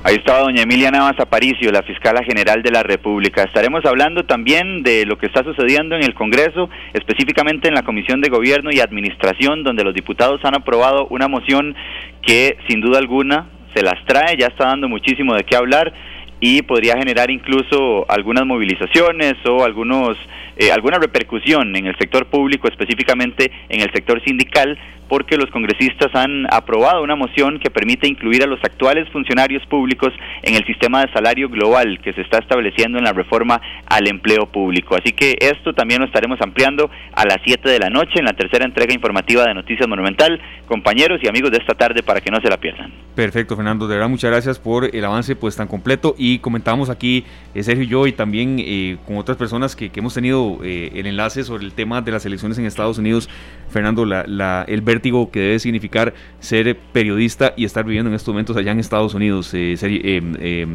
Ahí 0.08 0.18
estaba 0.18 0.42
doña 0.42 0.62
Emilia 0.62 0.92
Navas 0.92 1.20
Aparicio, 1.20 1.72
la 1.72 1.82
fiscala 1.82 2.24
general 2.24 2.62
de 2.62 2.70
la 2.70 2.84
República. 2.84 3.42
Estaremos 3.42 3.84
hablando 3.86 4.24
también 4.24 4.84
de 4.84 5.04
lo 5.04 5.18
que 5.18 5.26
está 5.26 5.44
sucediendo 5.44 5.96
en 5.96 6.04
el 6.04 6.14
Congreso, 6.14 6.70
específicamente 6.94 7.70
en 7.70 7.74
la 7.74 7.82
Comisión 7.82 8.22
de 8.22 8.30
Gobierno 8.30 8.70
y 8.72 8.82
Administración, 8.82 9.64
donde 9.64 9.84
los 9.84 9.96
diputados 9.96 10.42
han 10.44 10.54
aprobado 10.54 11.08
una 11.08 11.28
moción 11.28 11.76
que 12.22 12.56
sin 12.70 12.82
duda 12.82 13.00
alguna 13.00 13.48
se 13.74 13.82
las 13.82 13.96
trae, 14.06 14.38
ya 14.38 14.46
está 14.46 14.68
dando 14.68 14.88
muchísimo 14.88 15.34
de 15.34 15.44
qué 15.44 15.56
hablar 15.56 15.92
y 16.40 16.62
podría 16.62 16.98
generar 16.98 17.32
incluso 17.32 18.06
algunas 18.10 18.46
movilizaciones 18.46 19.34
o 19.46 19.64
algunos 19.64 20.18
eh, 20.58 20.72
alguna 20.72 20.98
repercusión 21.00 21.76
en 21.76 21.86
el 21.88 21.98
sector 21.98 22.28
público, 22.28 22.68
específicamente 22.68 23.52
en 23.70 23.82
el 23.82 23.92
sector 23.92 24.24
sindical, 24.24 24.78
porque 25.08 25.38
los 25.38 25.50
congresistas 25.52 26.14
han 26.14 26.48
aprobado 26.52 27.04
una 27.04 27.16
moción 27.16 27.60
que 27.60 27.70
permite 27.70 28.08
incluir 28.08 28.44
a 28.44 28.48
los 28.48 28.60
actuales 28.64 29.08
funcionarios 29.12 29.66
públicos 29.68 30.14
en 30.42 30.56
el 30.56 30.66
sistema 30.66 31.02
de 31.02 31.12
salario 31.12 31.50
global 31.50 32.00
que 32.02 32.14
se 32.14 32.22
está 32.22 32.40
estableciendo 32.40 32.98
en 32.98 33.04
la 33.04 33.14
reforma 33.14 33.62
al 33.88 34.08
empleo 34.08 34.46
público. 34.48 34.96
Así 34.96 35.14
que 35.14 35.36
esto 35.40 35.74
también 35.74 36.02
lo 36.02 36.08
estaremos 36.08 36.40
ampliando 36.42 36.90
a 37.14 37.26
las 37.26 37.38
7 37.44 37.70
de 37.70 37.80
la 37.80 37.90
noche 37.90 38.14
en 38.20 38.26
la 38.26 38.34
tercera 38.34 38.66
entrega 38.66 38.94
informativa 38.94 39.46
de 39.46 39.54
Noticias 39.54 39.88
Monumental. 39.88 40.42
Compañeros 40.68 41.20
y 41.24 41.28
amigos 41.28 41.52
de 41.52 41.58
esta 41.58 41.74
tarde 41.74 42.04
para 42.04 42.22
que 42.22 42.32
no 42.32 42.40
se 42.42 42.50
la 42.50 42.58
pierdan. 42.58 42.92
Perfecto, 43.16 43.56
Fernando. 43.56 43.88
De 43.88 43.96
verdad, 43.96 44.10
muchas 44.10 44.32
gracias 44.32 44.60
por 44.60 44.94
el 44.94 45.06
avance 45.06 45.36
pues 45.36 45.56
tan 45.56 45.68
completo 45.68 46.16
y 46.18 46.40
comentamos 46.40 46.90
aquí, 46.90 47.26
eh, 47.54 47.64
Sergio 47.64 47.84
y 47.84 47.88
yo, 47.88 48.08
y 48.08 48.12
también 48.12 48.58
eh, 48.60 48.98
con 49.06 49.18
otras 49.18 49.38
personas 49.38 49.76
que, 49.76 49.92
hemos 49.96 50.14
tenido 50.14 50.60
eh, 50.64 50.92
el 50.96 51.06
enlace 51.08 51.44
sobre 51.44 51.64
el 51.64 51.74
tema 51.74 52.02
de 52.02 52.12
las 52.12 52.26
elecciones 52.26 52.58
en 52.58 52.66
Estados 52.66 52.98
Unidos. 52.98 53.30
Fernando, 53.70 54.06
la, 54.06 54.26
la, 54.28 54.66
el 54.68 54.82
vértigo 54.82 55.32
que 55.32 55.40
debe 55.40 55.60
significar 55.60 56.14
ser 56.40 56.78
periodista 56.94 57.54
y 57.58 57.66
estar 57.66 57.86
viviendo 57.86 58.10
en 58.10 58.16
estos 58.16 58.34
momentos 58.34 58.56
allá 58.58 58.72
en 58.72 58.80
Estados 58.80 59.14
Unidos. 59.14 59.54
Eh, 59.54 59.76
eh, 59.82 60.22
eh, 60.40 60.68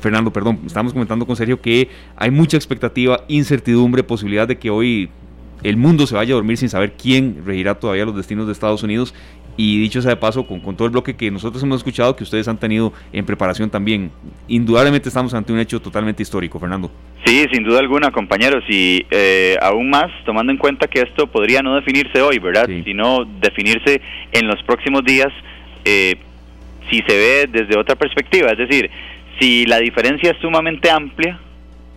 Fernando, 0.00 0.32
perdón, 0.32 0.60
estamos 0.66 0.92
comentando 0.92 1.26
con 1.26 1.36
Sergio 1.36 1.60
que 1.60 1.88
hay 2.16 2.30
mucha 2.30 2.56
expectativa, 2.56 3.24
incertidumbre, 3.28 4.02
posibilidad 4.02 4.48
de 4.48 4.58
que 4.58 4.70
hoy 4.70 5.10
el 5.62 5.76
mundo 5.76 6.06
se 6.06 6.14
vaya 6.14 6.32
a 6.32 6.36
dormir 6.36 6.56
sin 6.56 6.70
saber 6.70 6.94
quién 6.94 7.42
regirá 7.44 7.74
todavía 7.74 8.06
los 8.06 8.16
destinos 8.16 8.46
de 8.46 8.52
Estados 8.52 8.82
Unidos. 8.82 9.14
Y 9.62 9.78
dicho 9.78 10.00
sea 10.00 10.12
de 10.12 10.16
paso, 10.16 10.46
con, 10.46 10.58
con, 10.60 10.74
todo 10.74 10.86
el 10.86 10.92
bloque 10.92 11.14
que 11.14 11.30
nosotros 11.30 11.62
hemos 11.62 11.80
escuchado, 11.80 12.16
que 12.16 12.24
ustedes 12.24 12.48
han 12.48 12.58
tenido 12.58 12.94
en 13.12 13.26
preparación 13.26 13.68
también, 13.68 14.10
indudablemente 14.48 15.10
estamos 15.10 15.34
ante 15.34 15.52
un 15.52 15.58
hecho 15.58 15.78
totalmente 15.82 16.22
histórico, 16.22 16.58
Fernando. 16.58 16.90
Sí, 17.26 17.44
sin 17.52 17.64
duda 17.64 17.80
alguna, 17.80 18.10
compañeros, 18.10 18.64
y 18.70 19.04
eh, 19.10 19.58
aún 19.60 19.90
más 19.90 20.10
tomando 20.24 20.50
en 20.50 20.56
cuenta 20.56 20.86
que 20.86 21.02
esto 21.02 21.26
podría 21.26 21.60
no 21.60 21.74
definirse 21.74 22.22
hoy, 22.22 22.38
¿verdad? 22.38 22.64
Sí. 22.68 22.80
Sino 22.86 23.26
definirse 23.38 24.00
en 24.32 24.46
los 24.46 24.62
próximos 24.62 25.04
días, 25.04 25.28
eh, 25.84 26.14
si 26.88 27.02
se 27.06 27.18
ve 27.18 27.46
desde 27.52 27.78
otra 27.78 27.96
perspectiva. 27.96 28.52
Es 28.52 28.56
decir, 28.56 28.90
si 29.38 29.66
la 29.66 29.76
diferencia 29.76 30.30
es 30.30 30.38
sumamente 30.38 30.90
amplia, 30.90 31.38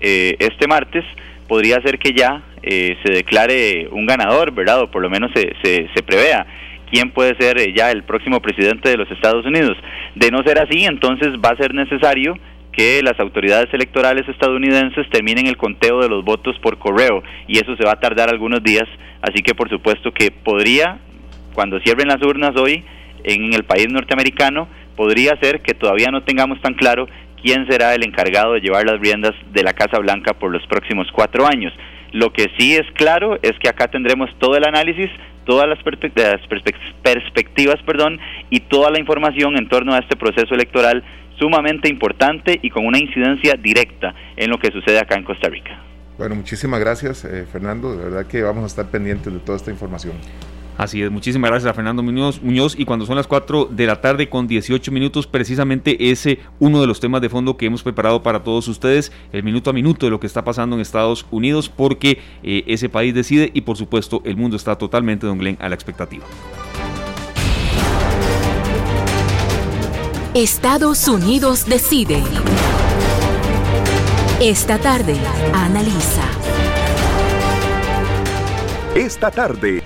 eh, 0.02 0.36
este 0.38 0.68
martes 0.68 1.06
podría 1.48 1.82
ser 1.82 1.98
que 1.98 2.12
ya 2.12 2.44
eh, 2.62 2.98
se 3.06 3.14
declare 3.14 3.88
un 3.90 4.06
ganador, 4.06 4.52
¿verdad? 4.52 4.82
O 4.82 4.92
por 4.92 5.02
lo 5.02 5.10
menos 5.10 5.32
se, 5.34 5.54
se, 5.64 5.88
se 5.94 6.04
prevea 6.04 6.46
quién 6.94 7.10
puede 7.10 7.36
ser 7.40 7.60
eh, 7.60 7.74
ya 7.76 7.90
el 7.90 8.04
próximo 8.04 8.40
presidente 8.40 8.88
de 8.88 8.98
los 8.98 9.10
Estados 9.10 9.44
Unidos. 9.48 9.76
De 10.14 10.30
no 10.30 10.44
ser 10.44 10.60
así, 10.60 10.86
entonces 10.86 11.30
va 11.44 11.50
a 11.50 11.58
ser 11.58 11.74
necesario 11.74 12.38
que 12.72 13.02
las 13.02 13.20
autoridades 13.20 13.74
electorales 13.74 14.30
estadounidenses 14.30 15.10
terminen 15.10 15.48
el 15.48 15.58
conteo 15.58 16.02
de 16.02 16.10
los 16.10 16.24
votos 16.24 16.56
por 16.60 16.78
correo 16.78 17.24
y 17.48 17.58
eso 17.58 17.76
se 17.76 17.84
va 17.84 17.94
a 17.94 18.00
tardar 18.00 18.30
algunos 18.30 18.62
días, 18.64 18.88
así 19.24 19.42
que 19.42 19.56
por 19.56 19.70
supuesto 19.70 20.12
que 20.12 20.30
podría, 20.30 21.00
cuando 21.56 21.80
cierren 21.80 22.10
las 22.10 22.22
urnas 22.22 22.56
hoy 22.58 22.84
en 23.24 23.54
el 23.54 23.64
país 23.64 23.88
norteamericano, 23.90 24.68
podría 24.96 25.36
ser 25.38 25.62
que 25.62 25.74
todavía 25.74 26.10
no 26.12 26.22
tengamos 26.22 26.62
tan 26.62 26.76
claro 26.76 27.08
quién 27.42 27.66
será 27.68 27.96
el 27.96 28.04
encargado 28.04 28.54
de 28.54 28.62
llevar 28.62 28.86
las 28.86 29.00
riendas 29.00 29.34
de 29.52 29.64
la 29.64 29.74
Casa 29.74 29.98
Blanca 29.98 30.34
por 30.34 30.52
los 30.52 30.66
próximos 30.68 31.08
cuatro 31.12 31.48
años. 31.48 31.74
Lo 32.14 32.32
que 32.32 32.48
sí 32.58 32.76
es 32.76 32.86
claro 32.94 33.40
es 33.42 33.54
que 33.60 33.68
acá 33.68 33.88
tendremos 33.88 34.30
todo 34.40 34.56
el 34.56 34.66
análisis, 34.66 35.10
todas 35.46 35.68
las, 35.68 35.80
perspectivas, 35.84 37.82
perdón, 37.86 38.20
y 38.52 38.60
toda 38.62 38.92
la 38.92 39.00
información 39.00 39.58
en 39.58 39.68
torno 39.68 39.94
a 39.94 39.98
este 39.98 40.16
proceso 40.16 40.54
electoral 40.54 41.04
sumamente 41.40 41.90
importante 41.90 42.60
y 42.62 42.70
con 42.70 42.86
una 42.86 43.00
incidencia 43.00 43.56
directa 43.56 44.14
en 44.38 44.52
lo 44.52 44.60
que 44.60 44.72
sucede 44.72 45.00
acá 45.00 45.16
en 45.16 45.24
Costa 45.24 45.50
Rica. 45.50 45.82
Bueno, 46.18 46.36
muchísimas 46.36 46.80
gracias, 46.80 47.26
eh, 47.26 47.48
Fernando. 47.52 47.98
De 47.98 48.04
verdad 48.04 48.28
que 48.28 48.44
vamos 48.44 48.64
a 48.64 48.68
estar 48.68 48.86
pendientes 48.86 49.34
de 49.34 49.40
toda 49.40 49.58
esta 49.58 49.72
información. 49.72 50.14
Así 50.78 51.02
es, 51.02 51.12
muchísimas 51.12 51.52
gracias 51.52 51.70
a 51.70 51.74
Fernando 51.74 52.02
Muñoz, 52.02 52.42
Muñoz, 52.42 52.76
y 52.78 52.86
cuando 52.86 53.06
son 53.06 53.16
las 53.16 53.28
4 53.28 53.70
de 53.72 53.86
la 53.86 54.02
tarde 54.02 54.28
con 54.30 54.48
18 54.48 54.92
minutos, 54.92 55.28
precisamente 55.28 56.12
ese 56.12 56.40
uno 56.60 56.82
de 56.82 56.88
los 56.88 57.00
temas 57.00 57.22
de 57.22 57.30
fondo 57.30 57.58
que 57.58 57.68
hemos 57.68 57.84
preparado 57.84 58.24
para 58.24 58.44
todos 58.44 58.68
ustedes, 58.68 59.12
el 59.32 59.44
minuto 59.44 59.70
a 59.70 59.74
minuto 59.74 60.06
de 60.06 60.10
lo 60.10 60.20
que 60.20 60.28
está 60.28 60.44
pasando 60.44 60.76
en 60.76 60.82
Estados 60.82 61.26
Unidos, 61.30 61.70
porque 61.70 62.20
eh, 62.42 62.64
ese 62.68 62.90
país 62.90 63.14
decide 63.14 63.52
y 63.54 63.62
por 63.62 63.78
supuesto 63.78 64.22
el 64.26 64.36
mundo 64.36 64.58
está 64.58 64.76
totalmente, 64.78 65.28
don 65.28 65.38
Glenn, 65.38 65.58
a 65.60 65.70
la 65.70 65.76
expectativa. 65.76 66.26
Estados 70.34 71.08
Unidos 71.08 71.68
decide. 71.68 72.24
Esta 74.42 74.80
tarde, 74.80 75.16
analiza. 75.54 76.24
Esta 78.96 79.30
tarde, 79.30 79.84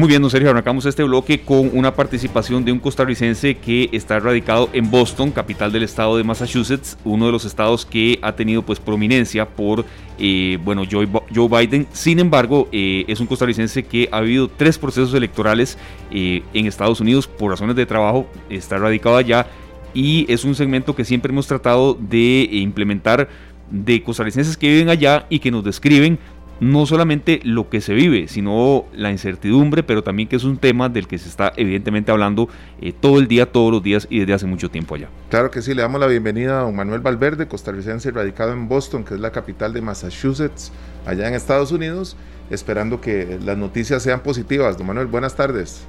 muy 0.00 0.08
bien, 0.08 0.22
don 0.22 0.30
Sergio, 0.30 0.48
arrancamos 0.48 0.86
este 0.86 1.02
bloque 1.02 1.42
con 1.42 1.76
una 1.76 1.94
participación 1.94 2.64
de 2.64 2.72
un 2.72 2.78
costarricense 2.78 3.58
que 3.58 3.90
está 3.92 4.18
radicado 4.18 4.70
en 4.72 4.90
Boston, 4.90 5.30
capital 5.30 5.72
del 5.72 5.82
estado 5.82 6.16
de 6.16 6.24
Massachusetts, 6.24 6.96
uno 7.04 7.26
de 7.26 7.32
los 7.32 7.44
estados 7.44 7.84
que 7.84 8.18
ha 8.22 8.34
tenido 8.34 8.62
pues 8.62 8.80
prominencia 8.80 9.46
por 9.46 9.84
eh, 10.18 10.58
bueno 10.64 10.84
Joe, 10.90 11.06
Biden. 11.48 11.86
Sin 11.92 12.18
embargo, 12.18 12.66
eh, 12.72 13.04
es 13.08 13.20
un 13.20 13.26
costarricense 13.26 13.82
que 13.82 14.08
ha 14.10 14.16
habido 14.16 14.48
tres 14.48 14.78
procesos 14.78 15.12
electorales 15.12 15.76
eh, 16.10 16.42
en 16.54 16.64
Estados 16.64 17.02
Unidos 17.02 17.26
por 17.26 17.50
razones 17.50 17.76
de 17.76 17.84
trabajo, 17.84 18.26
está 18.48 18.78
radicado 18.78 19.18
allá 19.18 19.48
y 19.92 20.24
es 20.32 20.44
un 20.44 20.54
segmento 20.54 20.96
que 20.96 21.04
siempre 21.04 21.30
hemos 21.30 21.46
tratado 21.46 21.92
de 21.92 22.48
implementar 22.50 23.28
de 23.70 24.02
costarricenses 24.02 24.56
que 24.56 24.68
viven 24.68 24.88
allá 24.88 25.26
y 25.28 25.40
que 25.40 25.50
nos 25.50 25.62
describen 25.62 26.18
no 26.60 26.84
solamente 26.84 27.40
lo 27.42 27.70
que 27.70 27.80
se 27.80 27.94
vive, 27.94 28.28
sino 28.28 28.84
la 28.92 29.10
incertidumbre, 29.10 29.82
pero 29.82 30.02
también 30.02 30.28
que 30.28 30.36
es 30.36 30.44
un 30.44 30.58
tema 30.58 30.88
del 30.90 31.08
que 31.08 31.18
se 31.18 31.28
está 31.28 31.52
evidentemente 31.56 32.12
hablando 32.12 32.48
eh, 32.80 32.92
todo 32.92 33.18
el 33.18 33.28
día, 33.28 33.50
todos 33.50 33.72
los 33.72 33.82
días 33.82 34.06
y 34.10 34.20
desde 34.20 34.34
hace 34.34 34.46
mucho 34.46 34.70
tiempo 34.70 34.94
allá. 34.94 35.08
Claro 35.30 35.50
que 35.50 35.62
sí, 35.62 35.74
le 35.74 35.82
damos 35.82 36.00
la 36.00 36.06
bienvenida 36.06 36.60
a 36.60 36.62
don 36.64 36.76
Manuel 36.76 37.00
Valverde, 37.00 37.48
costarricense 37.48 38.10
radicado 38.10 38.52
en 38.52 38.68
Boston, 38.68 39.04
que 39.04 39.14
es 39.14 39.20
la 39.20 39.32
capital 39.32 39.72
de 39.72 39.80
Massachusetts, 39.80 40.70
allá 41.06 41.28
en 41.28 41.34
Estados 41.34 41.72
Unidos, 41.72 42.16
esperando 42.50 43.00
que 43.00 43.38
las 43.42 43.56
noticias 43.56 44.02
sean 44.02 44.20
positivas. 44.20 44.76
Don 44.76 44.86
Manuel, 44.86 45.06
buenas 45.06 45.34
tardes. 45.34 45.86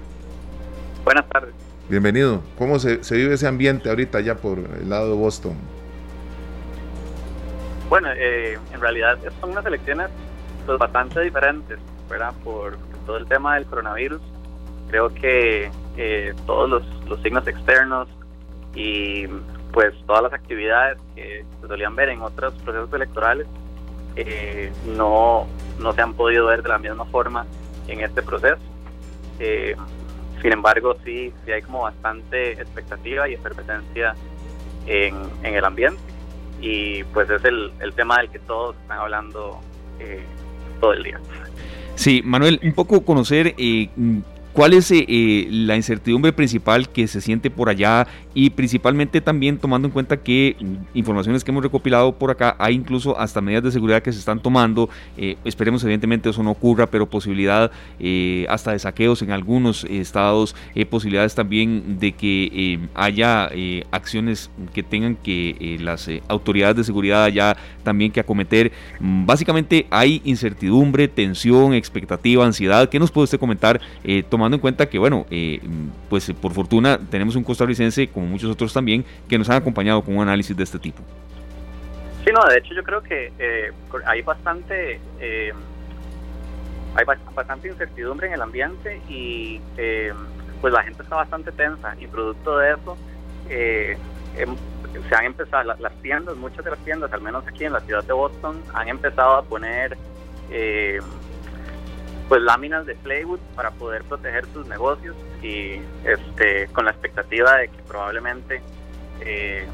Buenas 1.03 1.27
tardes. 1.27 1.53
Bienvenido. 1.89 2.41
¿Cómo 2.57 2.79
se, 2.79 3.03
se 3.03 3.17
vive 3.17 3.33
ese 3.33 3.47
ambiente 3.47 3.89
ahorita 3.89 4.19
allá 4.19 4.35
por 4.37 4.59
el 4.59 4.89
lado 4.89 5.09
de 5.09 5.15
Boston? 5.15 5.55
Bueno, 7.89 8.07
eh, 8.15 8.57
en 8.73 8.79
realidad 8.79 9.19
son 9.41 9.51
unas 9.51 9.65
elecciones 9.65 10.07
pues, 10.65 10.77
bastante 10.77 11.21
diferentes, 11.21 11.79
¿verdad? 12.09 12.33
Por 12.43 12.77
todo 13.05 13.17
el 13.17 13.27
tema 13.27 13.55
del 13.55 13.65
coronavirus. 13.65 14.21
creo 14.89 15.13
que 15.13 15.71
eh, 15.97 16.33
todos 16.45 16.69
los, 16.69 16.83
los, 17.07 17.21
signos 17.21 17.47
externos 17.47 18.07
y 18.73 19.27
pues 19.71 19.93
todas 20.05 20.23
las 20.23 20.33
actividades 20.33 20.97
que 21.15 21.45
se 21.61 21.67
solían 21.67 21.95
ver 21.95 22.09
en 22.09 22.21
otros 22.21 22.53
procesos 22.63 22.93
electorales 22.93 23.47
eh, 24.15 24.71
no, 24.85 25.47
no 25.79 25.93
se 25.93 26.01
han 26.01 26.13
podido 26.13 26.47
ver 26.47 26.61
de 26.61 26.69
la 26.69 26.77
misma 26.77 27.05
forma 27.05 27.45
en 27.87 28.01
este 28.01 28.21
proceso. 28.21 28.61
Eh, 29.39 29.75
sin 30.41 30.53
embargo, 30.53 30.95
sí, 31.05 31.33
sí 31.45 31.51
hay 31.51 31.61
como 31.61 31.83
bastante 31.83 32.53
expectativa 32.53 33.29
y 33.29 33.33
efervescencia 33.33 34.15
en, 34.87 35.15
en 35.43 35.55
el 35.55 35.63
ambiente 35.63 36.01
y 36.61 37.03
pues 37.05 37.29
es 37.29 37.43
el, 37.43 37.71
el 37.79 37.93
tema 37.93 38.17
del 38.17 38.29
que 38.29 38.39
todos 38.39 38.75
están 38.77 38.99
hablando 38.99 39.59
eh, 39.99 40.23
todo 40.81 40.91
el 40.93 41.03
día. 41.03 41.19
Sí, 41.95 42.21
Manuel, 42.25 42.59
un 42.63 42.73
poco 42.73 43.05
conocer 43.05 43.55
eh, 43.57 43.89
¿Cuál 44.53 44.73
es 44.73 44.91
eh, 44.91 45.05
eh, 45.07 45.47
la 45.49 45.77
incertidumbre 45.77 46.33
principal 46.33 46.89
que 46.89 47.07
se 47.07 47.21
siente 47.21 47.49
por 47.49 47.69
allá 47.69 48.07
y 48.33 48.49
principalmente 48.51 49.21
también 49.21 49.57
tomando 49.57 49.87
en 49.87 49.91
cuenta 49.91 50.17
que 50.17 50.55
informaciones 50.93 51.43
que 51.43 51.51
hemos 51.51 51.63
recopilado 51.63 52.13
por 52.13 52.31
acá 52.31 52.55
hay 52.59 52.75
incluso 52.75 53.17
hasta 53.19 53.41
medidas 53.41 53.63
de 53.63 53.71
seguridad 53.71 54.01
que 54.01 54.11
se 54.11 54.19
están 54.19 54.41
tomando, 54.41 54.89
eh, 55.17 55.37
esperemos 55.45 55.83
evidentemente 55.83 56.29
eso 56.29 56.43
no 56.43 56.51
ocurra, 56.51 56.87
pero 56.87 57.09
posibilidad 57.09 57.71
hasta 58.49 58.71
de 58.71 58.79
saqueos 58.79 59.21
en 59.21 59.31
algunos 59.31 59.83
estados, 59.85 60.55
posibilidades 60.89 61.35
también 61.35 61.99
de 61.99 62.13
que 62.13 62.79
haya 62.95 63.49
acciones 63.91 64.49
que 64.73 64.83
tengan 64.83 65.15
que 65.15 65.77
las 65.79 66.09
autoridades 66.27 66.77
de 66.77 66.83
seguridad 66.83 67.23
allá 67.23 67.55
también 67.83 68.11
que 68.11 68.19
acometer. 68.19 68.71
Mm, 68.99 69.25
básicamente 69.25 69.87
hay 69.89 70.21
incertidumbre, 70.25 71.07
tensión, 71.07 71.73
expectativa, 71.73 72.45
ansiedad. 72.45 72.89
¿Qué 72.89 72.99
nos 72.99 73.11
puede 73.11 73.25
usted 73.25 73.39
comentar? 73.39 73.81
tomando 74.29 74.55
en 74.55 74.61
cuenta 74.61 74.87
que, 74.87 74.99
bueno, 74.99 75.25
eh, 75.29 75.59
pues 76.09 76.31
por 76.41 76.53
fortuna 76.53 76.99
tenemos 77.09 77.35
un 77.35 77.43
costarricense, 77.43 78.07
como 78.21 78.31
muchos 78.31 78.51
otros 78.51 78.71
también, 78.71 79.03
que 79.27 79.37
nos 79.37 79.49
han 79.49 79.57
acompañado 79.57 80.01
con 80.03 80.15
un 80.15 80.21
análisis 80.21 80.55
de 80.55 80.63
este 80.63 80.79
tipo. 80.79 81.01
Sí, 82.23 82.31
no, 82.31 82.45
de 82.45 82.59
hecho 82.59 82.75
yo 82.75 82.83
creo 82.83 83.01
que 83.01 83.33
eh, 83.39 83.71
hay 84.05 84.21
bastante 84.21 84.99
eh, 85.19 85.53
hay 86.95 87.05
bastante 87.33 87.69
incertidumbre 87.69 88.27
en 88.27 88.33
el 88.33 88.41
ambiente 88.41 89.01
y 89.09 89.59
pues 90.59 90.73
la 90.73 90.83
gente 90.83 91.01
está 91.01 91.15
bastante 91.15 91.51
tensa 91.51 91.95
y 91.99 92.05
producto 92.05 92.57
de 92.57 92.73
eso 92.73 92.97
em, 93.49 94.55
se 95.07 95.15
han 95.15 95.25
empezado, 95.25 95.73
las, 95.79 95.93
tiendas, 96.01 96.35
muchas 96.35 96.63
de 96.63 96.71
las 96.71 96.79
tiendas, 96.79 97.11
al 97.13 97.21
menos 97.21 97.47
aquí 97.47 97.63
en 97.63 97.73
la 97.73 97.79
ciudad 97.79 98.03
de 98.03 98.13
Boston, 98.13 98.61
han 98.73 98.89
empezado 98.89 99.37
a 99.37 99.43
poner 99.43 99.97
pues 102.31 102.43
láminas 102.43 102.85
de 102.85 102.95
plywood 102.95 103.41
para 103.57 103.71
poder 103.71 104.05
proteger 104.05 104.45
sus 104.53 104.65
negocios 104.65 105.17
y 105.43 105.81
este 106.05 106.69
con 106.71 106.85
la 106.85 106.91
expectativa 106.91 107.57
de 107.57 107.67
que 107.67 107.83
probablemente 107.85 108.61
eh, 109.19 109.67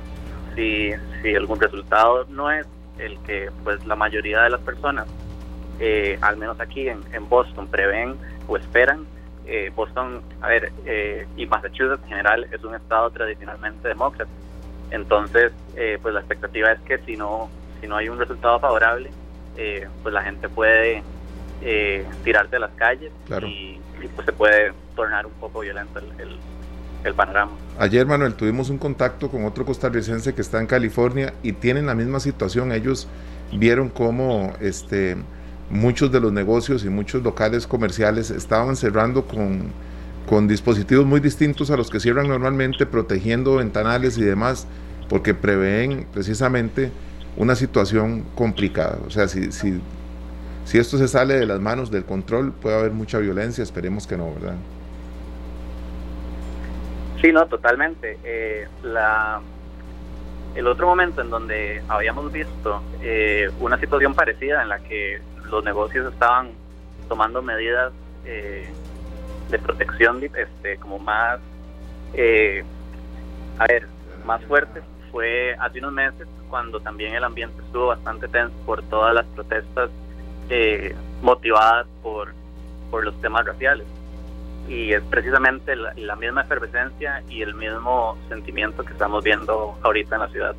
si, 0.56 0.90
si 1.22 1.36
algún 1.36 1.60
resultado 1.60 2.26
no 2.30 2.50
es 2.50 2.66
el 2.98 3.20
que 3.20 3.52
pues 3.64 3.86
la 3.86 3.96
mayoría 3.96 4.42
de 4.42 4.50
las 4.50 4.62
personas 4.62 5.06
eh, 5.80 6.18
al 6.20 6.38
menos 6.38 6.60
aquí 6.60 6.90
en, 6.90 7.04
en, 7.14 7.30
Boston 7.30 7.68
prevén 7.68 8.16
o 8.48 8.58
esperan 8.58 9.06
eh, 9.46 9.72
Boston 9.76 10.24
a 10.42 10.48
ver 10.48 10.72
y 11.36 11.46
Massachusetts 11.46 12.02
en 12.06 12.10
general 12.10 12.48
es 12.52 12.64
un 12.64 12.74
estado 12.74 13.12
tradicionalmente 13.12 13.88
demócrata. 13.88 14.32
Entonces 14.90 15.52
pues 16.02 16.12
la 16.12 16.22
expectativa 16.22 16.72
es 16.72 16.80
que 16.80 16.98
si 17.06 17.18
no 17.18 17.52
si 17.82 17.88
no 17.88 17.98
hay 17.98 18.10
un 18.10 18.18
resultado 18.18 18.60
favorable 18.60 19.12
pues 20.02 20.12
la 20.12 20.24
gente 20.24 20.50
puede 20.50 21.04
eh, 21.62 22.06
tirarse 22.24 22.56
a 22.56 22.60
las 22.60 22.72
calles 22.72 23.12
y, 23.46 23.80
pues 24.16 24.26
se 24.26 24.34
puede 24.34 24.74
tornar 24.96 25.26
un 25.26 25.34
poco 25.34 25.62
violento 25.62 26.00
el, 26.00 26.38
el, 27.04 27.14
panorama. 27.14 27.54
Ayer, 27.80 28.06
Manuel, 28.06 28.34
tuvimos 28.34 28.70
un 28.70 28.78
contacto 28.78 29.30
con 29.30 29.46
otro 29.46 29.66
costarricense 29.66 30.34
que 30.34 30.42
está 30.42 30.60
en 30.60 30.68
California 30.68 31.34
y 31.42 31.54
tienen 31.54 31.86
la 31.86 31.96
misma 31.96 32.20
situación. 32.20 32.72
Ellos 32.72 33.08
vieron 33.54 33.90
cómo 33.90 34.54
este, 34.60 35.16
muchos 35.70 36.12
de 36.12 36.20
los 36.20 36.34
negocios 36.34 36.84
y 36.84 36.90
muchos 36.90 37.24
locales 37.24 37.66
comerciales 37.66 38.30
estaban 38.30 38.76
cerrando 38.76 39.26
con, 39.26 39.72
con 40.28 40.48
dispositivos 40.48 41.06
muy 41.06 41.22
distintos 41.22 41.72
a 41.72 41.78
los 41.78 41.90
que 41.90 42.00
cierran 42.00 42.28
normalmente, 42.28 42.86
protegiendo 42.86 43.56
ventanales 43.56 44.18
y 44.18 44.24
demás, 44.24 44.68
porque 45.10 45.34
prevén 45.34 46.06
precisamente 46.14 46.92
una 47.38 47.56
situación 47.56 48.26
complicada. 48.36 49.00
O 49.08 49.10
sea, 49.10 49.28
si, 49.28 49.52
si 49.52 49.80
si 50.68 50.78
esto 50.78 50.98
se 50.98 51.08
sale 51.08 51.36
de 51.36 51.46
las 51.46 51.62
manos 51.62 51.90
del 51.92 52.04
control, 52.04 52.52
puede 52.52 52.78
haber 52.78 52.92
mucha 52.92 53.20
violencia, 53.20 53.64
esperemos 53.64 54.06
que 54.06 54.18
no, 54.18 54.34
¿verdad? 54.34 54.56
Sí, 57.22 57.32
no, 57.32 57.46
totalmente. 57.48 58.18
Eh, 58.26 58.68
la, 58.84 59.40
el 60.56 60.68
otro 60.68 60.88
momento 60.88 61.22
en 61.22 61.30
donde 61.30 61.82
habíamos 61.88 62.34
visto 62.34 62.84
eh, 63.02 63.50
una 63.62 63.80
situación 63.80 64.14
parecida 64.14 64.62
en 64.62 64.68
la 64.68 64.80
que 64.80 65.22
los 65.50 65.64
negocios 65.64 66.12
estaban 66.12 66.50
tomando 67.08 67.42
medidas 67.42 67.94
eh, 68.26 68.68
de 69.50 69.60
protección 69.60 70.22
este, 70.22 70.76
como 70.80 71.00
más, 71.00 71.40
a 73.58 73.68
ver, 73.68 73.88
más 74.26 74.44
fuertes, 74.44 74.84
fue 75.14 75.56
hace 75.62 75.80
unos 75.80 75.94
meses 75.94 76.28
cuando 76.50 76.82
también 76.82 77.16
el 77.16 77.24
ambiente 77.24 77.56
estuvo 77.62 77.88
bastante 77.88 78.28
tenso 78.28 78.54
por 78.66 78.84
todas 78.84 79.16
las 79.16 79.26
protestas 79.28 79.90
eh, 80.50 80.96
motivadas 81.22 81.88
por, 82.02 82.34
por 82.90 83.04
los 83.04 83.20
temas 83.22 83.46
raciales. 83.46 83.86
Y 84.68 84.94
es 84.94 85.02
precisamente 85.04 85.76
la, 85.76 85.94
la 85.96 86.16
misma 86.16 86.42
efervescencia 86.42 87.24
y 87.30 87.42
el 87.42 87.56
mismo 87.56 88.18
sentimiento 88.28 88.84
que 88.84 88.92
estamos 88.92 89.24
viendo 89.24 89.78
ahorita 89.82 90.16
en 90.16 90.22
la 90.22 90.28
ciudad. 90.28 90.56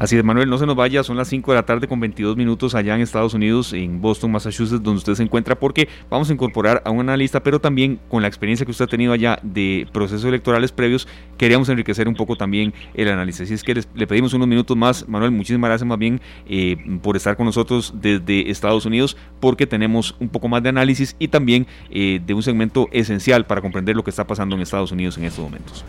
Así 0.00 0.16
es, 0.16 0.24
Manuel, 0.24 0.48
no 0.48 0.56
se 0.56 0.64
nos 0.64 0.76
vaya, 0.76 1.02
son 1.02 1.18
las 1.18 1.28
5 1.28 1.52
de 1.52 1.56
la 1.56 1.66
tarde 1.66 1.86
con 1.86 2.00
22 2.00 2.34
minutos 2.34 2.74
allá 2.74 2.94
en 2.94 3.02
Estados 3.02 3.34
Unidos, 3.34 3.74
en 3.74 4.00
Boston, 4.00 4.32
Massachusetts, 4.32 4.82
donde 4.82 4.96
usted 4.96 5.12
se 5.12 5.22
encuentra, 5.22 5.60
porque 5.60 5.90
vamos 6.08 6.30
a 6.30 6.32
incorporar 6.32 6.80
a 6.86 6.90
un 6.90 7.00
analista, 7.00 7.42
pero 7.42 7.60
también 7.60 8.00
con 8.08 8.22
la 8.22 8.28
experiencia 8.28 8.64
que 8.64 8.70
usted 8.70 8.86
ha 8.86 8.88
tenido 8.88 9.12
allá 9.12 9.38
de 9.42 9.86
procesos 9.92 10.24
electorales 10.24 10.72
previos, 10.72 11.06
queríamos 11.36 11.68
enriquecer 11.68 12.08
un 12.08 12.14
poco 12.14 12.34
también 12.34 12.72
el 12.94 13.08
análisis. 13.10 13.42
Así 13.42 13.52
es 13.52 13.62
que 13.62 13.74
le 13.74 14.06
pedimos 14.06 14.32
unos 14.32 14.48
minutos 14.48 14.74
más, 14.74 15.06
Manuel, 15.06 15.32
muchísimas 15.32 15.68
gracias 15.68 15.86
más 15.86 15.98
bien 15.98 16.18
eh, 16.48 16.78
por 17.02 17.14
estar 17.14 17.36
con 17.36 17.44
nosotros 17.44 17.92
desde 17.94 18.50
Estados 18.50 18.86
Unidos, 18.86 19.18
porque 19.38 19.66
tenemos 19.66 20.16
un 20.18 20.30
poco 20.30 20.48
más 20.48 20.62
de 20.62 20.70
análisis 20.70 21.14
y 21.18 21.28
también 21.28 21.66
eh, 21.90 22.22
de 22.24 22.32
un 22.32 22.42
segmento 22.42 22.88
esencial 22.90 23.44
para 23.44 23.60
comprender 23.60 23.96
lo 23.96 24.02
que 24.02 24.08
está 24.08 24.26
pasando 24.26 24.56
en 24.56 24.62
Estados 24.62 24.92
Unidos 24.92 25.18
en 25.18 25.24
estos 25.24 25.44
momentos. 25.44 25.84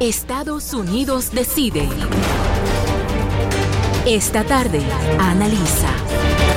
Estados 0.00 0.72
Unidos 0.72 1.30
decide. 1.30 1.86
Esta 4.06 4.44
tarde, 4.44 4.80
analiza. 5.18 5.90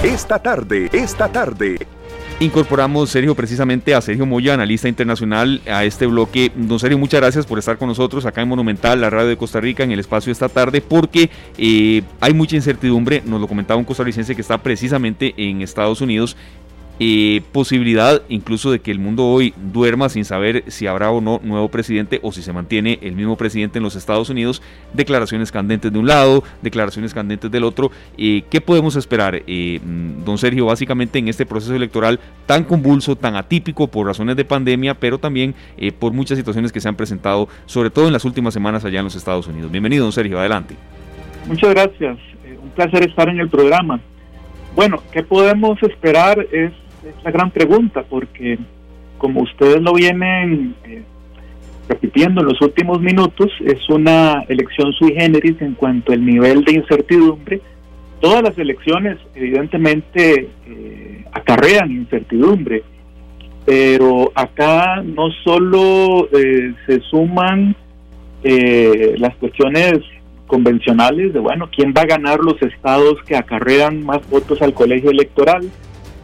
Esta 0.02 0.40
tarde, 0.40 0.90
esta 0.94 1.30
tarde. 1.30 1.86
Incorporamos, 2.40 3.10
Sergio, 3.10 3.36
precisamente 3.36 3.94
a 3.94 4.02
Sergio 4.02 4.26
Moya, 4.26 4.54
analista 4.54 4.88
internacional, 4.88 5.62
a 5.68 5.84
este 5.84 6.08
bloque. 6.08 6.54
Don 6.56 6.80
Sergio, 6.80 6.98
muchas 6.98 7.20
gracias 7.20 7.46
por 7.46 7.60
estar 7.60 7.78
con 7.78 7.90
nosotros 7.90 8.26
acá 8.26 8.42
en 8.42 8.48
Monumental, 8.48 9.02
la 9.02 9.10
radio 9.10 9.28
de 9.28 9.38
Costa 9.38 9.60
Rica, 9.60 9.84
en 9.84 9.92
el 9.92 10.00
espacio 10.00 10.32
esta 10.32 10.48
tarde, 10.48 10.80
porque 10.80 11.30
eh, 11.58 12.02
hay 12.22 12.34
mucha 12.34 12.56
incertidumbre. 12.56 13.22
Nos 13.26 13.42
lo 13.42 13.48
comentaba 13.50 13.78
un 13.78 13.86
costarricense 13.86 14.36
que 14.36 14.42
está 14.42 14.58
precisamente 14.64 15.34
en 15.38 15.62
Estados 15.62 16.00
Unidos 16.00 16.38
eh, 17.06 17.42
posibilidad 17.52 18.22
incluso 18.30 18.72
de 18.72 18.80
que 18.80 18.90
el 18.90 18.98
mundo 18.98 19.26
hoy 19.26 19.54
duerma 19.58 20.08
sin 20.08 20.24
saber 20.24 20.64
si 20.68 20.88
habrá 20.88 21.12
o 21.12 21.20
no 21.20 21.42
nuevo 21.44 21.68
presidente 21.68 22.22
o 22.24 22.32
si 22.32 22.42
se 22.42 22.54
mantiene 22.54 22.98
el 23.02 23.14
mismo 23.14 23.36
presidente 23.36 23.78
en 23.78 23.84
los 23.84 23.98
Estados 23.98 24.30
Unidos, 24.30 24.62
declaraciones 24.94 25.52
candentes 25.52 25.92
de 25.92 26.00
un 26.00 26.08
lado, 26.08 26.46
declaraciones 26.62 27.14
candentes 27.14 27.52
del 27.52 27.66
otro. 27.66 27.92
Eh, 28.18 28.44
¿Qué 28.50 28.62
podemos 28.62 28.96
esperar, 28.96 29.44
eh, 29.46 29.82
mm, 29.84 30.24
don 30.24 30.38
Sergio, 30.38 30.68
básicamente 30.68 31.20
en 31.20 31.28
este 31.28 31.46
proceso 31.46 31.76
electoral 31.76 32.22
tan 32.46 32.64
convulso, 32.64 33.18
tan 33.18 33.36
atípico 33.36 33.88
por 33.88 34.08
razones 34.08 34.38
de 34.38 34.46
pandemia, 34.46 34.94
pero 34.94 35.18
también 35.18 35.56
por 36.00 36.14
muchas 36.14 36.38
situaciones 36.38 36.72
que 36.72 36.80
se 36.80 36.88
han 36.88 36.96
presentado, 36.96 37.50
sobre 37.66 37.90
todo 37.90 38.08
en 38.08 38.14
las 38.14 38.24
últimas 38.24 38.54
semanas 38.54 38.86
allá 38.86 39.00
en 39.00 39.06
los 39.06 39.16
Estados 39.16 39.46
Unidos? 39.48 39.70
Bienvenido, 39.70 40.06
don 40.06 40.14
Sergio, 40.14 40.40
adelante. 40.40 40.76
Muchas 41.48 41.72
gracias, 41.72 42.18
un 42.64 42.70
placer 42.70 43.10
estar 43.10 43.28
en 43.28 43.42
el 43.42 43.50
programa. 43.50 44.00
Bueno, 44.74 45.04
¿qué 45.12 45.22
podemos 45.22 45.84
esperar? 45.84 46.40
Es 46.52 46.72
es 47.06 47.24
la 47.24 47.32
gran 47.32 47.52
pregunta, 47.52 48.04
porque 48.10 48.58
como 49.18 49.42
ustedes 49.42 49.82
lo 49.82 49.94
vienen 49.94 50.76
eh, 50.86 51.02
repitiendo 51.88 52.42
en 52.42 52.48
los 52.48 52.62
últimos 52.62 53.02
minutos, 53.02 53.52
es 53.66 53.90
una 53.90 54.44
elección 54.48 54.92
sui 54.94 55.14
generis 55.14 55.62
en 55.62 55.76
cuanto 55.76 56.12
al 56.12 56.26
nivel 56.26 56.64
de 56.64 56.74
incertidumbre. 56.74 57.62
Todas 58.20 58.42
las 58.42 58.58
elecciones 58.58 59.18
evidentemente 59.36 60.50
eh, 60.68 61.26
acarrean 61.32 61.92
incertidumbre, 61.92 62.84
pero 63.66 64.32
acá 64.36 65.02
no 65.04 65.30
solo 65.44 66.30
eh, 66.32 66.74
se 66.86 67.00
suman 67.02 67.76
las 68.46 69.34
cuestiones 69.38 70.00
convencionales 70.48 71.32
de, 71.32 71.40
bueno, 71.40 71.70
quién 71.74 71.94
va 71.98 72.02
a 72.02 72.06
ganar 72.06 72.40
los 72.42 72.62
estados 72.62 73.24
que 73.26 73.38
acarrean 73.38 74.06
más 74.06 74.30
votos 74.30 74.62
al 74.62 74.74
colegio 74.74 75.12
electoral, 75.12 75.62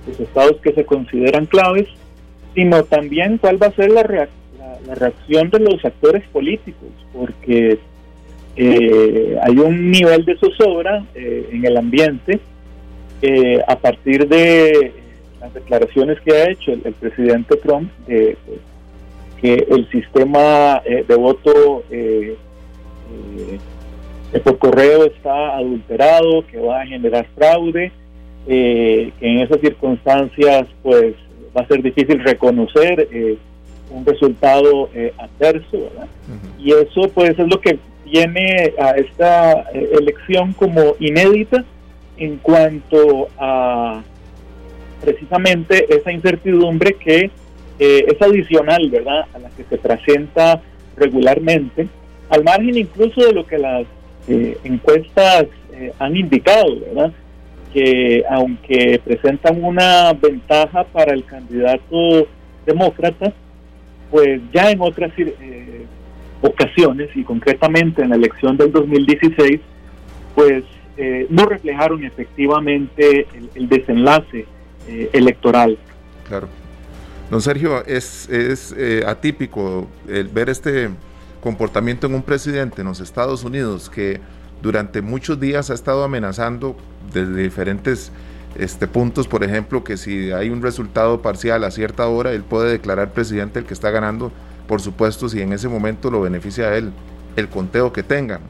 los 0.09 0.19
estados 0.19 0.57
que 0.61 0.73
se 0.73 0.85
consideran 0.85 1.45
claves, 1.45 1.87
sino 2.53 2.83
también 2.83 3.37
cuál 3.37 3.61
va 3.61 3.67
a 3.67 3.71
ser 3.71 3.91
la, 3.91 4.03
reacción 4.03 5.49
de 5.49 5.59
los 5.59 5.83
actores 5.85 6.23
políticos, 6.29 6.89
porque 7.13 7.77
eh, 8.55 9.37
hay 9.41 9.57
un 9.57 9.91
nivel 9.91 10.25
de 10.25 10.35
zozobra 10.37 11.05
eh, 11.13 11.49
en 11.51 11.65
el 11.65 11.77
ambiente 11.77 12.39
eh, 13.21 13.61
a 13.67 13.77
partir 13.77 14.27
de 14.27 14.91
las 15.39 15.53
declaraciones 15.53 16.19
que 16.21 16.31
ha 16.33 16.49
hecho 16.49 16.71
el, 16.71 16.93
presidente 16.93 17.55
Trump, 17.57 17.91
pues, 18.05 18.35
que 19.39 19.67
el 19.69 19.89
sistema 19.89 20.81
de 20.85 21.15
voto 21.15 21.83
por 24.43 24.57
correo 24.57 25.05
está 25.05 25.55
adulterado, 25.55 26.45
que 26.47 26.59
va 26.59 26.81
a 26.81 26.85
generar 26.87 27.25
fraude, 27.35 27.91
que 28.49 29.13
en 29.21 29.39
esas 29.41 29.61
circunstancias 29.61 30.65
pues 30.81 31.13
va 31.55 31.61
a 31.61 31.67
ser 31.67 31.83
difícil 31.83 32.19
reconocer 32.23 33.07
eh, 33.11 33.37
un 33.91 34.03
resultado 34.03 34.89
eh, 34.95 35.13
adverso, 35.19 35.77
¿verdad? 35.77 36.07
Y 36.57 36.71
eso 36.71 37.11
pues 37.13 37.37
es 37.37 37.47
lo 37.47 37.61
que 37.61 37.77
viene 38.05 38.73
a 38.79 38.91
esta 38.91 39.69
eh, 39.71 39.91
elección 39.99 40.53
como 40.53 40.95
inédita 40.99 41.63
en 42.17 42.37
cuanto 42.37 43.27
a 43.37 44.01
precisamente 45.01 45.85
esa 45.95 46.11
incertidumbre 46.11 46.93
que 46.93 47.29
es 47.77 48.21
adicional, 48.21 48.89
¿verdad?, 48.89 49.25
a 49.33 49.39
la 49.39 49.49
que 49.51 49.63
se 49.63 49.77
presenta 49.77 50.61
regularmente, 50.97 51.87
al 52.29 52.43
margen 52.43 52.77
incluso 52.77 53.21
de 53.21 53.31
lo 53.31 53.45
que 53.45 53.57
las 53.57 53.85
encuestas 54.65 55.45
han 55.97 56.17
indicado, 56.17 56.77
¿verdad? 56.81 57.13
Que 57.73 58.23
aunque 58.29 58.99
presentan 59.03 59.63
una 59.63 60.13
ventaja 60.13 60.83
para 60.85 61.13
el 61.13 61.23
candidato 61.25 62.27
demócrata, 62.65 63.33
pues 64.09 64.41
ya 64.53 64.71
en 64.71 64.81
otras 64.81 65.11
eh, 65.17 65.85
ocasiones 66.41 67.09
y 67.15 67.23
concretamente 67.23 68.01
en 68.01 68.09
la 68.09 68.15
elección 68.15 68.57
del 68.57 68.71
2016, 68.71 69.59
pues 70.35 70.63
eh, 70.97 71.27
no 71.29 71.45
reflejaron 71.45 72.03
efectivamente 72.03 73.27
el, 73.55 73.69
desenlace 73.69 74.45
eh, 74.87 75.09
electoral. 75.13 75.77
Claro. 76.27 76.47
Don 77.29 77.41
Sergio, 77.41 77.85
es, 77.85 78.27
es 78.29 78.75
atípico 79.05 79.87
el 80.07 80.27
ver 80.29 80.49
este 80.49 80.89
comportamiento 81.41 82.07
en 82.07 82.15
un 82.15 82.23
presidente 82.23 82.81
en 82.81 82.87
los 82.87 82.99
Estados 82.99 83.43
Unidos 83.43 83.87
que 83.89 84.19
durante 84.61 85.01
muchos 85.01 85.39
días 85.39 85.69
ha 85.69 85.73
estado 85.73 86.03
amenazando 86.03 86.75
desde 87.13 87.35
diferentes 87.35 88.11
este, 88.55 88.87
puntos, 88.87 89.27
por 89.27 89.43
ejemplo, 89.43 89.83
que 89.83 89.97
si 89.97 90.31
hay 90.31 90.49
un 90.49 90.61
resultado 90.61 91.21
parcial 91.21 91.63
a 91.63 91.71
cierta 91.71 92.07
hora, 92.07 92.31
él 92.33 92.43
puede 92.43 92.71
declarar 92.71 93.11
presidente 93.11 93.59
el 93.59 93.65
que 93.65 93.73
está 93.73 93.91
ganando, 93.91 94.31
por 94.67 94.81
supuesto, 94.81 95.29
si 95.29 95.41
en 95.41 95.53
ese 95.53 95.67
momento 95.67 96.09
lo 96.09 96.21
beneficia 96.21 96.67
a 96.67 96.77
él 96.77 96.91
el 97.35 97.47
conteo 97.47 97.93
que 97.93 98.03
tengan. 98.03 98.41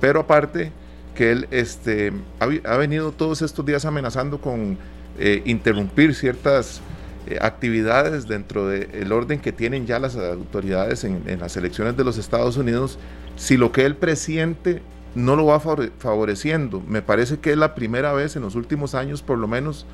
Pero 0.00 0.20
aparte, 0.20 0.72
que 1.14 1.32
él 1.32 1.48
este, 1.50 2.12
ha, 2.38 2.76
venido 2.76 3.12
todos 3.12 3.42
estos 3.42 3.64
días 3.66 3.84
amenazando 3.84 4.40
con 4.40 4.78
eh, 5.18 5.42
interrumpir 5.44 6.14
ciertas 6.14 6.80
eh, 7.26 7.38
actividades 7.40 8.28
dentro 8.28 8.68
del 8.68 9.12
orden 9.12 9.40
que 9.40 9.52
tienen 9.52 9.86
ya 9.86 9.98
las 9.98 10.16
autoridades 10.16 11.04
en, 11.04 11.22
en 11.26 11.40
las 11.40 11.56
elecciones 11.56 11.96
de 11.96 12.04
los 12.04 12.18
Estados 12.18 12.56
Unidos, 12.56 12.98
si 13.36 13.56
lo 13.56 13.72
que 13.72 13.84
él 13.84 13.96
presiente 13.96 14.80
no 15.18 15.36
lo 15.36 15.46
va 15.46 15.60
favoreciendo. 15.60 16.82
Me 16.86 17.02
parece 17.02 17.38
que 17.38 17.50
es 17.50 17.56
la 17.56 17.74
primera 17.74 18.12
vez 18.12 18.36
en 18.36 18.42
los 18.42 18.54
últimos 18.54 18.94
años, 18.94 19.22
por 19.22 19.38
lo 19.38 19.48
menos, 19.48 19.86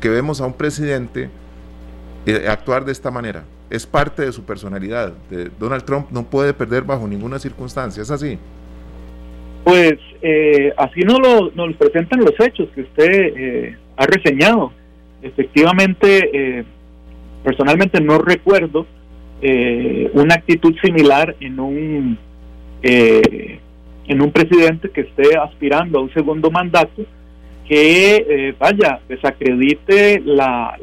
que 0.00 0.08
vemos 0.08 0.40
a 0.40 0.46
un 0.46 0.54
presidente 0.54 1.28
eh, 2.26 2.46
actuar 2.48 2.84
de 2.84 2.92
esta 2.92 3.10
manera. 3.10 3.44
Es 3.68 3.86
parte 3.86 4.22
de 4.22 4.32
su 4.32 4.42
personalidad. 4.44 5.12
Donald 5.58 5.84
Trump 5.84 6.10
no 6.10 6.24
puede 6.24 6.54
perder 6.54 6.82
bajo 6.82 7.06
ninguna 7.06 7.38
circunstancia. 7.38 8.02
¿Es 8.02 8.10
así? 8.10 8.38
Pues 9.64 9.94
eh, 10.22 10.72
así 10.76 11.02
nos 11.02 11.20
lo, 11.20 11.76
presentan 11.76 12.20
los 12.20 12.34
hechos 12.40 12.68
que 12.74 12.80
usted 12.80 13.32
eh, 13.36 13.76
ha 13.96 14.06
reseñado. 14.06 14.72
Efectivamente, 15.22 16.64
personalmente 17.44 18.00
no 18.00 18.16
recuerdo 18.18 18.86
una 20.14 20.34
actitud 20.34 20.74
similar 20.82 21.36
en 21.40 21.60
un 21.60 22.18
en 24.10 24.20
un 24.20 24.32
presidente 24.32 24.90
que 24.90 25.02
esté 25.02 25.38
aspirando 25.38 26.00
a 26.00 26.02
un 26.02 26.12
segundo 26.12 26.50
mandato 26.50 27.02
que 27.68 28.16
eh, 28.16 28.54
vaya, 28.58 28.98
desacredite 29.08 30.20
la, 30.24 30.76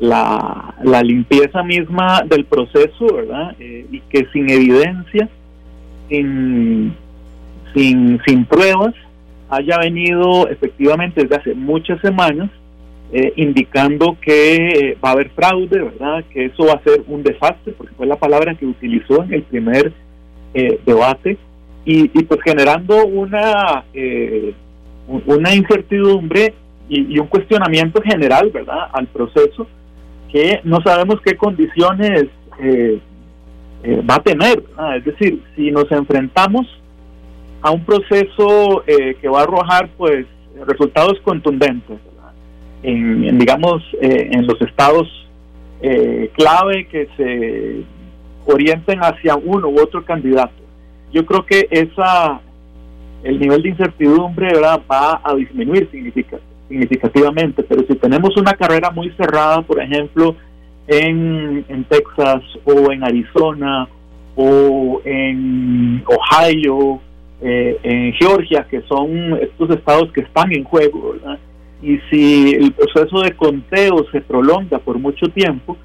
la, 0.00 0.74
la, 0.82 1.02
limpieza 1.04 1.62
misma 1.62 2.22
del 2.28 2.44
proceso, 2.44 3.06
¿verdad? 3.14 3.54
Eh, 3.60 3.86
y 3.92 4.00
que 4.00 4.26
sin 4.32 4.50
evidencia, 4.50 5.28
sin, 6.08 6.96
sin, 7.72 8.20
sin 8.26 8.44
pruebas, 8.44 8.94
haya 9.48 9.78
venido 9.78 10.48
efectivamente 10.48 11.22
desde 11.22 11.36
hace 11.36 11.54
muchas 11.54 12.00
semanas 12.00 12.50
eh, 13.12 13.34
indicando 13.36 14.16
que 14.20 14.98
va 15.02 15.10
a 15.10 15.12
haber 15.12 15.30
fraude, 15.30 15.80
¿verdad? 15.80 16.24
Que 16.32 16.46
eso 16.46 16.66
va 16.66 16.72
a 16.72 16.82
ser 16.82 17.04
un 17.06 17.22
desastre, 17.22 17.72
porque 17.78 17.94
fue 17.94 18.06
la 18.06 18.16
palabra 18.16 18.56
que 18.56 18.66
utilizó 18.66 19.22
en 19.22 19.34
el 19.34 19.42
primer 19.44 19.92
debate 20.86 21.36
y, 21.88 22.08
pues 22.08 22.40
generando 22.42 23.06
una, 23.06 23.84
eh, 23.94 24.52
una 25.24 25.54
incertidumbre 25.54 26.52
y, 26.88 27.16
un 27.18 27.28
cuestionamiento 27.28 28.02
general, 28.02 28.50
¿verdad?, 28.52 28.88
al 28.92 29.06
proceso 29.06 29.68
que 30.30 30.60
no 30.64 30.80
sabemos 30.82 31.20
qué 31.24 31.36
condiciones 31.36 32.24
eh, 32.60 32.98
eh, 33.84 34.02
va 34.08 34.16
a 34.16 34.22
tener. 34.22 34.64
Es 34.96 35.04
decir, 35.04 35.40
si 35.54 35.70
nos 35.70 35.90
enfrentamos 35.92 36.66
a 37.62 37.70
un 37.70 37.84
proceso 37.84 38.82
que 38.86 39.28
va 39.28 39.40
a 39.40 39.42
arrojar, 39.44 39.88
pues, 39.96 40.26
resultados 40.66 41.20
contundentes, 41.22 41.98
En, 42.82 43.38
digamos, 43.38 43.82
en 44.00 44.46
los 44.46 44.60
estados 44.60 45.08
clave 46.34 46.86
que 46.88 47.08
se 47.16 47.82
orienten 48.52 49.00
hacia 49.00 49.36
uno 49.36 49.68
u 49.68 49.80
otro 49.80 50.04
candidato 50.04 50.65
yo 51.12 51.24
creo 51.24 51.44
que 51.44 51.68
esa 51.70 52.40
el 53.22 53.40
nivel 53.40 53.62
de 53.62 53.68
incertidumbre 53.70 54.52
va 54.60 55.20
a 55.22 55.34
disminuir 55.34 55.88
significativamente, 55.90 57.62
pero 57.64 57.84
si 57.88 57.96
tenemos 57.96 58.36
una 58.36 58.52
carrera 58.54 58.90
muy 58.90 59.10
cerrada, 59.10 59.62
por 59.62 59.80
ejemplo, 59.82 60.36
en, 60.86 61.64
en 61.68 61.84
Texas 61.84 62.42
o 62.64 62.92
en 62.92 63.02
Arizona 63.02 63.88
o 64.36 65.00
en 65.04 66.04
Ohio, 66.06 67.00
eh, 67.40 67.78
en 67.82 68.12
Georgia, 68.12 68.66
que 68.70 68.82
son 68.82 69.38
estos 69.40 69.70
estados 69.70 70.12
que 70.12 70.20
están 70.20 70.52
en 70.52 70.64
juego, 70.64 71.16
y 71.82 71.98
si 72.10 72.54
el 72.54 72.72
proceso 72.72 73.20
de 73.20 73.32
conteo 73.32 74.06
se 74.12 74.20
prolonga 74.20 74.78
por 74.78 74.98
mucho 74.98 75.26
tiempo, 75.28 75.76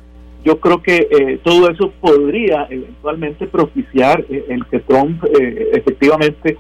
yo 0.44 0.60
creo 0.60 0.82
que 0.82 1.08
eh, 1.12 1.40
todo 1.44 1.70
eso 1.70 1.92
podría 2.02 2.66
eventualmente 2.70 3.46
propiciar 3.46 4.26
eh, 4.30 4.46
el 4.50 4.66
que 4.66 4.80
Trump 4.80 5.24
eh, 5.26 5.72
efectivamente 5.74 6.58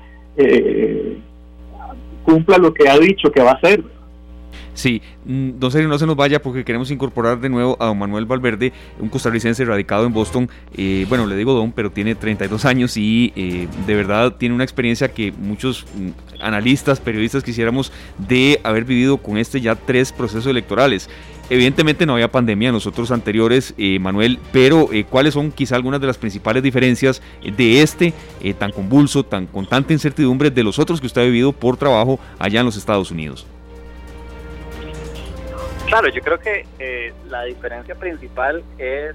cumpla 2.23 2.57
lo 2.57 2.73
que 2.73 2.89
ha 2.89 2.97
dicho 2.97 3.31
que 3.31 3.41
va 3.41 3.51
a 3.51 3.55
hacer. 3.55 3.83
Sí, 4.73 5.01
mm, 5.25 5.59
don 5.59 5.71
Sergio, 5.71 5.89
no 5.89 5.97
se 5.97 6.05
nos 6.05 6.15
vaya 6.15 6.41
porque 6.41 6.63
queremos 6.63 6.91
incorporar 6.91 7.39
de 7.39 7.49
nuevo 7.49 7.77
a 7.79 7.85
don 7.85 7.97
Manuel 7.97 8.25
Valverde, 8.25 8.73
un 8.99 9.09
costarricense 9.09 9.65
radicado 9.65 10.05
en 10.05 10.13
Boston. 10.13 10.49
bueno, 11.09 11.25
le 11.25 11.35
digo 11.35 11.53
don, 11.53 11.71
pero 11.71 11.91
tiene 11.91 12.15
32 12.15 12.65
años 12.65 12.97
y 12.97 13.67
de 13.85 13.95
verdad 13.95 14.35
tiene 14.37 14.55
una 14.55 14.63
experiencia 14.63 15.11
que 15.13 15.31
muchos 15.31 15.85
mm, 15.95 16.41
analistas, 16.41 16.99
periodistas 16.99 17.43
quisiéramos 17.43 17.91
de 18.17 18.59
haber 18.63 18.85
vivido 18.85 19.17
con 19.17 19.37
este 19.37 19.61
ya 19.61 19.75
tres 19.75 20.11
procesos 20.11 20.47
electorales. 20.47 21.09
Evidentemente 21.49 22.05
no 22.05 22.13
había 22.13 22.31
pandemia 22.31 22.69
en 22.69 22.75
los 22.75 22.87
otros 22.87 23.11
anteriores, 23.11 23.73
eh, 23.77 23.99
Manuel, 23.99 24.39
pero 24.53 24.87
eh, 24.93 25.03
¿cuáles 25.03 25.33
son 25.33 25.51
quizá 25.51 25.75
algunas 25.75 25.99
de 25.99 26.07
las 26.07 26.17
principales 26.17 26.63
diferencias 26.63 27.21
de 27.43 27.81
este 27.81 28.13
eh, 28.41 28.53
tan 28.53 28.71
convulso, 28.71 29.23
tan 29.23 29.47
con 29.47 29.65
tanta 29.65 29.91
incertidumbre 29.91 30.49
de 30.49 30.63
los 30.63 30.79
otros 30.79 31.01
que 31.01 31.07
usted 31.07 31.21
ha 31.21 31.25
vivido 31.25 31.51
por 31.51 31.75
trabajo 31.75 32.19
allá 32.39 32.61
en 32.61 32.67
los 32.67 32.77
Estados 32.77 33.11
Unidos? 33.11 33.45
Claro, 35.91 36.07
yo 36.07 36.21
creo 36.21 36.39
que 36.39 37.13
la 37.27 37.43
diferencia 37.43 37.95
principal 37.95 38.63
es 38.77 39.13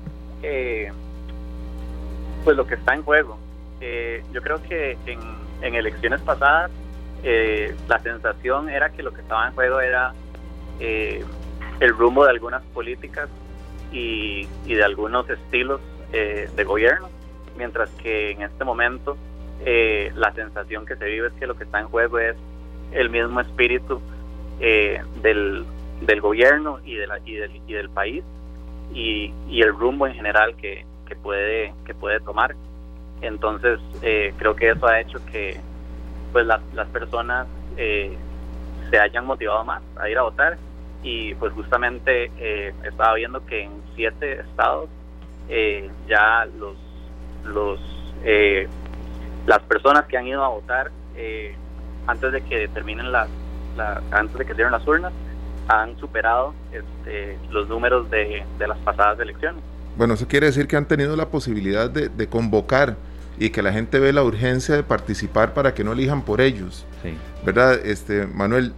pues 2.45 2.57
lo 2.57 2.67
que 2.67 2.75
está 2.75 2.95
en 2.95 3.03
juego. 3.03 3.39
yo 4.33 4.43
creo 4.43 4.63
que 4.63 4.99
en, 5.07 5.75
elecciones 5.75 6.21
pasadas 6.21 6.71
la 7.89 7.99
sensación 8.01 8.69
era 8.69 8.91
que 8.91 9.03
lo 9.03 9.13
que 9.15 9.23
estaba 9.23 9.49
en 9.49 9.55
juego 9.55 9.81
era 9.81 10.13
el 10.79 11.97
rumbo 11.97 12.25
de 12.25 12.31
algunas 12.31 12.63
políticas 12.75 13.29
y, 13.93 14.47
de 14.67 14.85
algunos 14.85 15.29
estilos 15.31 15.81
eh, 16.13 16.49
de 16.55 16.65
gobierno, 16.65 17.09
mientras 17.57 17.89
que 18.03 18.33
en 18.33 18.43
este 18.43 18.65
momento 18.65 19.17
eh, 19.65 20.13
la 20.15 20.33
sensación 20.33 20.87
que 20.87 20.97
se 20.97 21.05
vive 21.07 21.29
es 21.29 21.33
que 21.35 21.47
lo 21.47 21.57
que 21.57 21.65
está 21.65 21.81
en 21.81 21.89
juego 21.89 22.19
es 22.19 22.37
el 22.93 23.11
mismo 23.11 23.41
espíritu 23.41 24.01
eh, 24.61 25.03
del, 25.23 25.65
del, 26.01 26.21
gobierno 26.21 26.81
y, 26.85 26.95
de 26.95 27.07
la, 27.07 27.19
y, 27.25 27.35
del, 27.35 27.61
y 27.67 27.73
del 27.73 27.91
país 27.91 28.25
y, 28.93 29.33
y 29.49 29.63
el 29.63 29.75
rumbo 29.75 30.07
en 30.07 30.15
general 30.15 30.57
que, 30.57 30.85
puede 31.23 31.73
que 31.85 31.95
puede 31.95 32.21
tomar. 32.21 32.55
Entonces 33.23 33.81
eh, 34.03 34.35
creo 34.37 34.55
que 34.55 34.71
eso 34.71 34.87
ha 34.87 35.01
hecho 35.01 35.25
que 35.27 35.59
pues 36.33 36.47
las, 36.47 36.61
las 36.75 36.89
personas 36.89 37.47
eh, 37.77 38.17
se 38.91 38.99
hayan 38.99 39.27
motivado 39.27 39.65
más 39.65 39.83
a 39.99 40.09
ir 40.09 40.19
a 40.19 40.23
votar. 40.23 40.59
Y 41.03 41.35
pues 41.37 41.53
justamente 41.53 42.31
eh, 42.39 42.75
estaba 42.85 43.15
viendo 43.15 43.45
que 43.47 43.63
en 43.63 43.71
siete 43.95 44.41
estados 44.41 44.89
eh, 45.49 45.89
ya 46.09 46.47
los 46.59 46.77
los 47.45 47.81
eh, 48.25 48.67
las 49.47 49.61
personas 49.63 50.07
que 50.07 50.17
han 50.17 50.27
ido 50.27 50.43
a 50.43 50.49
votar 50.49 50.91
eh, 51.15 51.55
antes 52.07 52.33
de 52.33 52.41
que 52.43 52.67
terminen 52.69 53.13
las 53.13 53.29
la, 53.77 54.03
antes 54.11 54.37
de 54.37 54.47
que 54.47 54.55
cierren 54.55 54.73
las 54.73 54.87
urnas 54.87 55.13
han 55.69 55.99
superado 55.99 56.55
este, 56.73 57.39
los 57.51 57.69
números 57.69 58.11
de, 58.11 58.45
de 58.59 58.69
las 58.69 58.79
pasadas 58.79 59.19
elecciones. 59.21 59.63
Bueno, 59.97 60.15
eso 60.15 60.29
quiere 60.29 60.47
decir 60.47 60.67
que 60.69 60.77
han 60.77 60.87
tenido 60.87 61.17
la 61.17 61.29
posibilidad 61.29 61.91
de, 61.91 62.09
de, 62.09 62.27
convocar 62.29 62.97
y 63.39 63.51
que 63.51 63.63
la 63.63 63.73
gente 63.73 63.99
ve 63.99 64.13
la 64.13 64.23
urgencia 64.23 64.75
de 64.75 64.83
participar 64.83 65.55
para 65.55 65.75
que 65.75 65.85
no 65.85 65.93
elijan 65.93 66.23
por 66.23 66.41
ellos. 66.41 66.87
Sí. 67.03 67.15
¿Verdad, 67.45 67.75
este, 67.85 68.27
Manuel? 68.27 68.75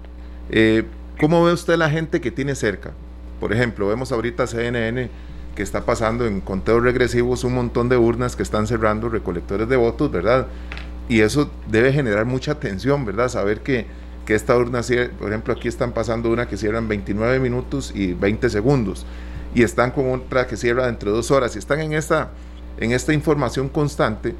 Eh, 0.50 0.84
¿Cómo 1.20 1.44
ve 1.44 1.52
usted 1.52 1.76
la 1.76 1.90
gente 1.90 2.20
que 2.20 2.30
tiene 2.30 2.54
cerca? 2.54 2.92
Por 3.40 3.52
ejemplo, 3.52 3.88
vemos 3.88 4.12
ahorita 4.12 4.46
CNN 4.46 5.10
que 5.56 5.62
está 5.62 5.84
pasando 5.84 6.26
en 6.26 6.40
conteos 6.40 6.82
regresivos 6.82 7.42
un 7.42 7.54
montón 7.54 7.88
de 7.88 7.96
urnas 7.96 8.36
que 8.36 8.44
están 8.44 8.68
cerrando 8.68 9.08
recolectores 9.08 9.68
de 9.68 9.76
votos, 9.76 10.10
¿verdad? 10.10 10.46
Y 11.08 11.20
eso 11.20 11.50
debe 11.66 11.92
generar 11.92 12.26
mucha 12.26 12.60
tensión, 12.60 13.04
¿verdad? 13.04 13.28
Saber 13.28 13.60
que, 13.60 13.86
que 14.28 14.34
esta 14.34 14.54
urna, 14.58 14.82
por 15.18 15.30
ejemplo, 15.30 15.54
aquí 15.54 15.68
están 15.68 15.92
pasando 15.92 16.30
una 16.30 16.46
que 16.46 16.58
cierra 16.58 16.76
en 16.76 16.86
29 16.86 17.40
minutos 17.40 17.92
y 17.94 18.12
20 18.12 18.50
segundos, 18.50 19.06
y 19.54 19.62
están 19.62 19.90
con 19.90 20.12
otra 20.12 20.46
que 20.46 20.58
cierra 20.58 20.84
dentro 20.84 21.10
de 21.10 21.16
dos 21.16 21.30
horas, 21.30 21.56
y 21.56 21.58
están 21.58 21.80
en 21.80 21.94
esta, 21.94 22.28
en 22.78 22.92
esta 22.92 23.14
información 23.14 23.70
constante, 23.70 24.34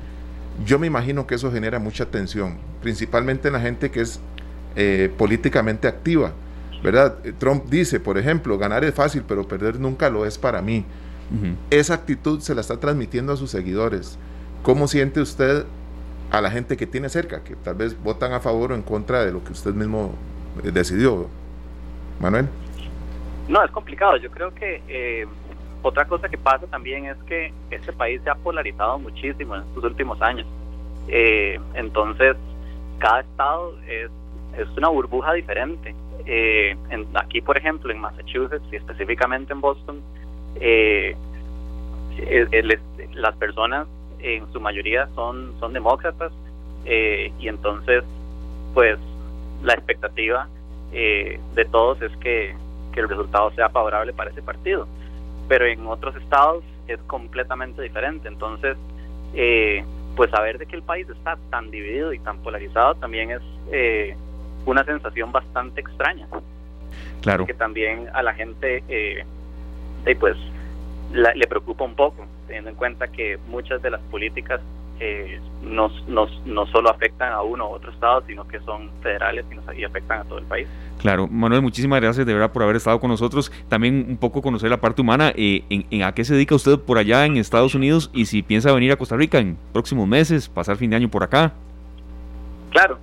yo 0.67 0.79
me 0.79 0.87
imagino 0.87 1.27
que 1.27 1.37
eso 1.37 1.51
genera 1.51 1.79
mucha 1.79 2.05
tensión, 2.05 2.59
principalmente 2.83 3.49
en 3.49 3.55
la 3.55 3.61
gente 3.61 3.91
que 3.91 4.03
es 4.03 4.21
eh, 4.77 5.11
políticamente 5.17 5.89
activa, 5.89 6.33
¿verdad? 6.85 7.17
Trump 7.39 7.65
dice, 7.71 7.99
por 7.99 8.19
ejemplo, 8.19 8.59
ganar 8.59 8.85
es 8.85 8.93
fácil, 8.93 9.25
pero 9.27 9.49
perder 9.49 9.81
nunca 9.81 10.11
lo 10.11 10.27
es 10.27 10.37
para 10.37 10.61
mí. 10.61 10.85
Uh 11.31 11.47
-huh. 11.47 11.57
Esa 11.71 11.95
actitud 11.95 12.41
se 12.41 12.55
la 12.55 12.61
está 12.61 12.77
transmitiendo 12.77 13.33
a 13.33 13.39
sus 13.39 13.51
seguidores. 13.51 14.19
¿Cómo 14.63 14.87
siente 14.87 15.23
usted 15.23 15.65
a 16.31 16.41
la 16.41 16.51
gente 16.51 16.77
que 16.77 16.87
tiene 16.87 17.09
cerca, 17.09 17.43
que 17.43 17.57
tal 17.57 17.75
vez 17.75 18.01
votan 18.03 18.33
a 18.33 18.41
favor 18.41 18.73
o 18.73 18.75
en 18.75 18.83
contra 18.83 19.25
de 19.25 19.33
lo 19.33 19.43
que 19.43 19.53
usted 19.53 19.73
mismo 19.73 20.15
eh, 20.63 20.71
decidió? 20.71 21.29
Manuel. 22.21 22.49
No, 23.49 23.65
es 23.65 23.71
complicado. 23.71 24.17
Yo 24.19 24.31
creo 24.31 24.55
que 24.55 24.83
eh, 24.89 25.27
otra 25.83 26.07
cosa 26.07 26.29
que 26.29 26.37
pasa 26.37 26.67
también 26.67 27.07
es 27.07 27.17
que 27.27 27.53
este 27.71 27.93
país 27.93 28.21
se 28.23 28.31
ha 28.31 28.35
polarizado 28.35 28.99
muchísimo 28.99 29.57
en 29.57 29.63
estos 29.63 29.85
últimos 29.85 30.21
años. 30.21 30.47
Eh, 31.09 31.59
entonces, 31.75 32.37
cada 32.99 33.21
estado 33.21 33.75
es, 33.87 34.11
es 34.59 34.69
una 34.77 34.89
burbuja 34.89 35.33
diferente. 35.33 35.95
Eh, 36.27 36.77
en, 36.91 37.07
aquí, 37.15 37.41
por 37.41 37.57
ejemplo, 37.57 37.91
en 37.91 38.01
Massachusetts 38.01 38.65
y 38.71 38.77
específicamente 38.77 39.53
en 39.53 39.61
Boston, 39.61 40.01
eh, 40.57 41.17
el, 42.19 42.53
el, 42.53 42.79
las 43.15 43.35
personas 43.37 43.87
en 44.21 44.51
su 44.53 44.61
mayoría 44.61 45.09
son, 45.15 45.55
son 45.61 45.73
demócratas 45.73 46.33
eh, 46.85 47.33
y 47.39 47.49
entonces, 47.49 48.05
pues, 48.75 48.99
la 49.63 49.75
expectativa 49.75 50.49
eh, 50.93 51.41
de 51.55 51.65
todos 51.65 52.01
es 52.03 52.17
que, 52.19 52.55
que 52.93 53.01
el 53.01 53.09
resultado 53.09 53.51
sea 53.53 53.69
favorable 53.69 54.13
para 54.13 54.31
ese 54.31 54.43
partido. 54.43 54.87
Pero 55.49 55.67
en 55.67 55.87
otros 55.87 56.15
estados 56.17 56.65
es 56.87 56.99
completamente 57.07 57.83
diferente. 57.83 58.29
Entonces, 58.29 58.77
eh, 59.35 59.85
pues 60.17 60.31
saber 60.31 60.59
de 60.59 60.67
que 60.67 60.77
el 60.77 60.83
país 60.83 61.09
está 61.09 61.39
tan 61.51 61.71
dividido 61.71 62.13
y 62.13 62.19
tan 62.19 62.39
polarizado 62.39 62.95
también 62.97 63.31
es 63.31 63.43
eh, 63.71 64.17
una 64.67 64.85
sensación 64.85 65.31
bastante 65.31 65.81
extraña. 65.81 66.27
Claro. 67.21 67.47
Que 67.47 67.55
también 67.55 68.09
a 68.13 68.23
la 68.23 68.35
gente, 68.35 68.83
eh, 68.89 69.25
pues, 70.19 70.37
la, 71.13 71.35
le 71.35 71.47
preocupa 71.47 71.85
un 71.85 71.95
poco, 71.95 72.27
teniendo 72.49 72.71
en 72.71 72.77
cuenta 72.77 73.07
que 73.07 73.39
muchas 73.49 73.81
de 73.83 73.91
las 73.91 74.01
políticas 74.11 74.61
eh, 75.01 75.39
no, 75.63 75.89
no, 76.09 76.27
no 76.45 76.67
solo 76.67 76.91
afectan 76.91 77.33
a 77.33 77.43
uno 77.43 77.69
u 77.69 77.75
otro 77.75 77.93
estado, 77.93 78.25
sino 78.27 78.49
que 78.49 78.59
son 78.61 78.91
federales 79.01 79.45
y, 79.49 79.55
nos, 79.55 79.79
y 79.79 79.85
afectan 79.85 80.21
a 80.21 80.25
todo 80.25 80.39
el 80.39 80.45
país. 80.45 80.67
Claro, 81.01 81.29
Manuel, 81.29 81.63
muchísimas 81.63 82.01
gracias 82.01 82.27
de 82.27 82.35
verdad 82.35 82.51
por 82.51 82.65
haber 82.65 82.75
estado 82.75 82.99
con 82.99 83.11
nosotros. 83.11 83.53
También 83.69 84.07
un 84.09 84.17
poco 84.17 84.43
conocer 84.43 84.71
la 84.71 84.79
parte 84.79 85.01
humana. 85.01 85.33
Eh, 85.37 85.63
en, 85.71 85.87
en, 85.91 86.03
¿A 86.03 86.13
qué 86.15 86.25
se 86.25 86.35
dedica 86.35 86.57
usted 86.57 86.81
por 86.81 86.99
allá 86.99 87.25
en 87.27 87.37
Estados 87.37 87.77
Unidos 87.77 88.11
y 88.13 88.27
si 88.27 88.43
piensa 88.43 88.73
venir 88.73 88.91
a 88.91 88.97
Costa 88.97 89.17
Rica 89.17 89.39
en 89.39 89.57
próximos 89.73 90.09
meses, 90.09 90.49
pasar 90.49 90.77
fin 90.77 90.91
de 90.91 90.97
año 90.97 91.09
por 91.09 91.23
acá? 91.23 91.53
Claro, 92.71 92.99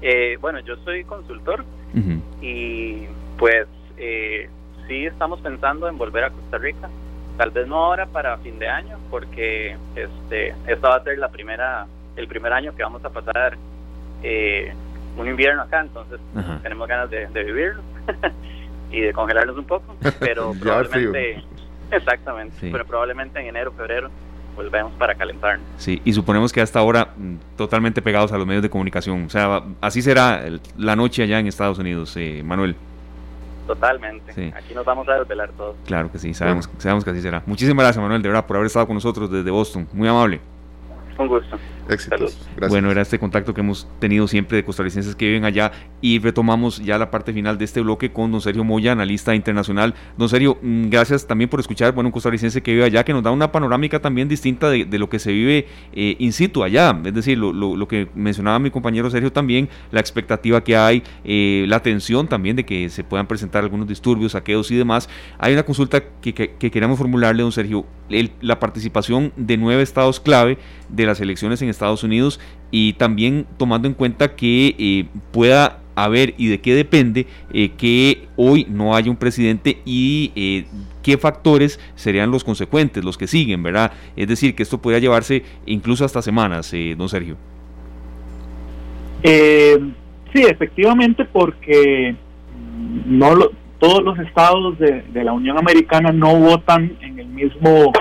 eh, 0.00 0.38
bueno, 0.40 0.60
yo 0.60 0.76
soy 0.84 1.04
consultor 1.04 1.64
uh 1.94 1.98
-huh. 1.98 2.20
y 2.40 3.06
pues 3.38 3.66
eh, 3.98 4.48
sí 4.88 5.04
estamos 5.06 5.40
pensando 5.40 5.88
en 5.88 5.98
volver 5.98 6.24
a 6.24 6.30
Costa 6.30 6.58
Rica. 6.58 6.88
Tal 7.36 7.50
vez 7.50 7.66
no 7.66 7.76
ahora 7.76 8.06
para 8.06 8.38
fin 8.38 8.58
de 8.58 8.68
año, 8.68 8.98
porque 9.10 9.76
este 9.96 10.54
esta 10.66 10.88
va 10.88 10.96
a 10.96 11.04
ser 11.04 11.18
la 11.18 11.28
primera 11.28 11.86
el 12.16 12.28
primer 12.28 12.52
año 12.52 12.74
que 12.74 12.82
vamos 12.82 13.04
a 13.04 13.10
pasar 13.10 13.56
eh, 14.22 14.72
un 15.16 15.28
invierno 15.28 15.62
acá, 15.62 15.80
entonces 15.80 16.20
tenemos 16.62 16.88
ganas 16.88 17.10
de, 17.10 17.26
de 17.26 17.44
vivirlo 17.44 17.82
y 18.90 19.00
de 19.00 19.12
congelarnos 19.12 19.56
un 19.56 19.64
poco, 19.64 19.96
pero 20.20 20.52
probablemente 20.60 21.42
exactamente, 21.90 22.56
sí. 22.58 22.68
pero 22.70 22.84
probablemente 22.84 23.40
en 23.40 23.46
enero, 23.46 23.72
febrero 23.72 24.10
volvemos 24.56 24.92
para 24.92 25.14
calentarnos. 25.14 25.66
Sí, 25.78 26.00
y 26.04 26.12
suponemos 26.12 26.52
que 26.52 26.60
hasta 26.60 26.78
ahora 26.78 27.08
totalmente 27.56 28.00
pegados 28.02 28.32
a 28.32 28.38
los 28.38 28.46
medios 28.46 28.62
de 28.62 28.70
comunicación, 28.70 29.24
o 29.24 29.30
sea, 29.30 29.62
así 29.80 30.02
será 30.02 30.44
la 30.76 30.96
noche 30.96 31.24
allá 31.24 31.38
en 31.40 31.46
Estados 31.46 31.78
Unidos, 31.78 32.16
eh, 32.16 32.42
Manuel. 32.44 32.76
Totalmente. 33.66 34.32
Sí. 34.32 34.52
Aquí 34.54 34.74
nos 34.74 34.84
vamos 34.84 35.08
a 35.08 35.14
desvelar 35.14 35.50
todos. 35.52 35.76
Claro 35.86 36.10
que 36.10 36.18
sí, 36.18 36.34
sabemos, 36.34 36.68
sabemos 36.78 37.04
que 37.04 37.10
así 37.10 37.22
será. 37.22 37.42
Muchísimas 37.46 37.84
gracias, 37.84 38.02
Manuel, 38.02 38.22
de 38.22 38.28
verdad, 38.28 38.46
por 38.46 38.56
haber 38.56 38.66
estado 38.66 38.86
con 38.86 38.94
nosotros 38.94 39.30
desde 39.30 39.50
Boston. 39.50 39.88
Muy 39.92 40.08
amable. 40.08 40.40
Un 41.18 41.28
gusto. 41.28 41.56
Éxitos. 41.88 42.38
Gracias. 42.56 42.68
Bueno, 42.70 42.90
era 42.90 43.02
este 43.02 43.18
contacto 43.18 43.54
que 43.54 43.60
hemos 43.60 43.88
tenido 43.98 44.26
siempre 44.26 44.56
de 44.56 44.64
costarricenses 44.64 45.14
que 45.14 45.26
viven 45.26 45.44
allá 45.44 45.72
y 46.00 46.18
retomamos 46.18 46.82
ya 46.84 46.98
la 46.98 47.10
parte 47.10 47.32
final 47.32 47.58
de 47.58 47.64
este 47.64 47.80
bloque 47.80 48.12
con 48.12 48.32
don 48.32 48.40
Sergio 48.40 48.64
Moya, 48.64 48.92
analista 48.92 49.34
internacional. 49.34 49.94
Don 50.16 50.28
Sergio, 50.28 50.58
mm, 50.60 50.88
gracias 50.88 51.26
también 51.26 51.50
por 51.50 51.60
escuchar, 51.60 51.92
bueno, 51.92 52.08
un 52.08 52.12
costarricense 52.12 52.62
que 52.62 52.72
vive 52.72 52.84
allá, 52.84 53.04
que 53.04 53.12
nos 53.12 53.22
da 53.22 53.30
una 53.30 53.52
panorámica 53.52 54.00
también 54.00 54.28
distinta 54.28 54.70
de, 54.70 54.84
de 54.84 54.98
lo 54.98 55.08
que 55.08 55.18
se 55.18 55.32
vive 55.32 55.66
eh, 55.92 56.16
in 56.18 56.32
situ 56.32 56.62
allá, 56.62 56.98
es 57.04 57.14
decir, 57.14 57.38
lo, 57.38 57.52
lo, 57.52 57.76
lo, 57.76 57.88
que 57.88 58.08
mencionaba 58.14 58.58
mi 58.58 58.70
compañero 58.70 59.10
Sergio 59.10 59.32
también, 59.32 59.68
la 59.90 60.00
expectativa 60.00 60.62
que 60.62 60.76
hay, 60.76 61.02
eh, 61.24 61.64
la 61.68 61.76
atención 61.76 62.28
también 62.28 62.56
de 62.56 62.64
que 62.64 62.88
se 62.88 63.04
puedan 63.04 63.26
presentar 63.26 63.62
algunos 63.62 63.86
disturbios, 63.86 64.32
saqueos 64.32 64.70
y 64.70 64.76
demás. 64.76 65.08
Hay 65.38 65.52
una 65.52 65.64
consulta 65.64 66.02
que, 66.20 66.34
que, 66.34 66.54
que 66.54 66.70
queremos 66.70 66.98
formularle, 66.98 67.42
don 67.42 67.52
Sergio, 67.52 67.86
el, 68.08 68.32
la 68.40 68.58
participación 68.58 69.32
de 69.36 69.56
nueve 69.56 69.82
estados 69.82 70.20
clave 70.20 70.58
de 70.88 71.06
las 71.06 71.20
elecciones 71.20 71.62
en 71.62 71.68
Estados 71.74 72.02
Unidos 72.02 72.40
y 72.70 72.94
también 72.94 73.46
tomando 73.56 73.86
en 73.86 73.94
cuenta 73.94 74.34
que 74.34 74.74
eh, 74.78 75.06
pueda 75.32 75.80
haber 75.94 76.34
y 76.36 76.48
de 76.48 76.60
qué 76.60 76.74
depende 76.74 77.26
eh, 77.52 77.70
que 77.76 78.26
hoy 78.36 78.66
no 78.68 78.94
haya 78.96 79.10
un 79.10 79.16
presidente 79.16 79.78
y 79.84 80.32
eh, 80.34 80.64
qué 81.02 81.18
factores 81.18 81.78
serían 81.94 82.30
los 82.30 82.44
consecuentes, 82.44 83.04
los 83.04 83.18
que 83.18 83.26
siguen, 83.26 83.62
¿verdad? 83.62 83.92
Es 84.16 84.28
decir, 84.28 84.54
que 84.54 84.62
esto 84.62 84.80
podría 84.80 85.00
llevarse 85.00 85.42
incluso 85.66 86.04
hasta 86.04 86.22
semanas, 86.22 86.72
eh, 86.74 86.94
don 86.96 87.08
Sergio. 87.08 87.36
sí, 89.22 90.42
efectivamente, 90.42 91.24
porque 91.24 92.16
no 93.06 93.34
lo, 93.34 93.52
todos 93.78 94.02
los 94.02 94.18
estados 94.18 94.78
de, 94.78 95.02
de, 95.12 95.24
la 95.24 95.32
Unión 95.32 95.58
Americana 95.58 96.10
no 96.10 96.34
votan 96.36 96.96
en 97.00 97.18
el 97.18 97.26
mismo 97.26 97.92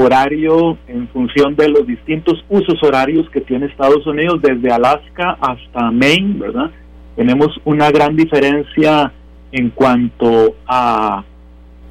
horario 0.00 0.78
en 0.86 1.08
función 1.08 1.54
de 1.56 1.68
los 1.68 1.86
distintos 1.86 2.44
usos 2.48 2.82
horarios 2.82 3.28
que 3.30 3.40
tiene 3.40 3.66
Estados 3.66 4.06
Unidos, 4.06 4.40
desde 4.42 4.70
Alaska 4.70 5.36
hasta 5.40 5.90
Maine, 5.90 6.38
¿verdad? 6.38 6.70
Tenemos 7.16 7.48
una 7.64 7.90
gran 7.90 8.16
diferencia 8.16 9.12
en 9.52 9.70
cuanto 9.70 10.54
a, 10.66 11.24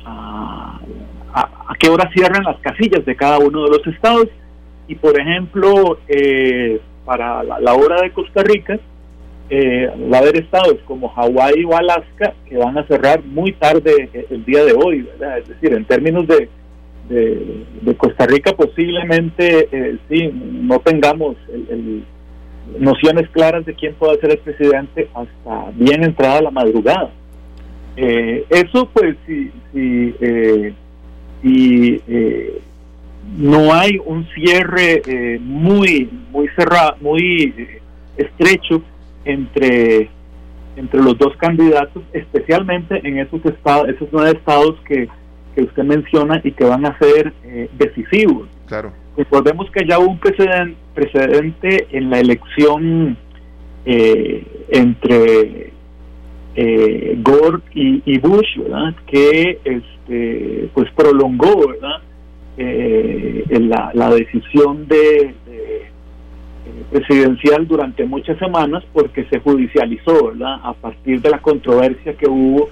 a, 0.06 0.80
qué 1.80 1.90
hora 1.90 2.10
cierran 2.14 2.44
las 2.44 2.60
casillas 2.60 3.06
de 3.06 3.16
cada 3.16 3.40
uno 3.40 3.64
de 3.64 3.70
los 3.70 3.88
estados. 3.88 4.28
Y 4.88 4.96
por 4.96 5.20
ejemplo, 5.20 6.00
eh, 6.08 6.82
para 7.06 7.44
la, 7.44 7.74
hora 7.74 8.02
de 8.02 8.12
Costa 8.12 8.44
Rica, 8.44 8.80
eh, 9.50 9.90
va 10.12 10.18
a 10.18 10.22
haber 10.22 10.38
estados 10.38 10.78
como 10.86 11.10
Hawái 11.10 11.64
o 11.64 11.76
Alaska 11.76 12.34
que 12.48 12.58
van 12.58 12.78
a 12.78 12.86
cerrar 12.88 13.24
muy 13.24 13.52
tarde 13.54 14.10
el 14.30 14.46
día 14.46 14.64
de 14.64 14.74
hoy, 14.74 15.02
¿verdad? 15.02 15.40
Es 15.40 15.48
decir, 15.48 15.74
en 15.74 15.86
términos 15.86 16.28
de, 16.28 16.50
de, 17.10 17.96
Costa 17.98 18.26
Rica 18.26 18.56
posiblemente 18.56 19.68
eh, 19.72 19.98
sí 20.08 20.32
no 20.34 20.80
tengamos 20.80 21.36
el, 21.52 22.04
nociones 22.80 23.28
claras 23.30 23.66
de 23.66 23.74
quién 23.74 23.96
puede 23.96 24.20
ser 24.20 24.32
el 24.32 24.38
presidente 24.38 25.10
hasta 25.14 25.72
bien 25.74 26.04
entrada 26.04 26.42
la 26.42 26.52
madrugada. 26.52 27.10
eso 27.96 28.90
pues 28.94 29.16
si, 29.26 29.52
si, 29.74 30.14
si 31.42 32.02
no 33.38 33.74
hay 33.74 34.00
un 34.06 34.26
cierre 34.36 35.40
muy 35.42 36.10
muy 36.32 36.48
cerrado 36.56 36.96
muy 37.02 37.54
estrecho 38.18 38.82
entre 39.26 40.10
entre 40.80 41.02
los 41.02 41.18
dos 41.18 41.36
candidatos, 41.38 42.04
especialmente 42.14 43.06
en 43.06 43.20
esos 43.20 43.46
estados, 43.46 43.90
esos 43.90 44.08
nueve 44.14 44.38
estados 44.38 44.76
que, 44.88 45.10
que 45.56 45.64
usted 45.64 45.84
menciona 45.84 46.42
y 46.44 46.52
que 46.52 46.64
van 46.64 46.86
a 46.86 46.98
ser 47.00 47.34
eh, 47.44 47.70
decisivos. 47.78 48.48
Claro. 48.68 48.92
Recordemos 49.18 49.70
que 49.72 49.86
ya 49.86 50.00
hubo 50.00 50.12
un 50.12 50.20
precedente, 50.20 50.78
precedente 50.94 51.88
en 51.92 52.10
la 52.10 52.20
elección 52.20 53.18
eh, 53.86 54.44
entre 54.70 55.74
eh, 56.56 57.20
Gore 57.22 57.62
y, 57.74 58.20
Bush, 58.20 58.58
¿verdad? 58.58 58.96
Que 59.08 59.60
este, 59.64 60.70
pues 60.74 60.90
prolongó, 60.92 61.68
¿verdad? 61.68 62.02
la, 62.58 63.92
la 63.94 64.10
decisión 64.10 64.86
de 64.90 65.34
presidencial 66.92 67.68
durante 67.68 68.06
muchas 68.06 68.38
semanas 68.38 68.84
porque 68.92 69.26
se 69.26 69.40
judicializó, 69.40 70.28
¿verdad? 70.28 70.60
A 70.64 70.74
partir 70.74 71.22
de 71.22 71.30
la 71.30 71.40
controversia 71.40 72.14
que 72.14 72.28
hubo 72.28 72.70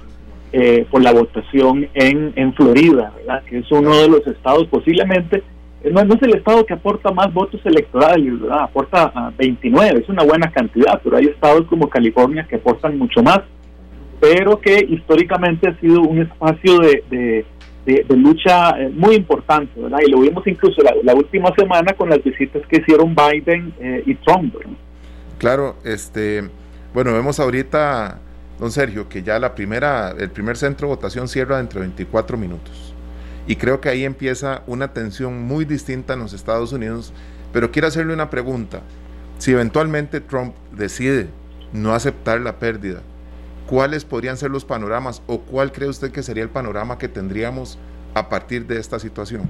eh, 0.51 0.85
por 0.89 1.01
la 1.01 1.13
votación 1.13 1.87
en, 1.93 2.33
en 2.35 2.53
Florida, 2.53 3.13
¿verdad? 3.17 3.43
Que 3.43 3.59
es 3.59 3.71
uno 3.71 3.95
de 3.97 4.07
los 4.07 4.25
estados 4.27 4.67
posiblemente, 4.67 5.43
eh, 5.83 5.91
no, 5.91 6.01
es 6.01 6.21
el 6.21 6.35
estado 6.35 6.65
que 6.65 6.73
aporta 6.73 7.11
más 7.11 7.33
votos 7.33 7.61
electorales, 7.65 8.39
¿verdad? 8.39 8.63
Aporta 8.63 9.33
29, 9.37 9.99
es 10.01 10.09
una 10.09 10.23
buena 10.23 10.51
cantidad, 10.51 10.99
pero 11.03 11.17
hay 11.17 11.25
estados 11.25 11.65
como 11.67 11.89
California 11.89 12.45
que 12.49 12.55
aportan 12.55 12.97
mucho 12.97 13.21
más, 13.21 13.41
pero 14.19 14.59
que 14.59 14.85
históricamente 14.89 15.69
ha 15.69 15.79
sido 15.79 16.01
un 16.01 16.21
espacio 16.21 16.79
de 16.79 17.45
de, 17.87 18.17
lucha 18.17 18.71
eh, 18.71 18.89
muy 18.93 19.15
importante, 19.15 19.79
¿verdad? 19.79 19.99
Y 20.05 20.11
lo 20.11 20.19
vimos 20.19 20.45
incluso 20.45 20.81
la, 20.81 21.15
última 21.15 21.53
semana 21.55 21.93
con 21.93 22.09
las 22.09 22.21
visitas 22.21 22.61
que 22.67 22.81
hicieron 22.81 23.15
Biden 23.15 23.73
eh, 23.79 24.03
y 24.05 24.15
Trump. 24.15 24.55
Claro, 25.37 25.77
este, 25.85 26.43
bueno, 26.93 27.13
vemos 27.13 27.39
ahorita, 27.39 28.19
don 28.59 28.71
Sergio, 28.71 29.07
que 29.07 29.23
ya 29.23 29.39
la 29.39 29.55
primera, 29.55 30.11
el 30.17 30.29
primer 30.29 30.57
centro 30.57 30.87
de 30.87 30.95
votación 30.95 31.27
cierra 31.27 31.57
dentro 31.57 31.79
de 31.79 31.87
24 31.87 32.37
minutos. 32.37 32.93
Y 33.47 33.55
creo 33.55 33.79
que 33.79 33.89
ahí 33.89 34.03
empieza 34.03 34.63
una 34.67 34.89
tensión 34.89 35.41
muy 35.41 35.63
distinta 35.63 36.13
en 36.13 36.19
los 36.19 36.33
Estados 36.33 36.73
Unidos. 36.73 37.13
Pero 37.53 37.71
quiero 37.71 37.87
hacerle 37.87 38.13
una 38.13 38.29
pregunta. 38.29 38.81
Si 39.37 39.51
eventualmente 39.51 40.19
Trump 40.19 40.53
decide 40.71 41.29
no 41.71 41.93
aceptar 41.93 42.41
la 42.41 42.59
pérdida, 42.59 43.01
¿cuáles 43.67 44.03
podrían 44.03 44.35
ser 44.35 44.51
los 44.51 44.65
panoramas 44.65 45.21
o 45.27 45.39
cuál 45.39 45.71
cree 45.71 45.87
usted 45.87 46.11
que 46.11 46.23
sería 46.23 46.43
el 46.43 46.49
panorama 46.49 46.97
que 46.97 47.07
tendríamos 47.07 47.79
a 48.13 48.27
partir 48.27 48.65
de 48.67 48.79
esta 48.79 48.99
situación? 48.99 49.43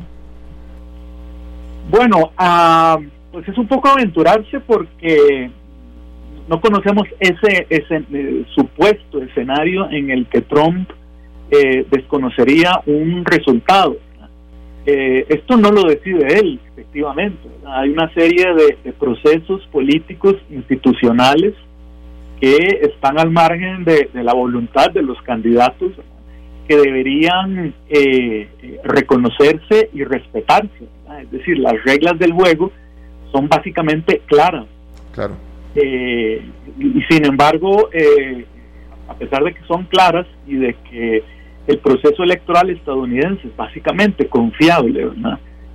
Bueno, 1.90 2.32
ah, 2.38 3.00
pues 3.32 3.48
es 3.48 3.58
un 3.58 3.68
poco 3.68 3.88
aventurarse 3.88 4.60
porque 4.60 5.52
no 6.48 6.62
conocemos 6.62 7.08
ese, 7.20 7.68
ese 7.70 8.04
eh, 8.14 8.46
supuesto 8.56 9.22
escenario 9.22 9.90
en 9.90 10.12
el 10.12 10.28
que 10.28 10.42
Trump 10.42 10.90
eh, 11.52 11.86
desconocería 11.90 12.82
un 12.86 13.24
resultado. 13.26 13.98
Eh, 14.86 15.26
esto 15.28 15.58
no 15.58 15.72
lo 15.72 15.84
decide 15.84 16.40
él, 16.40 16.60
efectivamente. 16.72 17.50
Hay 17.66 17.90
una 17.90 18.12
serie 18.14 18.54
de 18.84 18.94
procesos 18.94 19.66
políticos, 19.68 20.36
institucionales, 20.50 21.54
que 22.40 22.82
están 22.84 23.20
al 23.20 23.32
margen 23.32 23.84
de, 23.84 24.10
la 24.14 24.34
voluntad 24.34 24.92
de 24.92 25.02
los 25.02 25.22
candidatos 25.24 25.92
que 26.68 26.76
deberían 26.76 27.74
eh, 27.90 28.50
reconocerse 28.84 29.90
y 29.94 30.04
respetarse. 30.04 30.88
Es 31.22 31.32
decir, 31.32 31.58
las 31.58 31.74
reglas 31.84 32.20
del 32.20 32.34
juego 32.34 32.72
son 33.32 33.48
básicamente 33.48 34.22
claras. 34.28 34.66
Claro. 35.14 35.36
Eh, 35.80 36.42
y, 36.80 37.02
sin 37.04 37.26
embargo, 37.26 37.90
eh, 37.94 38.46
a 39.08 39.14
pesar 39.14 39.44
de 39.44 39.54
que 39.54 39.62
son 39.68 39.84
claras 39.86 40.26
y 40.48 40.56
de 40.56 40.76
que 40.90 41.24
el 41.68 41.78
proceso 41.80 42.24
electoral 42.24 42.70
estadounidense 42.72 43.48
es 43.48 43.56
básicamente 43.56 44.28
confiable, 44.28 45.10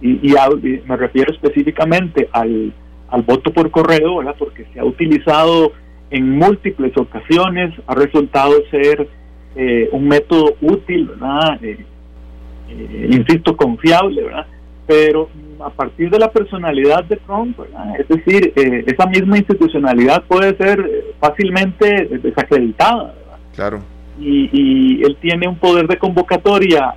Y, 0.01 0.33
y, 0.33 0.83
me 0.87 0.97
refiero 0.97 1.33
específicamente 1.33 2.29
al, 2.33 2.73
al 3.09 3.23
voto 3.23 3.53
por 3.53 3.71
correo, 3.71 4.17
¿verdad? 4.19 4.35
Porque 4.37 4.67
se 4.73 4.81
ha 4.81 4.85
utilizado 4.85 5.73
en 6.11 6.31
múltiples 6.31 6.97
ocasiones, 6.97 7.73
ha 7.87 7.95
resultado 7.95 8.53
ser 8.71 9.09
eh, 9.55 9.89
un 9.93 10.09
método 10.09 10.57
útil, 10.61 11.07
¿verdad? 11.07 11.63
Eh, 11.63 11.85
eh, 12.71 13.09
insisto, 13.11 13.57
confiable, 13.57 14.23
¿verdad? 14.25 14.47
Pero 14.87 15.29
a 15.61 15.71
partir 15.71 16.11
de 16.11 16.19
la 16.19 16.31
personalidad 16.31 17.05
de 17.05 17.17
Trump, 17.17 17.59
¿verdad? 17.59 18.01
es 18.01 18.09
decir, 18.09 18.53
esa 18.57 19.07
misma 19.07 19.39
institucionalidad 19.39 20.25
puede 20.25 20.57
ser 20.57 21.15
fácilmente 21.21 22.19
desacreditada, 22.23 23.15
¿verdad? 23.15 23.39
Claro. 23.55 23.81
Y, 24.19 24.51
y, 24.53 25.03
él 25.05 25.17
tiene 25.21 25.49
un 25.49 25.57
poder 25.57 25.87
de 25.87 25.97
convocatoria 25.99 26.95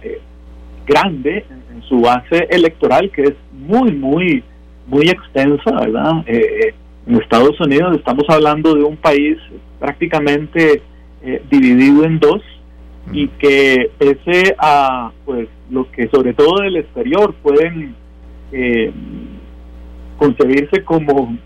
grande 0.85 1.45
en, 1.49 1.65
su 1.87 2.01
base 2.01 2.47
electoral 2.49 3.11
que 3.11 3.21
es 3.21 3.33
muy, 3.51 3.91
muy, 3.91 4.43
muy 4.87 5.07
extensa, 5.07 5.71
¿verdad? 5.71 6.23
En 6.25 7.21
Estados 7.21 7.59
Unidos 7.59 7.95
estamos 7.97 8.23
hablando 8.27 8.73
de 8.73 8.83
un 8.83 8.97
país 8.97 9.37
prácticamente 9.79 10.81
eh, 11.21 11.43
dividido 11.49 12.03
en 12.05 12.19
dos 12.19 12.41
y 13.11 13.27
que 13.27 13.91
pese 13.97 14.55
a 14.57 15.11
pues 15.25 15.47
lo 15.69 15.89
que 15.91 16.07
sobre 16.09 16.33
todo 16.33 16.61
del 16.61 16.77
exterior 16.77 17.33
pueden 17.41 17.95
eh, 18.51 18.91
concebirse 20.17 20.83
como 20.83 21.37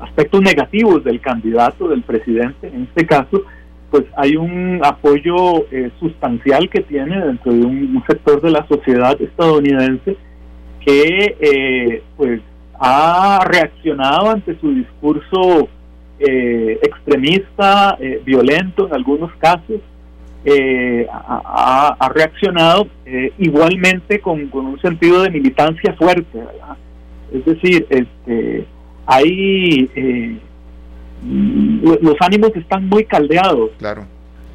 aspectos 0.00 0.40
negativos 0.40 1.04
del 1.04 1.20
candidato, 1.20 1.88
del 1.88 2.02
presidente 2.02 2.68
en 2.68 2.82
este 2.84 3.06
caso, 3.06 3.42
pues 3.90 4.04
hay 4.16 4.36
un 4.36 4.80
apoyo 4.84 5.66
eh, 5.70 5.90
sustancial 5.98 6.68
que 6.70 6.80
tiene 6.82 7.24
dentro 7.24 7.52
de 7.52 7.60
un, 7.60 8.02
sector 8.06 8.40
de 8.40 8.50
la 8.50 8.66
sociedad 8.66 9.20
estadounidense 9.20 10.16
que 10.84 12.02
pues 12.16 12.40
ha 12.80 13.44
reaccionado 13.44 14.30
ante 14.30 14.58
su 14.58 14.72
discurso 14.74 15.68
eh, 16.18 16.78
extremista, 16.82 17.96
eh, 18.00 18.20
violento 18.24 18.86
en 18.86 18.94
algunos 18.94 19.30
casos, 19.36 19.80
eh, 20.44 21.06
ha, 21.10 22.10
reaccionado 22.14 22.88
igualmente 23.38 24.20
con, 24.20 24.48
un 24.52 24.80
sentido 24.80 25.22
de 25.22 25.30
militancia 25.30 25.94
fuerte, 25.94 26.40
Es 27.32 27.44
decir, 27.44 27.86
este, 27.90 28.64
hay 29.06 29.88
los 31.22 32.16
ánimos 32.20 32.50
están 32.56 32.88
muy 32.88 33.04
caldeados. 33.04 33.70
Claro. 33.78 34.06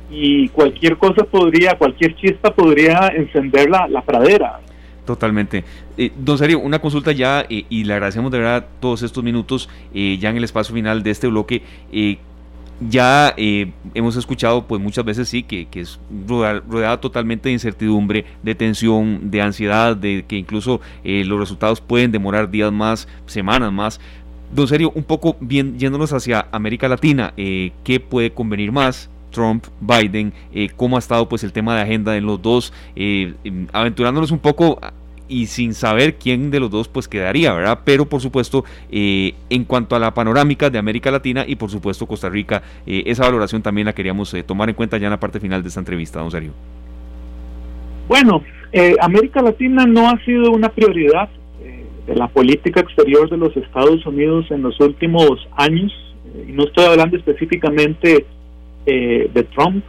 Y 0.10 0.50
cualquier 0.50 0.98
cosa 0.98 1.24
podría, 1.24 1.78
cualquier 1.78 2.16
chispa 2.16 2.54
podría 2.54 3.12
encender 3.16 3.70
la, 3.70 3.88
la 3.88 4.02
pradera. 4.02 4.60
Totalmente. 5.06 5.64
Eh, 5.98 6.12
don 6.18 6.38
Sergio, 6.38 6.60
una 6.60 6.80
consulta 6.80 7.12
ya, 7.12 7.46
eh, 7.50 7.66
y 7.70 7.84
le 7.84 7.94
agradecemos 7.94 8.32
de 8.32 8.40
verdad 8.40 8.68
todos 8.80 9.04
estos 9.04 9.24
minutos 9.24 9.70
eh, 9.94 10.18
ya 10.20 10.30
en 10.30 10.38
el 10.38 10.44
espacio 10.44 10.74
final 10.74 11.04
de 11.04 11.12
este 11.12 11.28
bloque. 11.28 11.62
Ya 12.80 13.34
hemos 13.38 14.16
escuchado, 14.16 14.66
pues 14.68 14.82
muchas 14.82 15.06
veces 15.06 15.30
sí, 15.30 15.44
que, 15.44 15.68
es 15.74 16.00
rodeada, 16.28 17.00
totalmente 17.00 17.50
de 17.50 17.54
incertidumbre, 17.54 18.26
de 18.44 18.56
tensión, 18.56 19.32
de 19.32 19.42
ansiedad, 19.42 19.96
de 19.96 20.26
que 20.28 20.38
incluso 20.38 20.82
los 21.04 21.40
resultados 21.40 21.82
pueden 21.82 22.12
demorar 22.12 22.50
días 22.50 22.72
más, 22.72 23.08
semanas 23.26 23.72
más. 23.72 24.00
Don 24.54 24.68
Sergio, 24.68 24.92
un 24.94 25.04
poco 25.04 25.38
bien, 25.40 25.80
yéndonos 25.80 26.14
hacia 26.14 26.48
América 26.52 26.88
Latina, 26.88 27.34
¿qué 27.36 28.06
puede 28.10 28.32
convenir 28.32 28.72
más? 28.72 29.10
Trump, 29.36 29.66
Biden, 29.82 30.32
eh, 30.54 30.70
cómo 30.78 30.96
ha 30.96 31.00
estado 31.00 31.28
pues 31.28 31.44
el 31.44 31.52
tema 31.52 31.76
de 31.76 31.82
agenda 31.82 32.16
en 32.16 32.26
los 32.26 32.42
dos, 32.42 32.72
eh, 32.96 33.34
em, 33.44 33.68
aventurándonos 33.74 34.32
un 34.32 34.40
poco 34.40 34.80
y 35.28 35.48
sin 35.48 35.74
saber 35.74 36.16
quién 36.16 36.52
de 36.52 36.60
los 36.60 36.70
dos 36.70 36.88
pues 36.88 37.08
quedaría, 37.08 37.54
¿verdad? 37.54 37.80
Pero 37.84 38.06
por 38.06 38.22
supuesto, 38.22 38.66
eh, 38.92 39.34
en 39.50 39.64
cuanto 39.66 39.96
a 39.96 40.00
la 40.00 40.14
panorámica 40.14 40.70
de 40.70 40.78
América 40.78 41.12
Latina 41.12 41.46
y 41.48 41.56
por 41.56 41.70
supuesto 41.70 42.06
Costa 42.06 42.30
Rica, 42.30 42.62
esa 42.86 43.24
valoración 43.24 43.62
también 43.62 43.86
la 43.86 43.94
queríamos 43.94 44.36
tomar 44.46 44.70
en 44.70 44.76
cuenta 44.76 44.98
ya 44.98 45.08
en 45.08 45.12
la 45.12 45.20
parte 45.20 45.40
final 45.40 45.62
de 45.62 45.70
esta 45.70 45.80
entrevista, 45.80 46.20
don 46.20 46.32
Sergio. 46.32 46.52
Bueno, 48.08 48.44
América 49.02 49.42
Latina 49.42 49.86
no 49.86 50.10
ha 50.10 50.24
sido 50.26 50.52
una 50.52 50.70
prioridad 50.70 51.30
de 52.08 52.16
la 52.16 52.28
política 52.28 52.82
exterior 52.82 53.30
de 53.30 53.38
los 53.38 53.56
Estados 53.58 54.06
Unidos 54.06 54.46
en 54.52 54.62
los 54.62 54.80
últimos 54.80 55.48
años, 55.56 55.92
y 56.48 56.52
no 56.52 56.66
estoy 56.66 56.86
hablando 56.86 57.18
específicamente 57.18 58.26
eh, 58.86 59.30
de 59.34 59.44
Trump, 59.44 59.84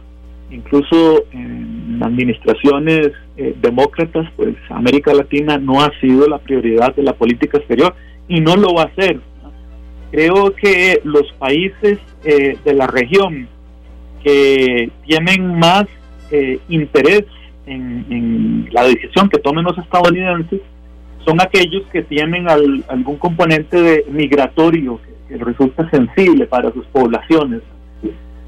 incluso 0.49 1.25
en 1.31 1.99
administraciones 2.01 3.11
eh, 3.37 3.55
demócratas, 3.61 4.27
pues 4.35 4.55
América 4.69 5.13
Latina 5.13 5.59
no 5.59 5.83
ha 5.83 5.91
sido 6.01 6.27
la 6.27 6.39
prioridad 6.39 6.95
de 6.95 7.03
la 7.03 7.13
política 7.13 7.59
exterior 7.59 7.93
y 8.27 8.41
no 8.41 8.55
lo 8.55 8.73
va 8.73 8.83
a 8.83 8.95
ser. 8.95 9.19
Creo 10.11 10.55
que 10.55 11.01
los 11.03 11.31
países 11.33 11.99
eh, 12.23 12.57
de 12.63 12.73
la 12.73 12.87
región 12.87 13.47
que 14.23 14.89
tienen 15.05 15.59
más 15.59 15.85
eh, 16.31 16.59
interés 16.69 17.25
en, 17.67 18.67
la 18.71 18.83
decisión 18.83 19.29
que 19.29 19.37
tomen 19.37 19.65
los 19.65 19.77
estadounidenses 19.77 20.61
son 21.25 21.39
aquellos 21.39 21.83
que 21.91 22.03
tienen 22.03 22.49
algún 22.49 23.17
componente 23.17 23.81
de 23.81 24.05
migratorio 24.09 24.99
que, 25.27 25.37
resulta 25.37 25.89
sensible 25.91 26.47
para 26.47 26.71
sus 26.71 26.85
poblaciones. 26.87 27.61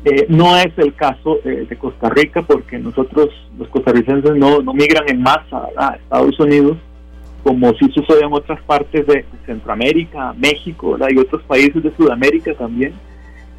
Eh, 0.06 0.26
no 0.30 0.58
es 0.58 0.72
el 0.78 0.94
caso 0.96 1.40
de 1.44 1.76
Costa 1.78 2.10
Rica 2.10 2.42
porque 2.42 2.80
nosotros 2.80 3.30
los 3.58 3.68
costarricenses 3.68 4.36
no, 4.36 4.62
no 4.62 4.74
migran 4.74 5.10
en 5.10 5.22
masa 5.22 5.68
a 5.76 5.96
Estados 5.96 6.40
Unidos 6.40 6.78
como 7.44 7.74
sí 7.74 7.90
sucede 7.94 8.26
en 8.26 8.34
otras 8.34 8.62
partes 8.64 9.06
de 9.08 9.26
Centroamérica, 9.46 10.34
México 10.34 10.98
y 11.10 11.18
otros 11.18 11.42
países 11.44 11.82
de 11.82 11.96
Sudamérica 11.96 12.54
también. 12.54 12.94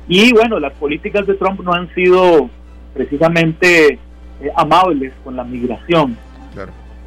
Y 0.08 0.32
bueno, 0.32 0.58
las 0.60 0.72
políticas 0.74 1.26
de 1.26 1.34
Trump 1.34 1.60
no 1.60 1.72
han 1.72 1.92
sido 1.94 2.50
precisamente 2.94 3.94
eh, 3.94 4.50
amables 4.56 5.12
con 5.24 5.36
la 5.36 5.44
migración. 5.44 6.16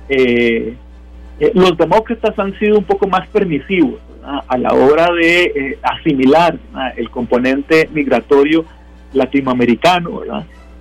Eh, 0.10 0.76
eh, 1.40 1.52
los 1.54 1.78
demócratas 1.78 2.38
han 2.38 2.58
sido 2.60 2.78
un 2.78 2.84
poco 2.84 3.08
más 3.08 3.28
permisivos 3.28 4.00
a 4.48 4.58
la 4.58 4.74
hora 4.74 5.12
de 5.14 5.78
asimilar 5.82 6.58
el 6.96 7.10
componente 7.10 7.90
migratorio 7.92 8.64
latinoamericano. 9.14 10.22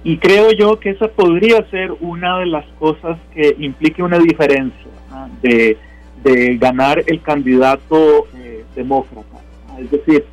Y 0.05 0.19
creo 0.19 0.51
yo 0.53 0.81
que 0.81 0.91
esa 0.91 1.09
podría 1.09 1.69
ser 1.71 1.93
una 2.01 2.39
de 2.39 2.47
las 2.47 2.67
cosas 2.79 3.19
que 3.35 3.55
implique 3.59 4.03
una 4.03 4.19
diferencia 4.19 4.91
de, 5.43 5.77
ganar 6.59 7.03
el 7.07 7.21
candidato 7.21 8.27
demócrata. 8.75 9.39
Es 9.79 9.91
decir, 9.91 10.25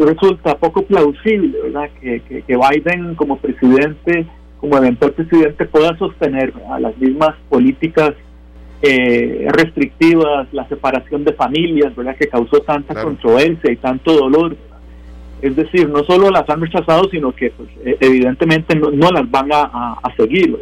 resulta 0.00 0.56
poco 0.58 0.82
plausible 0.82 1.58
¿verdad? 1.62 1.90
Que, 2.00 2.20
que, 2.20 2.56
Biden 2.56 3.14
como 3.14 3.38
presidente 3.38 4.26
como 4.58 4.78
eventual 4.78 5.12
presidente 5.12 5.66
pueda 5.66 5.96
sostener 5.98 6.52
las 6.78 6.96
mismas 6.96 7.34
políticas 7.50 8.14
eh, 8.80 9.46
restrictivas, 9.50 10.48
la 10.52 10.66
separación 10.68 11.24
de 11.24 11.34
familias, 11.34 11.94
¿verdad? 11.94 12.16
que 12.16 12.28
causó 12.28 12.60
tanta 12.60 12.94
controversia 13.02 13.72
y 13.72 13.76
tanto 13.76 14.14
dolor. 14.14 14.56
Es 15.44 15.54
decir, 15.54 15.90
no 15.90 16.02
solo 16.04 16.30
las 16.30 16.48
han 16.48 16.62
rechazado, 16.62 17.06
sino 17.10 17.30
que 17.34 17.50
pues, 17.50 17.68
e, 17.84 17.98
evidentemente 18.00 18.74
no, 18.74 19.10
las 19.10 19.30
van 19.30 19.50
a, 19.52 20.00
seguir. 20.16 20.58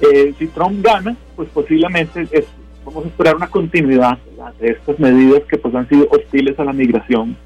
Eh, 0.00 0.34
si 0.36 0.48
Trump 0.48 0.84
gana, 0.84 1.16
pues 1.36 1.48
posiblemente 1.50 2.26
es, 2.32 2.44
vamos 2.84 3.04
a 3.04 3.08
esperar 3.08 3.36
una 3.36 3.46
continuidad 3.46 4.18
de 4.58 4.70
estas 4.70 4.98
medidas 4.98 5.44
que 5.48 5.58
pues, 5.58 5.72
han 5.76 5.88
sido 5.88 6.08
hostiles 6.10 6.58
a 6.58 6.64
la 6.64 6.72
migración. 6.72 7.36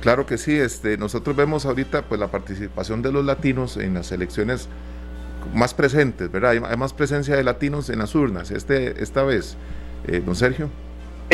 Claro 0.00 0.26
que 0.26 0.36
sí, 0.36 0.56
este, 0.56 0.98
nosotros 0.98 1.36
vemos 1.36 1.64
ahorita 1.64 2.02
pues 2.02 2.20
la 2.20 2.26
participación 2.26 3.00
de 3.00 3.12
los 3.12 3.24
latinos 3.24 3.76
en 3.76 3.94
las 3.94 4.10
elecciones 4.10 4.68
más 5.54 5.74
presentes, 5.74 6.32
¿verdad? 6.32 6.50
Hay, 6.68 6.76
más 6.76 6.92
presencia 6.92 7.36
de 7.36 7.44
latinos 7.44 7.88
en 7.88 8.00
las 8.00 8.16
urnas 8.16 8.50
este, 8.50 9.00
esta 9.00 9.22
vez, 9.22 9.56
eh, 10.08 10.20
don 10.26 10.34
Sergio. 10.34 10.70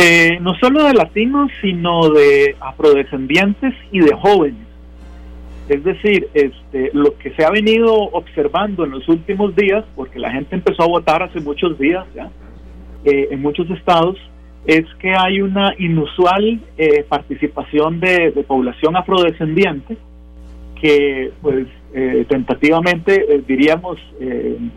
Eh, 0.01 0.39
no 0.41 0.55
solo 0.61 0.85
de 0.85 0.95
latinos, 0.95 1.51
sino 1.61 2.09
de 2.11 2.55
afrodescendientes 2.61 3.75
y 3.91 3.99
de 3.99 4.15
jóvenes. 4.15 4.65
Es 5.69 5.83
decir, 5.83 6.29
este, 6.35 6.91
lo 6.93 7.19
que 7.19 7.33
se 7.33 7.45
ha 7.45 7.51
venido 7.51 7.93
observando 7.95 8.85
en 8.85 8.93
los 8.93 9.09
últimos 9.09 9.57
días, 9.57 9.85
porque 9.97 10.21
la 10.21 10.31
gente 10.31 10.55
empezó 10.55 10.85
a 10.85 10.87
votar 10.87 11.25
hace 11.25 11.41
muchos 11.41 11.77
días 11.81 12.07
ya, 12.15 12.31
eh, 13.05 13.27
en 13.33 13.43
muchos 13.43 13.69
estados, 13.71 14.17
es 14.67 14.85
que 15.01 15.15
hay 15.15 15.41
una 15.41 15.75
inusual 15.79 16.61
eh, 16.77 17.05
participación 17.09 17.99
de, 17.99 18.31
población 18.47 18.97
afrodescendiente 18.97 19.97
que 20.81 21.33
pues 21.43 21.67
eh, 21.93 22.25
tentativamente 22.29 23.25
eh, 23.29 23.43
diríamos 23.49 23.99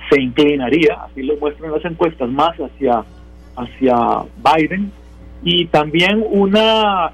se 0.09 0.19
inclinaría, 0.19 0.97
así 1.03 1.22
lo 1.22 1.36
muestran 1.38 1.74
las 1.74 1.86
encuestas, 1.86 2.28
más 2.30 2.55
hacia, 2.57 3.03
hacia 3.55 4.24
Biden 4.38 4.91
y 5.44 5.66
también 5.66 6.24
una, 6.30 7.14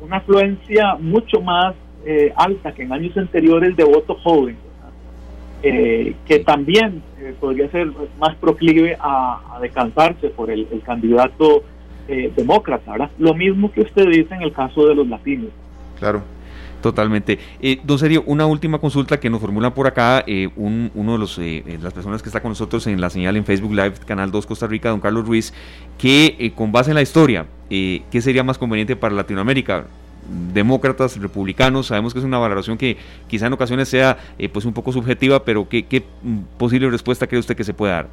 una 0.00 0.16
afluencia 0.16 0.96
mucho 0.96 1.40
más 1.40 1.74
alta 2.36 2.72
que 2.72 2.82
en 2.82 2.92
años 2.92 3.16
anteriores 3.16 3.76
de 3.76 3.84
voto 3.84 4.14
joven, 4.16 4.56
que 5.62 6.38
también 6.44 7.02
eh, 7.22 7.36
podría 7.38 7.70
ser 7.70 7.88
más 8.18 8.34
proclive 8.36 8.96
a, 8.98 9.58
decantarse 9.60 10.28
por 10.30 10.50
el, 10.50 10.66
candidato 10.84 11.62
eh, 12.08 12.32
demócrata, 12.34 13.10
Lo 13.18 13.32
mismo 13.32 13.70
que 13.70 13.82
usted 13.82 14.06
dice 14.08 14.34
en 14.34 14.42
el 14.42 14.52
caso 14.52 14.88
de 14.88 14.96
los 14.96 15.06
latinos. 15.06 15.50
Claro. 16.00 16.22
Totalmente. 16.82 17.38
Eh, 17.60 17.80
don 17.84 17.98
Sergio, 17.98 18.22
una 18.26 18.44
última 18.44 18.78
consulta 18.78 19.18
que 19.18 19.30
nos 19.30 19.40
formula 19.40 19.72
por 19.72 19.86
acá 19.86 20.24
eh, 20.26 20.50
uno 20.56 21.12
de 21.12 21.18
los, 21.18 21.38
las 21.38 21.92
personas 21.94 22.22
que 22.22 22.28
está 22.28 22.42
con 22.42 22.50
nosotros 22.50 22.86
en 22.86 23.00
la 23.00 23.08
señal 23.08 23.36
en 23.36 23.44
Facebook 23.44 23.72
Live, 23.72 23.94
Canal 24.04 24.30
2 24.30 24.46
Costa 24.46 24.66
Rica, 24.66 24.90
don 24.90 25.00
Carlos 25.00 25.26
Ruiz, 25.26 25.54
que 25.96 26.52
con 26.54 26.72
base 26.72 26.90
en 26.90 26.96
la 26.96 27.02
historia, 27.02 27.46
¿qué 27.70 28.20
sería 28.20 28.42
más 28.42 28.58
conveniente 28.58 28.96
para 28.96 29.14
Latinoamérica? 29.14 29.86
demócratas, 30.52 31.20
republicanos, 31.20 31.86
sabemos 31.86 32.12
que 32.12 32.20
es 32.20 32.24
una 32.24 32.38
valoración 32.38 32.78
que 32.78 32.96
quizá 33.28 33.46
en 33.46 33.52
ocasiones 33.52 33.88
sea 33.88 34.16
eh, 34.38 34.48
pues 34.48 34.64
un 34.64 34.72
poco 34.72 34.92
subjetiva, 34.92 35.44
pero 35.44 35.68
¿qué, 35.68 35.84
¿qué, 35.84 36.02
posible 36.58 36.90
respuesta 36.90 37.26
cree 37.26 37.40
usted 37.40 37.56
que 37.56 37.64
se 37.64 37.74
puede 37.74 37.92
dar? 37.92 38.08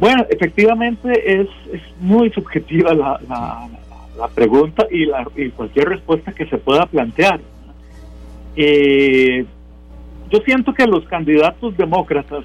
Bueno, 0.00 0.24
efectivamente 0.30 1.40
es, 1.40 1.48
es 1.72 1.82
muy 2.00 2.30
subjetiva 2.30 2.94
la, 2.94 3.68
pregunta 4.26 4.86
y, 4.90 5.06
la, 5.06 5.24
y 5.36 5.50
cualquier 5.50 5.90
respuesta 5.90 6.32
que 6.32 6.46
se 6.46 6.58
pueda 6.58 6.86
plantear. 6.86 7.40
Eh, 8.56 9.46
yo 10.30 10.38
siento 10.44 10.74
que 10.74 10.84
los 10.84 11.04
candidatos 11.06 11.76
demócratas, 11.76 12.44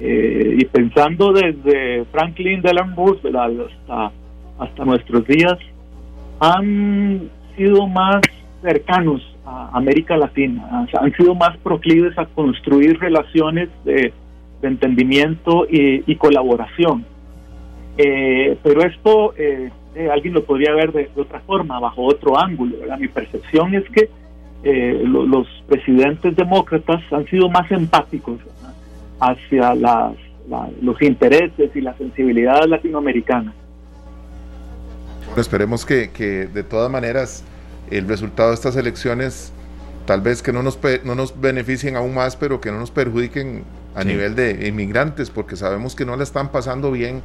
eh, 0.00 0.56
y 0.58 0.64
pensando 0.64 1.32
desde 1.32 2.06
Franklin 2.06 2.62
Delano 2.62 2.94
Roosevelt 2.96 3.36
hasta, 3.36 4.12
hasta 4.58 4.84
nuestros 4.84 5.26
días, 5.26 5.58
han 6.40 7.30
sido 7.56 7.86
más 7.86 8.20
cercanos 8.62 9.22
a 9.44 9.76
América 9.76 10.16
Latina, 10.16 10.86
han 10.98 11.12
sido 11.12 11.34
más 11.34 11.56
proclives 11.58 12.18
a 12.18 12.24
construir 12.24 12.98
relaciones 12.98 13.68
de, 13.84 14.12
entendimiento 14.62 15.66
y, 15.68 16.16
colaboración. 16.16 17.04
Eh, 17.98 18.56
pero 18.62 18.82
esto 18.82 19.34
eh, 19.94 20.10
alguien 20.10 20.34
lo 20.34 20.44
podría 20.44 20.72
ver 20.74 20.92
de, 20.92 21.10
otra 21.16 21.40
forma, 21.40 21.78
bajo 21.80 22.02
otro 22.02 22.38
ángulo. 22.38 22.76
Mi 22.98 23.08
percepción 23.08 23.74
es 23.74 23.84
que 23.90 24.08
los 24.64 25.46
presidentes 25.68 26.34
demócratas 26.36 27.02
han 27.12 27.26
sido 27.26 27.50
más 27.50 27.70
empáticos 27.70 28.38
hacia 29.20 29.74
las, 29.74 30.14
los 30.80 31.00
intereses 31.02 31.70
y 31.74 31.80
la 31.80 31.94
sensibilidad 31.96 32.64
latinoamericana. 32.66 33.52
Esperemos 35.36 35.84
que, 35.84 36.08
de 36.52 36.62
todas 36.62 36.90
maneras 36.90 37.44
el 37.90 38.06
resultado 38.08 38.50
de 38.50 38.54
estas 38.54 38.76
elecciones 38.76 39.52
tal 40.06 40.20
vez 40.20 40.42
que 40.42 40.52
no 40.52 40.62
nos, 40.62 40.78
no 41.04 41.14
nos 41.14 41.40
beneficien 41.40 41.96
aún 41.96 42.14
más, 42.14 42.36
pero 42.36 42.60
que 42.60 42.70
no 42.70 42.78
nos 42.78 42.90
perjudiquen 42.90 43.64
a 43.94 44.04
nivel 44.04 44.34
de 44.34 44.68
inmigrantes, 44.68 45.30
porque 45.30 45.56
sabemos 45.56 45.94
que 45.94 46.04
no 46.04 46.16
la 46.16 46.24
están 46.24 46.50
pasando 46.50 46.92
bien 46.92 47.22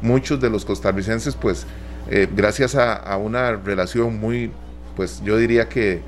muchos 0.00 0.40
de 0.40 0.50
los 0.50 0.64
costarricenses, 0.64 1.36
pues 1.36 1.66
eh, 2.10 2.28
gracias 2.34 2.74
a, 2.74 3.16
una 3.16 3.52
relación 3.52 4.18
muy, 4.18 4.50
pues 4.96 5.22
yo 5.24 5.36
diría 5.36 5.68
que 5.68 6.00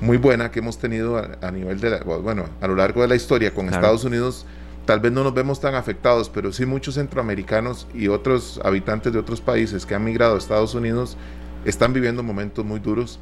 muy 0.00 0.16
buena 0.16 0.50
que 0.50 0.60
hemos 0.60 0.78
tenido 0.78 1.16
a, 1.18 1.50
nivel 1.50 1.80
de, 1.80 2.00
bueno, 2.00 2.46
a 2.60 2.68
lo 2.68 2.74
largo 2.76 3.02
de 3.02 3.08
la 3.08 3.16
historia 3.16 3.52
con 3.52 3.68
Estados 3.68 4.04
Unidos 4.04 4.46
tal 4.86 5.00
vez 5.00 5.12
no 5.12 5.22
nos 5.22 5.34
vemos 5.34 5.60
tan 5.60 5.74
afectados, 5.74 6.28
pero 6.28 6.52
sí 6.52 6.66
muchos 6.66 6.96
centroamericanos 6.96 7.86
y 7.94 8.08
otros 8.08 8.60
habitantes 8.64 9.12
de 9.12 9.18
otros 9.18 9.40
países 9.40 9.86
que 9.86 9.94
han 9.94 10.02
migrado 10.02 10.34
a 10.34 10.38
Estados 10.38 10.74
Unidos 10.74 11.16
están 11.64 11.92
viviendo 11.92 12.22
momentos 12.22 12.64
muy 12.64 12.80
duros 12.80 13.20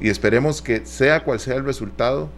y 0.00 0.08
esperemos 0.08 0.62
que 0.62 0.86
sea 0.86 1.22
cual 1.22 1.38
sea 1.38 1.56
el 1.56 1.64
resultado, 1.64 2.30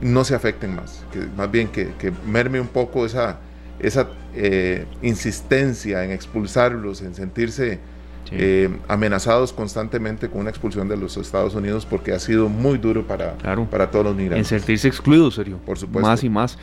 no 0.00 0.24
se 0.24 0.34
afecten 0.34 0.76
más, 0.76 1.02
que 1.12 1.20
más 1.36 1.50
bien 1.50 1.68
que, 1.68 2.12
merme 2.26 2.60
un 2.60 2.68
poco 2.68 3.04
esa, 3.04 3.38
esa 3.80 4.08
eh, 4.34 4.86
insistencia 5.02 6.04
en 6.04 6.12
expulsarlos, 6.12 7.02
en 7.02 7.14
sentirse 7.14 7.80
eh, 8.30 8.70
amenazados 8.88 9.52
constantemente 9.52 10.28
con 10.28 10.40
una 10.40 10.50
expulsión 10.50 10.88
de 10.88 10.96
los 10.96 11.16
Estados 11.16 11.54
Unidos 11.54 11.86
porque 11.86 12.12
ha 12.12 12.18
sido 12.18 12.48
muy 12.48 12.78
duro 12.78 13.06
para, 13.06 13.36
para 13.70 13.90
todos 13.90 14.04
los 14.04 14.16
migrantes. 14.16 14.52
En 14.52 14.58
sentirse 14.58 14.88
excluidos, 14.88 15.34
serio. 15.34 15.58
Por 15.64 15.78
supuesto. 15.78 16.08
Más 16.08 16.24
y 16.24 16.28
más. 16.28 16.58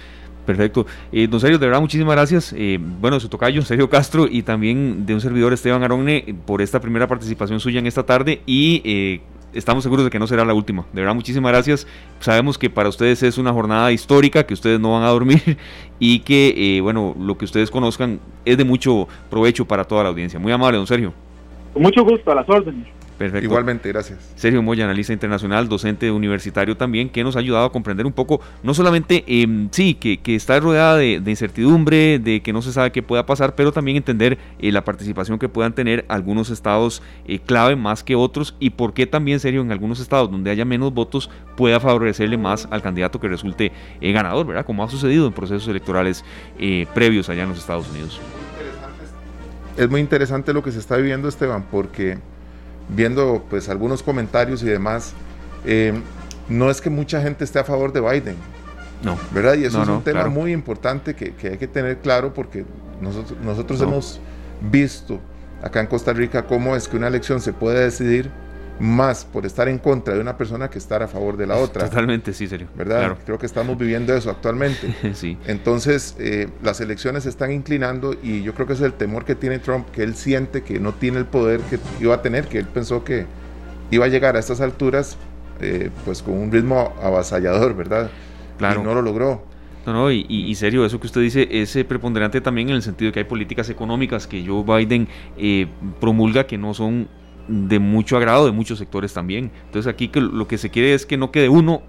Perfecto. 0.46 0.86
Eh, 1.12 1.28
don 1.28 1.40
Sergio, 1.40 1.58
de 1.58 1.66
verdad, 1.66 1.82
muchísimas 1.82 2.16
gracias. 2.16 2.54
Eh, 2.56 2.78
bueno, 2.80 3.20
su 3.20 3.28
tocayo, 3.30 3.62
Sergio 3.66 3.90
Castro, 3.90 4.28
y 4.30 4.44
también 4.44 5.06
de 5.06 5.14
un 5.14 5.22
servidor, 5.22 5.54
Esteban 5.54 5.84
Aronne, 5.84 6.36
por 6.46 6.62
esta 6.62 6.80
primera 6.80 7.08
participación 7.08 7.60
suya 7.60 7.80
en 7.80 7.88
esta 7.88 8.04
tarde. 8.04 8.42
Y 8.46 8.82
eh, 8.86 9.22
estamos 9.54 9.84
seguros 9.84 10.06
de 10.06 10.12
que 10.12 10.20
no 10.20 10.28
será 10.28 10.46
la 10.46 10.54
última. 10.54 10.86
De 10.94 11.02
verdad, 11.02 11.16
muchísimas 11.16 11.52
gracias. 11.52 11.88
Sabemos 12.20 12.58
que 12.58 12.70
para 12.70 12.90
ustedes 12.90 13.24
es 13.24 13.38
una 13.38 13.52
jornada 13.52 13.92
histórica, 13.92 14.46
que 14.46 14.54
ustedes 14.54 14.80
no 14.80 14.94
van 14.94 15.04
a 15.04 15.08
dormir 15.08 15.58
y 16.00 16.20
que, 16.20 16.80
bueno, 16.82 17.16
lo 17.20 17.38
que 17.38 17.46
ustedes 17.46 17.72
conozcan 17.72 18.20
es 18.46 18.58
de 18.58 18.64
mucho 18.64 19.08
provecho 19.30 19.66
para 19.66 19.84
toda 19.84 20.04
la 20.04 20.10
audiencia. 20.10 20.40
Muy 20.40 20.52
amable, 20.52 20.78
don 20.78 20.88
Sergio. 20.88 21.14
Con 21.76 21.84
mucho 21.84 22.06
gusto, 22.06 22.32
a 22.32 22.36
las 22.36 22.48
órdenes. 22.48 22.88
Perfecto. 23.18 23.44
Igualmente, 23.46 23.90
gracias. 23.90 24.34
Sergio 24.36 24.62
Moya, 24.62 24.86
analista 24.86 25.12
internacional, 25.12 25.68
docente 25.68 26.10
universitario 26.10 26.78
también, 26.78 27.10
que 27.10 27.22
nos 27.22 27.36
ha 27.36 27.40
ayudado 27.40 27.66
a 27.66 27.72
comprender 27.74 28.06
un 28.06 28.14
poco, 28.14 28.40
no 28.64 28.74
solamente, 28.74 29.26
eh, 29.28 29.68
sí, 29.72 29.94
que, 29.94 30.18
que, 30.22 30.36
está 30.36 30.58
rodeada 30.58 30.96
de, 30.96 31.20
de, 31.20 31.32
incertidumbre, 31.32 32.18
de 32.20 32.42
que 32.42 32.54
no 32.54 32.62
se 32.62 32.72
sabe 32.72 32.94
qué 32.94 33.04
pueda 33.04 33.26
pasar, 33.26 33.56
pero 33.56 33.74
también 33.74 33.98
entender 33.98 34.38
eh, 34.60 34.72
la 34.72 34.86
participación 34.86 35.38
que 35.38 35.50
puedan 35.50 35.74
tener 35.74 36.06
algunos 36.08 36.50
estados 36.50 37.04
eh, 37.28 37.40
clave 37.40 37.76
más 37.76 38.06
que 38.06 38.16
otros 38.16 38.56
y 38.58 38.70
por 38.70 38.94
qué 38.94 39.06
también, 39.06 39.42
Sergio, 39.42 39.60
en 39.60 39.72
algunos 39.74 40.00
estados 40.00 40.32
donde 40.32 40.50
haya 40.50 40.64
menos 40.64 40.94
votos 40.94 41.30
pueda 41.58 41.82
favorecerle 41.82 42.38
más 42.38 42.70
al 42.72 42.82
candidato 42.82 43.20
que 43.20 43.28
resulte 43.28 43.74
eh, 44.00 44.12
ganador, 44.14 44.48
¿verdad? 44.48 44.66
Como 44.66 44.82
ha 44.82 44.90
sucedido 44.90 45.28
en 45.28 45.34
procesos 45.34 45.68
electorales 45.68 46.24
eh, 46.58 46.88
previos 46.94 47.28
allá 47.28 47.44
en 47.44 47.50
los 47.50 47.58
Estados 47.58 47.90
Unidos. 47.90 48.22
Es 49.78 49.90
muy 49.90 50.00
interesante 50.02 50.54
lo 50.54 50.64
que 50.64 50.72
se 50.72 50.80
está 50.80 50.96
viviendo, 50.98 51.28
Esteban, 51.28 51.66
porque 51.70 52.18
viendo 52.90 53.44
pues 53.50 53.68
algunos 53.70 54.04
comentarios 54.04 54.64
y 54.64 54.68
demás, 54.68 55.14
eh, 55.66 55.94
no 56.48 56.70
es 56.70 56.82
que 56.82 56.90
mucha 56.90 57.22
gente 57.22 57.44
esté 57.44 57.60
a 57.60 57.64
favor 57.64 57.92
de 57.92 58.02
Biden. 58.02 58.36
No. 59.04 59.18
¿Verdad? 59.32 59.56
Y 59.56 59.66
eso 59.66 59.78
no, 59.78 59.84
es 59.84 59.90
un 59.90 59.96
no, 59.96 60.02
tema 60.02 60.20
claro. 60.22 60.32
muy 60.32 60.52
importante 60.54 61.16
que, 61.16 61.34
que, 61.34 61.50
hay 61.50 61.58
que 61.58 61.68
tener 61.68 61.98
claro 62.00 62.34
porque 62.34 62.66
nosotros, 63.02 63.38
nosotros 63.44 63.80
No. 63.82 63.88
hemos 63.88 64.20
visto 64.72 65.20
acá 65.62 65.82
en 65.82 65.88
Costa 65.88 66.14
Rica 66.14 66.46
cómo 66.46 66.76
es 66.76 66.88
que 66.88 66.96
una 66.98 67.08
elección 67.08 67.42
se 67.42 67.52
puede 67.52 67.84
decidir 67.84 68.32
más 68.80 69.26
por 69.26 69.46
estar 69.46 69.68
en 69.70 69.78
contra 69.78 70.14
de 70.14 70.20
una 70.20 70.38
persona 70.38 70.70
que 70.70 70.78
estar 70.78 71.02
a 71.02 71.08
favor 71.08 71.38
de 71.38 71.48
la 71.48 71.58
otra. 71.58 71.86
Totalmente, 71.90 72.34
sí, 72.34 72.48
serio. 72.48 72.68
¿Verdad? 72.76 73.00
Claro. 73.00 73.18
Creo 73.26 73.40
que 73.40 73.46
estamos 73.46 73.78
viviendo 73.78 74.14
eso 74.14 74.30
actualmente. 74.30 74.94
sí. 75.14 75.38
Entonces, 75.48 76.16
eh, 76.20 76.50
las 76.62 76.82
elecciones 76.82 77.24
se 77.24 77.30
están 77.30 77.52
inclinando 77.52 78.16
y 78.22 78.44
yo 78.44 78.54
creo 78.54 78.68
que 78.68 78.74
ese 78.74 78.86
es 78.86 78.92
el 78.92 78.98
temor 78.98 79.26
que 79.26 79.36
tiene 79.36 79.60
Trump, 79.60 79.90
que 79.92 80.04
él 80.04 80.16
siente 80.16 80.64
que 80.64 80.80
no 80.80 80.94
tiene 80.94 81.20
el 81.20 81.26
poder 81.26 81.62
que 81.62 81.80
iba 82.02 82.16
a 82.16 82.22
tener, 82.22 82.48
que 82.48 82.60
él 82.60 82.68
pensó 82.68 83.04
que 83.04 83.26
iba 83.92 84.06
a 84.06 84.08
llegar 84.08 84.36
a 84.36 84.40
estas 84.40 84.62
alturas 84.62 85.18
eh, 85.62 85.90
pues 86.04 86.22
con 86.22 86.34
un 86.36 86.52
ritmo 86.52 86.94
avasallador, 87.02 87.76
¿verdad? 87.76 88.10
Claro. 88.58 88.82
Y 88.82 88.84
no 88.84 88.94
lo 88.94 89.02
logró. 89.02 89.44
No, 89.86 89.94
no, 89.94 90.12
y, 90.12 90.26
y, 90.28 90.50
y 90.50 90.56
serio, 90.56 90.86
eso 90.86 91.00
que 91.00 91.08
usted 91.08 91.22
dice 91.22 91.48
es 91.52 91.76
eh, 91.76 91.86
preponderante 91.86 92.42
también 92.42 92.70
en 92.70 92.76
el 92.76 92.82
sentido 92.82 93.10
de 93.10 93.14
que 93.14 93.20
hay 93.20 93.26
políticas 93.26 93.70
económicas 93.70 94.26
que 94.26 94.44
Joe 94.46 94.64
Biden 94.64 95.08
eh, 95.38 95.68
promulga 96.00 96.48
que 96.48 96.58
no 96.58 96.74
son 96.74 97.08
de 97.48 97.80
mucho 97.80 98.18
agrado 98.18 98.46
de 98.46 98.52
muchos 98.52 98.80
sectores 98.80 99.14
también. 99.14 99.52
Entonces 99.66 99.92
aquí 99.92 100.08
que 100.08 100.22
lo 100.22 100.48
que 100.48 100.58
se 100.58 100.70
quiere 100.70 100.94
es 100.94 101.06
que 101.06 101.18
no 101.18 101.32
quede 101.32 101.50
uno 101.50 101.82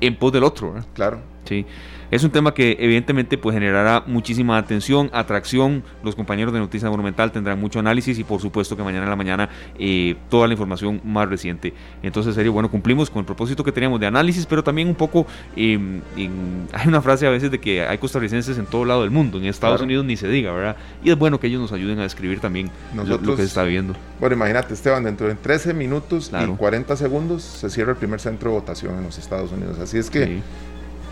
en 0.00 0.16
pos 0.16 0.32
del 0.32 0.44
otro. 0.44 0.74
Claro. 0.94 1.20
Sí. 1.46 1.64
Es 2.08 2.22
un 2.22 2.30
tema 2.30 2.54
que 2.54 2.76
evidentemente 2.78 3.36
pues 3.36 3.54
generará 3.54 4.04
muchísima 4.06 4.56
atención, 4.58 5.10
atracción. 5.12 5.82
Los 6.04 6.14
compañeros 6.14 6.52
de 6.54 6.60
Noticias 6.60 6.88
Monumental 6.88 7.32
tendrán 7.32 7.58
mucho 7.60 7.80
análisis 7.80 8.16
y 8.20 8.22
por 8.22 8.40
supuesto 8.40 8.76
que 8.76 8.84
mañana 8.84 9.04
en 9.04 9.10
la 9.10 9.16
mañana 9.16 9.48
eh, 9.76 10.14
toda 10.30 10.46
la 10.46 10.54
información 10.54 11.00
más 11.04 11.28
reciente. 11.28 11.74
Entonces, 12.04 12.36
serio, 12.36 12.52
bueno, 12.52 12.70
cumplimos 12.70 13.10
con 13.10 13.20
el 13.20 13.26
propósito 13.26 13.64
que 13.64 13.72
teníamos 13.72 13.98
de 13.98 14.06
análisis, 14.06 14.46
pero 14.46 14.62
también 14.62 14.86
un 14.86 14.94
poco, 14.94 15.26
eh, 15.56 15.72
en- 16.16 16.68
hay 16.72 16.86
una 16.86 17.02
frase 17.02 17.26
a 17.26 17.30
veces 17.30 17.50
de 17.50 17.58
que 17.58 17.84
hay 17.84 17.98
costarricenses 17.98 18.56
en 18.56 18.66
todo 18.66 18.84
lado 18.84 19.02
del 19.02 19.10
mundo, 19.10 19.38
en 19.38 19.46
Estados 19.46 19.78
Claro. 19.78 19.84
Unidos 19.86 20.04
ni 20.04 20.16
se 20.16 20.28
diga, 20.28 20.52
¿verdad? 20.52 20.76
Y 21.02 21.10
es 21.10 21.18
bueno 21.18 21.40
que 21.40 21.48
ellos 21.48 21.60
nos 21.60 21.72
ayuden 21.72 21.98
a 21.98 22.02
describir 22.04 22.38
también 22.38 22.70
lo- 22.94 23.20
que 23.20 23.36
se 23.38 23.44
está 23.48 23.64
viendo. 23.64 23.94
Bueno, 24.20 24.36
imagínate, 24.36 24.74
Esteban, 24.74 25.02
dentro 25.02 25.26
de 25.26 25.34
13 25.34 25.74
minutos 25.74 26.28
Claro. 26.28 26.52
y 26.52 26.56
40 26.56 26.94
segundos 26.96 27.42
se 27.42 27.68
cierra 27.68 27.90
el 27.92 27.98
primer 27.98 28.20
centro 28.20 28.50
de 28.50 28.56
votación 28.60 28.96
en 28.96 29.02
los 29.04 29.18
Estados 29.18 29.50
Unidos. 29.50 29.78
Así 29.80 29.98
es 29.98 30.08
que 30.08 30.24
Sí. 30.24 30.42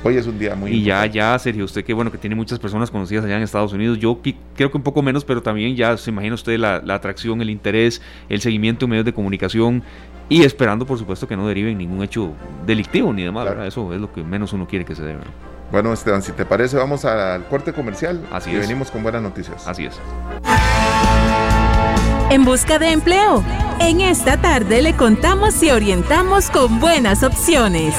Hoy 0.05 0.17
es 0.17 0.27
un 0.27 0.39
día 0.39 0.55
muy 0.55 0.71
y 0.71 0.83
ya, 0.85 0.95
importante. 1.07 1.17
ya, 1.17 1.39
Sergio, 1.39 1.65
usted 1.65 1.85
que 1.85 1.93
bueno, 1.95 2.13
que 2.13 2.19
tiene 2.19 2.37
muchas 2.37 2.59
personas 2.59 2.91
conocidas 2.91 3.25
allá 3.25 3.37
en 3.37 3.43
Estados 3.43 3.73
Unidos, 3.73 3.99
yo 3.99 4.21
creo 4.55 4.71
que 4.71 4.77
un 4.77 4.83
poco 4.83 5.03
menos, 5.03 5.25
pero 5.25 5.43
también 5.43 5.75
ya 5.75 5.97
se 5.97 6.11
imagina 6.11 6.35
usted 6.35 6.59
la, 6.59 6.81
la 6.85 6.95
atracción, 6.95 7.41
el 7.43 7.51
interés, 7.51 8.01
el 8.29 8.41
seguimiento 8.41 8.85
en 8.85 8.91
medios 8.91 9.05
de 9.07 9.13
comunicación 9.13 9.83
y 10.29 10.45
esperando, 10.45 10.87
por 10.87 10.99
supuesto, 10.99 11.27
que 11.29 11.37
no 11.37 11.47
derive 11.49 11.71
en 11.73 11.79
ningún 11.79 12.03
hecho 12.03 12.33
delictivo 12.67 13.13
ni 13.13 13.23
demás, 13.25 13.45
Claro. 13.47 13.65
Eso 13.65 13.93
es 13.93 14.01
lo 14.01 14.13
que 14.13 14.23
menos 14.23 14.53
uno 14.53 14.67
quiere 14.67 14.85
que 14.85 14.95
se 14.95 15.03
dé. 15.03 15.17
Bueno, 15.73 15.93
Esteban, 15.93 16.23
si 16.23 16.33
te 16.33 16.45
parece, 16.45 16.77
vamos 16.77 17.05
al 17.05 17.45
corte 17.49 17.73
comercial 17.73 18.21
Así 18.31 18.51
y 18.51 18.55
es. 18.55 18.61
venimos 18.61 18.91
con 18.91 19.03
buenas 19.03 19.23
noticias. 19.23 19.67
Así 19.67 19.87
es. 19.87 19.99
En 22.31 22.45
busca 22.45 22.79
de 22.79 22.93
empleo. 22.93 23.43
En 23.81 24.01
esta 24.01 24.37
tarde 24.41 24.83
le 24.83 24.95
contamos 24.95 25.63
y 25.63 25.71
orientamos 25.71 26.51
con 26.51 26.81
buenas 26.81 27.23
opciones. 27.23 27.95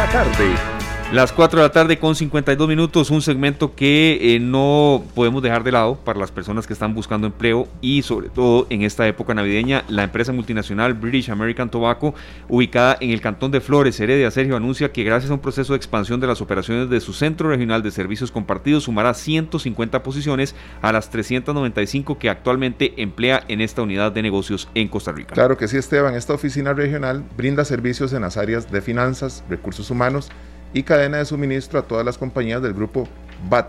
Esta 0.00 0.12
tarde, 0.12 0.79
Las 1.12 1.32
4 1.32 1.58
de 1.58 1.66
la 1.66 1.72
tarde 1.72 1.98
con 1.98 2.14
52 2.14 2.68
minutos, 2.68 3.10
un 3.10 3.20
segmento 3.20 3.74
que 3.74 4.36
eh, 4.36 4.38
no 4.38 5.02
podemos 5.16 5.42
dejar 5.42 5.64
de 5.64 5.72
lado 5.72 5.96
para 5.96 6.20
las 6.20 6.30
personas 6.30 6.68
que 6.68 6.72
están 6.72 6.94
buscando 6.94 7.26
empleo 7.26 7.66
y 7.80 8.02
sobre 8.02 8.28
todo 8.28 8.68
en 8.70 8.82
esta 8.82 9.08
época 9.08 9.34
navideña, 9.34 9.82
la 9.88 10.04
empresa 10.04 10.30
multinacional 10.30 10.94
British 10.94 11.28
American 11.28 11.68
Tobacco, 11.68 12.14
ubicada 12.48 12.96
en 13.00 13.10
el 13.10 13.20
cantón 13.20 13.50
de 13.50 13.60
Flores, 13.60 13.98
Heredia, 13.98 14.30
Sergio, 14.30 14.54
anuncia 14.54 14.92
que 14.92 15.02
gracias 15.02 15.32
a 15.32 15.34
un 15.34 15.40
proceso 15.40 15.72
de 15.72 15.78
expansión 15.78 16.20
de 16.20 16.28
las 16.28 16.40
operaciones 16.40 16.88
de 16.88 17.00
su 17.00 17.12
centro 17.12 17.48
regional 17.48 17.82
de 17.82 17.90
servicios 17.90 18.30
compartidos, 18.30 18.84
sumará 18.84 19.12
150 19.12 20.04
posiciones 20.04 20.54
a 20.80 20.92
las 20.92 21.10
395 21.10 22.20
que 22.20 22.30
actualmente 22.30 23.02
emplea 23.02 23.42
en 23.48 23.62
esta 23.62 23.82
unidad 23.82 24.12
de 24.12 24.22
negocios 24.22 24.68
en 24.76 24.86
Costa 24.86 25.10
Rica. 25.10 25.34
Claro 25.34 25.56
que 25.56 25.66
sí, 25.66 25.76
Esteban. 25.76 26.14
Esta 26.14 26.34
oficina 26.34 26.72
regional 26.72 27.24
brinda 27.36 27.64
servicios 27.64 28.12
en 28.12 28.22
las 28.22 28.36
áreas 28.36 28.70
de 28.70 28.80
finanzas, 28.80 29.42
recursos 29.48 29.90
humanos 29.90 30.30
y 30.72 30.82
cadena 30.82 31.18
de 31.18 31.24
suministro 31.24 31.78
a 31.78 31.82
todas 31.82 32.04
las 32.04 32.18
compañías 32.18 32.62
del 32.62 32.74
grupo 32.74 33.08
BAT 33.48 33.68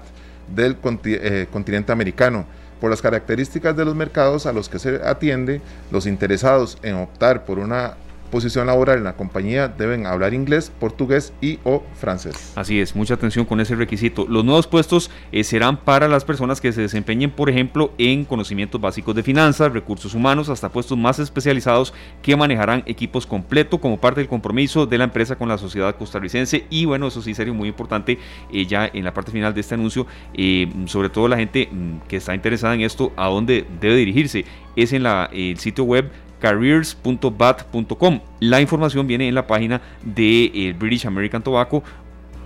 del 0.56 0.78
eh, 1.06 1.48
continente 1.52 1.92
americano. 1.92 2.46
Por 2.80 2.90
las 2.90 3.02
características 3.02 3.78
de 3.78 3.86
los 3.86 3.96
mercados 3.96 4.48
a 4.48 4.54
los 4.54 4.68
que 4.68 4.80
se 4.80 5.02
atiende, 5.06 5.62
los 5.92 6.08
interesados 6.08 6.80
en 6.82 6.96
optar 6.96 7.46
por 7.46 7.60
una 7.60 7.96
posición 8.32 8.66
laboral 8.66 8.98
en 8.98 9.04
la 9.04 9.14
compañía 9.14 9.68
deben 9.68 10.08
hablar 10.08 10.34
inglés, 10.34 10.72
portugués 10.80 11.34
y 11.42 11.60
o 11.64 11.84
francés. 11.94 12.54
Así 12.56 12.80
es, 12.80 12.96
mucha 12.96 13.14
atención 13.14 13.46
con 13.46 13.60
ese 13.60 13.76
requisito. 13.76 14.26
Los 14.28 14.44
nuevos 14.44 14.66
puestos 14.66 15.12
eh, 15.32 15.44
serán 15.44 15.78
para 15.78 16.08
las 16.08 16.26
personas 16.26 16.60
que 16.60 16.72
se 16.72 16.82
desempeñen, 16.82 17.30
por 17.30 17.50
ejemplo, 17.50 17.94
en 18.00 18.26
conocimientos 18.26 18.82
básicos 18.82 19.14
de 19.14 19.22
finanzas, 19.22 19.72
recursos 19.72 20.16
humanos, 20.16 20.50
hasta 20.50 20.70
puestos 20.70 20.98
más 20.98 21.20
especializados 21.20 21.94
que 22.22 22.36
manejarán 22.36 22.84
equipos 22.88 23.28
completo 23.28 23.80
como 23.80 24.00
parte 24.00 24.22
del 24.22 24.30
compromiso 24.30 24.86
de 24.86 24.98
la 24.98 25.04
empresa 25.04 25.36
con 25.36 25.48
la 25.48 25.58
sociedad 25.58 25.96
costarricense. 25.96 26.66
Y 26.70 26.86
bueno, 26.86 27.08
eso 27.08 27.22
sí 27.22 27.34
sería 27.36 27.54
muy 27.54 27.68
importante 27.68 28.18
eh, 28.52 28.66
ya 28.66 28.90
en 28.92 29.04
la 29.04 29.14
parte 29.14 29.32
final 29.32 29.54
de 29.54 29.62
este 29.62 29.76
anuncio, 29.76 30.08
eh, 30.34 30.72
sobre 30.86 31.10
todo 31.10 31.28
la 31.28 31.38
gente 31.38 31.68
mm, 31.72 32.08
que 32.08 32.18
está 32.18 32.34
interesada 32.34 32.74
en 32.74 32.82
esto, 32.82 33.12
a 33.18 33.28
dónde 33.28 33.66
debe 33.80 33.96
dirigirse. 33.98 34.46
Es 34.76 34.94
en 34.94 35.04
la, 35.04 35.30
el 35.34 35.58
sitio 35.58 35.84
web 35.84 36.10
careers.bat.com. 36.42 38.20
La 38.42 38.60
información 38.60 39.08
viene 39.08 39.30
en 39.30 39.36
la 39.36 39.48
página 39.48 39.80
de 40.04 40.52
eh, 40.54 40.76
British 40.78 41.08
American 41.08 41.42
Tobacco 41.44 41.82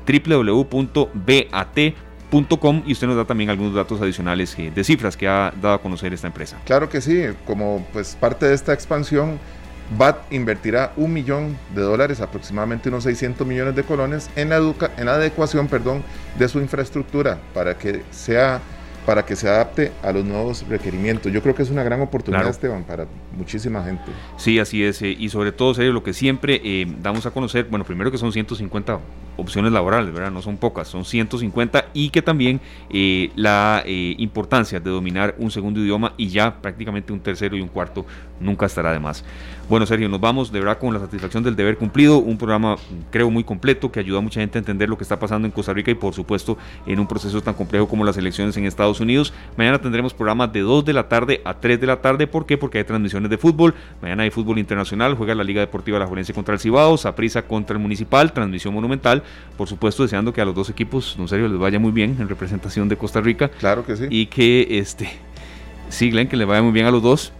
www.bat.com 0.08 2.84
y 2.86 2.91
usted 2.91 3.08
nos 3.08 3.16
da 3.16 3.26
también 3.26 3.50
algunos 3.50 3.74
datos 3.74 4.02
adicionales 4.02 4.58
eh, 4.60 4.72
de 4.74 4.84
cifras 4.84 5.16
que 5.18 5.28
ha 5.28 5.54
dado 5.62 5.76
a 5.76 5.82
conocer 5.82 6.14
esta 6.14 6.28
empresa. 6.28 6.58
Claro 6.66 6.89
que 6.89 7.02
sí, 7.02 7.24
como 7.46 7.86
pues 7.93 8.16
parte 8.20 8.46
de 8.46 8.54
esta 8.54 8.74
expansión, 8.74 9.39
BAT 9.98 10.32
invertirá 10.34 10.91
un 10.98 11.14
millón 11.14 11.58
de 11.76 11.82
dólares, 11.82 12.20
aproximadamente 12.22 12.89
unos 12.89 13.04
600 13.04 13.46
millones 13.48 13.76
de 13.76 13.84
colones, 13.84 14.30
en 14.36 14.50
la, 14.50 14.58
educa- 14.58 14.91
en 14.98 15.06
la 15.06 15.14
adecuación 15.16 15.68
perdón, 15.68 16.04
de 16.38 16.48
su 16.48 16.60
infraestructura 16.60 17.39
para 17.54 17.78
que 17.78 18.04
sea 18.12 18.62
para 19.06 19.26
que 19.26 19.36
se 19.36 19.47
adapte 19.47 19.91
a 20.01 20.12
los 20.12 20.26
nuevos 20.26 20.66
requerimientos. 20.68 21.32
Yo 21.32 21.41
creo 21.41 21.53
que 21.53 21.62
es 21.64 21.70
una 21.70 21.84
gran 21.84 22.01
oportunidad, 22.01 22.41
Claro. 22.41 22.51
Esteban, 22.51 22.84
para 22.84 23.06
muchísima 23.38 23.84
gente. 23.84 24.03
Sí, 24.38 24.58
así 24.60 24.84
es. 24.84 25.01
eh, 25.01 25.16
y 25.18 25.30
sobre 25.30 25.51
todo, 25.51 25.74
serio, 25.74 25.93
lo 25.93 26.03
que 26.03 26.14
siempre 26.14 26.60
eh, 26.64 26.88
damos 27.01 27.26
a 27.26 27.32
conocer, 27.32 27.66
bueno, 27.70 27.86
primero 27.86 28.10
que 28.12 28.18
son 28.18 28.32
150 28.32 28.99
opciones 29.38 29.72
laborales, 29.72 30.14
¿verdad? 30.14 30.32
No 30.32 30.41
son 30.41 30.58
pocas, 30.58 30.88
son 30.88 31.06
150 31.06 31.86
y 31.93 32.10
que 32.10 32.22
también 32.22 32.62
eh, 32.89 33.32
la 33.36 33.84
importancia 33.86 34.80
de 34.80 34.89
dominar 34.89 35.36
un 35.38 35.51
segundo 35.51 35.80
idioma 35.80 36.14
y 36.18 36.30
ya 36.30 36.62
prácticamente 36.62 37.12
un 37.14 37.20
tercero 37.20 37.56
y 37.58 37.62
un 37.62 37.68
cuarto 37.68 38.06
nunca 38.39 38.66
estará 38.66 38.91
de 38.91 38.99
más. 38.99 39.24
Bueno, 39.68 39.88
Sergio, 39.88 40.07
nos 40.07 40.22
vamos 40.22 40.51
de 40.51 40.59
verdad 40.59 40.78
con 40.78 40.93
la 40.93 40.99
satisfacción 40.99 41.43
del 41.43 41.55
deber 41.55 41.78
cumplido, 41.78 42.20
un 42.20 42.37
programa 42.37 42.75
creo 43.09 43.32
muy 43.32 43.43
completo 43.43 43.92
que 43.92 44.00
ayuda 44.00 44.20
a 44.20 44.21
mucha 44.21 44.39
gente 44.39 44.59
a 44.59 44.62
entender 44.62 44.87
lo 44.87 44.96
que 44.96 45.04
está 45.04 45.17
pasando 45.17 45.47
en 45.47 45.51
Costa 45.51 45.74
Rica 45.74 45.89
y 45.89 45.96
por 45.96 46.13
supuesto 46.13 46.55
en 46.86 47.00
un 47.00 47.08
proceso 47.08 47.42
tan 47.42 47.55
complejo 47.55 47.87
como 47.87 48.05
las 48.05 48.16
elecciones 48.16 48.55
en 48.58 48.66
Estados 48.66 49.00
Unidos. 49.00 49.33
Mañana 49.58 49.82
tendremos 49.82 50.13
programas 50.13 50.54
de 50.54 50.59
2 50.59 50.86
de 50.86 50.93
la 50.93 51.09
tarde 51.09 51.42
a 51.43 51.55
3 51.55 51.82
de 51.82 51.87
la 51.87 52.00
tarde, 52.00 52.28
¿por 52.28 52.46
qué? 52.46 52.59
Porque 52.59 52.78
hay 52.78 52.83
transmisiones 52.83 53.28
de 53.32 53.39
fútbol, 53.39 53.74
mañana 54.04 54.21
hay 54.21 54.29
fútbol 54.29 54.59
internacional, 54.59 55.16
juega 55.16 55.33
la 55.33 55.43
Liga 55.43 55.62
Deportiva 55.62 55.97
La 55.97 56.05
Juventud 56.05 56.36
contra 56.36 56.54
el 56.54 56.59
Cibao, 56.59 56.96
Saprissa 56.96 57.42
contra 57.42 57.75
el 57.75 57.82
Municipal, 57.82 58.33
transmisión 58.33 58.71
monumental, 58.71 59.24
por 59.58 59.67
supuesto 59.67 60.04
deseando 60.04 60.32
que 60.32 60.42
a 60.42 60.46
los 60.46 60.54
dos 60.54 60.70
equipos, 60.70 61.16
en 61.17 61.28
serio, 61.28 61.47
les 61.47 61.58
vaya 61.58 61.79
muy 61.79 61.92
bien 61.92 62.17
en 62.20 62.29
representación 62.29 62.87
de 62.87 62.97
Costa 62.97 63.20
Rica. 63.20 63.50
Claro 63.50 63.83
que 63.83 63.96
sí. 63.97 64.05
Y 64.12 64.28
que 64.28 64.78
este, 64.78 65.09
sí, 65.89 66.12
Glenn, 66.12 66.28
que 66.28 66.37
les 66.37 66.46
vaya 66.46 66.62
muy 66.62 66.71
bien 66.71 66.86
a 66.86 66.92
los 66.92 67.01
dos. 67.01 67.33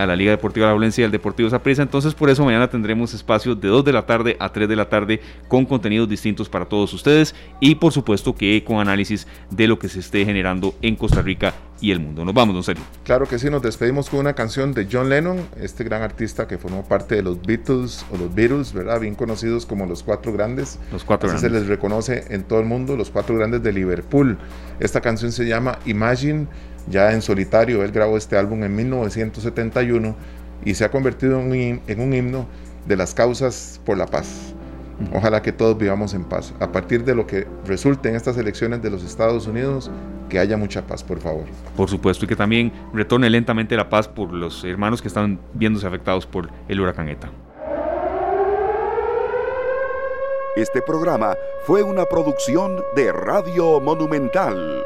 A 0.00 0.06
la 0.06 0.16
Liga 0.16 0.30
Deportiva 0.30 0.66
La 0.66 0.72
Valencia 0.72 1.02
y 1.02 1.04
al 1.04 1.10
Deportivo 1.10 1.50
Zaprisa. 1.50 1.82
Entonces, 1.82 2.14
por 2.14 2.30
eso 2.30 2.44
mañana 2.44 2.68
tendremos 2.68 3.14
espacios 3.14 3.60
de 3.60 3.68
2 3.68 3.84
de 3.84 3.92
la 3.92 4.06
tarde 4.06 4.36
a 4.40 4.52
3 4.52 4.68
de 4.68 4.76
la 4.76 4.88
tarde 4.88 5.20
con 5.48 5.64
contenidos 5.64 6.08
distintos 6.08 6.48
para 6.48 6.64
todos 6.64 6.92
ustedes 6.92 7.34
y, 7.60 7.74
por 7.74 7.92
supuesto, 7.92 8.34
que 8.34 8.64
con 8.64 8.78
análisis 8.78 9.26
de 9.50 9.68
lo 9.68 9.78
que 9.78 9.88
se 9.88 10.00
esté 10.00 10.24
generando 10.24 10.74
en 10.82 10.96
Costa 10.96 11.22
Rica 11.22 11.54
y 11.80 11.90
el 11.90 12.00
mundo. 12.00 12.24
Nos 12.24 12.34
vamos, 12.34 12.54
don 12.54 12.62
Sergio. 12.62 12.84
Claro 13.04 13.26
que 13.26 13.38
sí, 13.38 13.48
nos 13.48 13.62
despedimos 13.62 14.10
con 14.10 14.20
una 14.20 14.34
canción 14.34 14.72
de 14.74 14.86
John 14.90 15.08
Lennon, 15.08 15.40
este 15.60 15.84
gran 15.84 16.02
artista 16.02 16.46
que 16.46 16.58
formó 16.58 16.84
parte 16.84 17.16
de 17.16 17.22
los 17.22 17.40
Beatles 17.40 18.04
o 18.12 18.16
los 18.16 18.34
Beatles, 18.34 18.72
¿verdad? 18.72 19.00
Bien 19.00 19.14
conocidos 19.14 19.66
como 19.66 19.86
los 19.86 20.02
cuatro 20.02 20.32
grandes. 20.32 20.78
Los 20.92 21.04
cuatro 21.04 21.30
Así 21.30 21.38
se 21.38 21.50
les 21.50 21.66
reconoce 21.66 22.24
en 22.28 22.44
todo 22.44 22.60
el 22.60 22.66
mundo, 22.66 22.96
los 22.96 23.10
cuatro 23.10 23.36
grandes 23.36 23.62
de 23.62 23.72
Liverpool. 23.72 24.38
Esta 24.78 25.00
canción 25.00 25.32
se 25.32 25.46
llama 25.46 25.78
Imagine, 25.86 26.46
ya 26.88 27.12
en 27.12 27.22
solitario. 27.22 27.82
Él 27.82 27.92
grabó 27.92 28.16
este 28.16 28.36
álbum 28.36 28.62
en 28.64 28.74
1971 28.74 30.14
y 30.64 30.74
se 30.74 30.84
ha 30.84 30.90
convertido 30.90 31.40
en 31.40 32.00
un 32.00 32.14
himno 32.14 32.46
de 32.86 32.96
las 32.96 33.14
causas 33.14 33.80
por 33.84 33.96
la 33.96 34.06
paz. 34.06 34.54
Ojalá 35.14 35.40
que 35.40 35.52
todos 35.52 35.78
vivamos 35.78 36.12
en 36.14 36.24
paz. 36.24 36.52
A 36.60 36.70
partir 36.72 37.04
de 37.04 37.14
lo 37.14 37.26
que 37.26 37.46
resulte 37.64 38.08
en 38.08 38.16
estas 38.16 38.36
elecciones 38.36 38.82
de 38.82 38.90
los 38.90 39.02
Estados 39.02 39.46
Unidos, 39.46 39.90
que 40.28 40.38
haya 40.38 40.56
mucha 40.56 40.86
paz, 40.86 41.02
por 41.02 41.18
favor. 41.20 41.44
Por 41.76 41.88
supuesto, 41.88 42.24
y 42.24 42.28
que 42.28 42.36
también 42.36 42.72
retorne 42.92 43.30
lentamente 43.30 43.76
la 43.76 43.88
paz 43.88 44.06
por 44.06 44.32
los 44.32 44.62
hermanos 44.64 45.00
que 45.00 45.08
están 45.08 45.40
viéndose 45.54 45.86
afectados 45.86 46.26
por 46.26 46.50
el 46.68 46.80
huracán 46.80 47.08
ETA. 47.08 47.30
Este 50.56 50.82
programa 50.82 51.34
fue 51.64 51.82
una 51.82 52.04
producción 52.04 52.82
de 52.94 53.12
Radio 53.12 53.80
Monumental. 53.80 54.84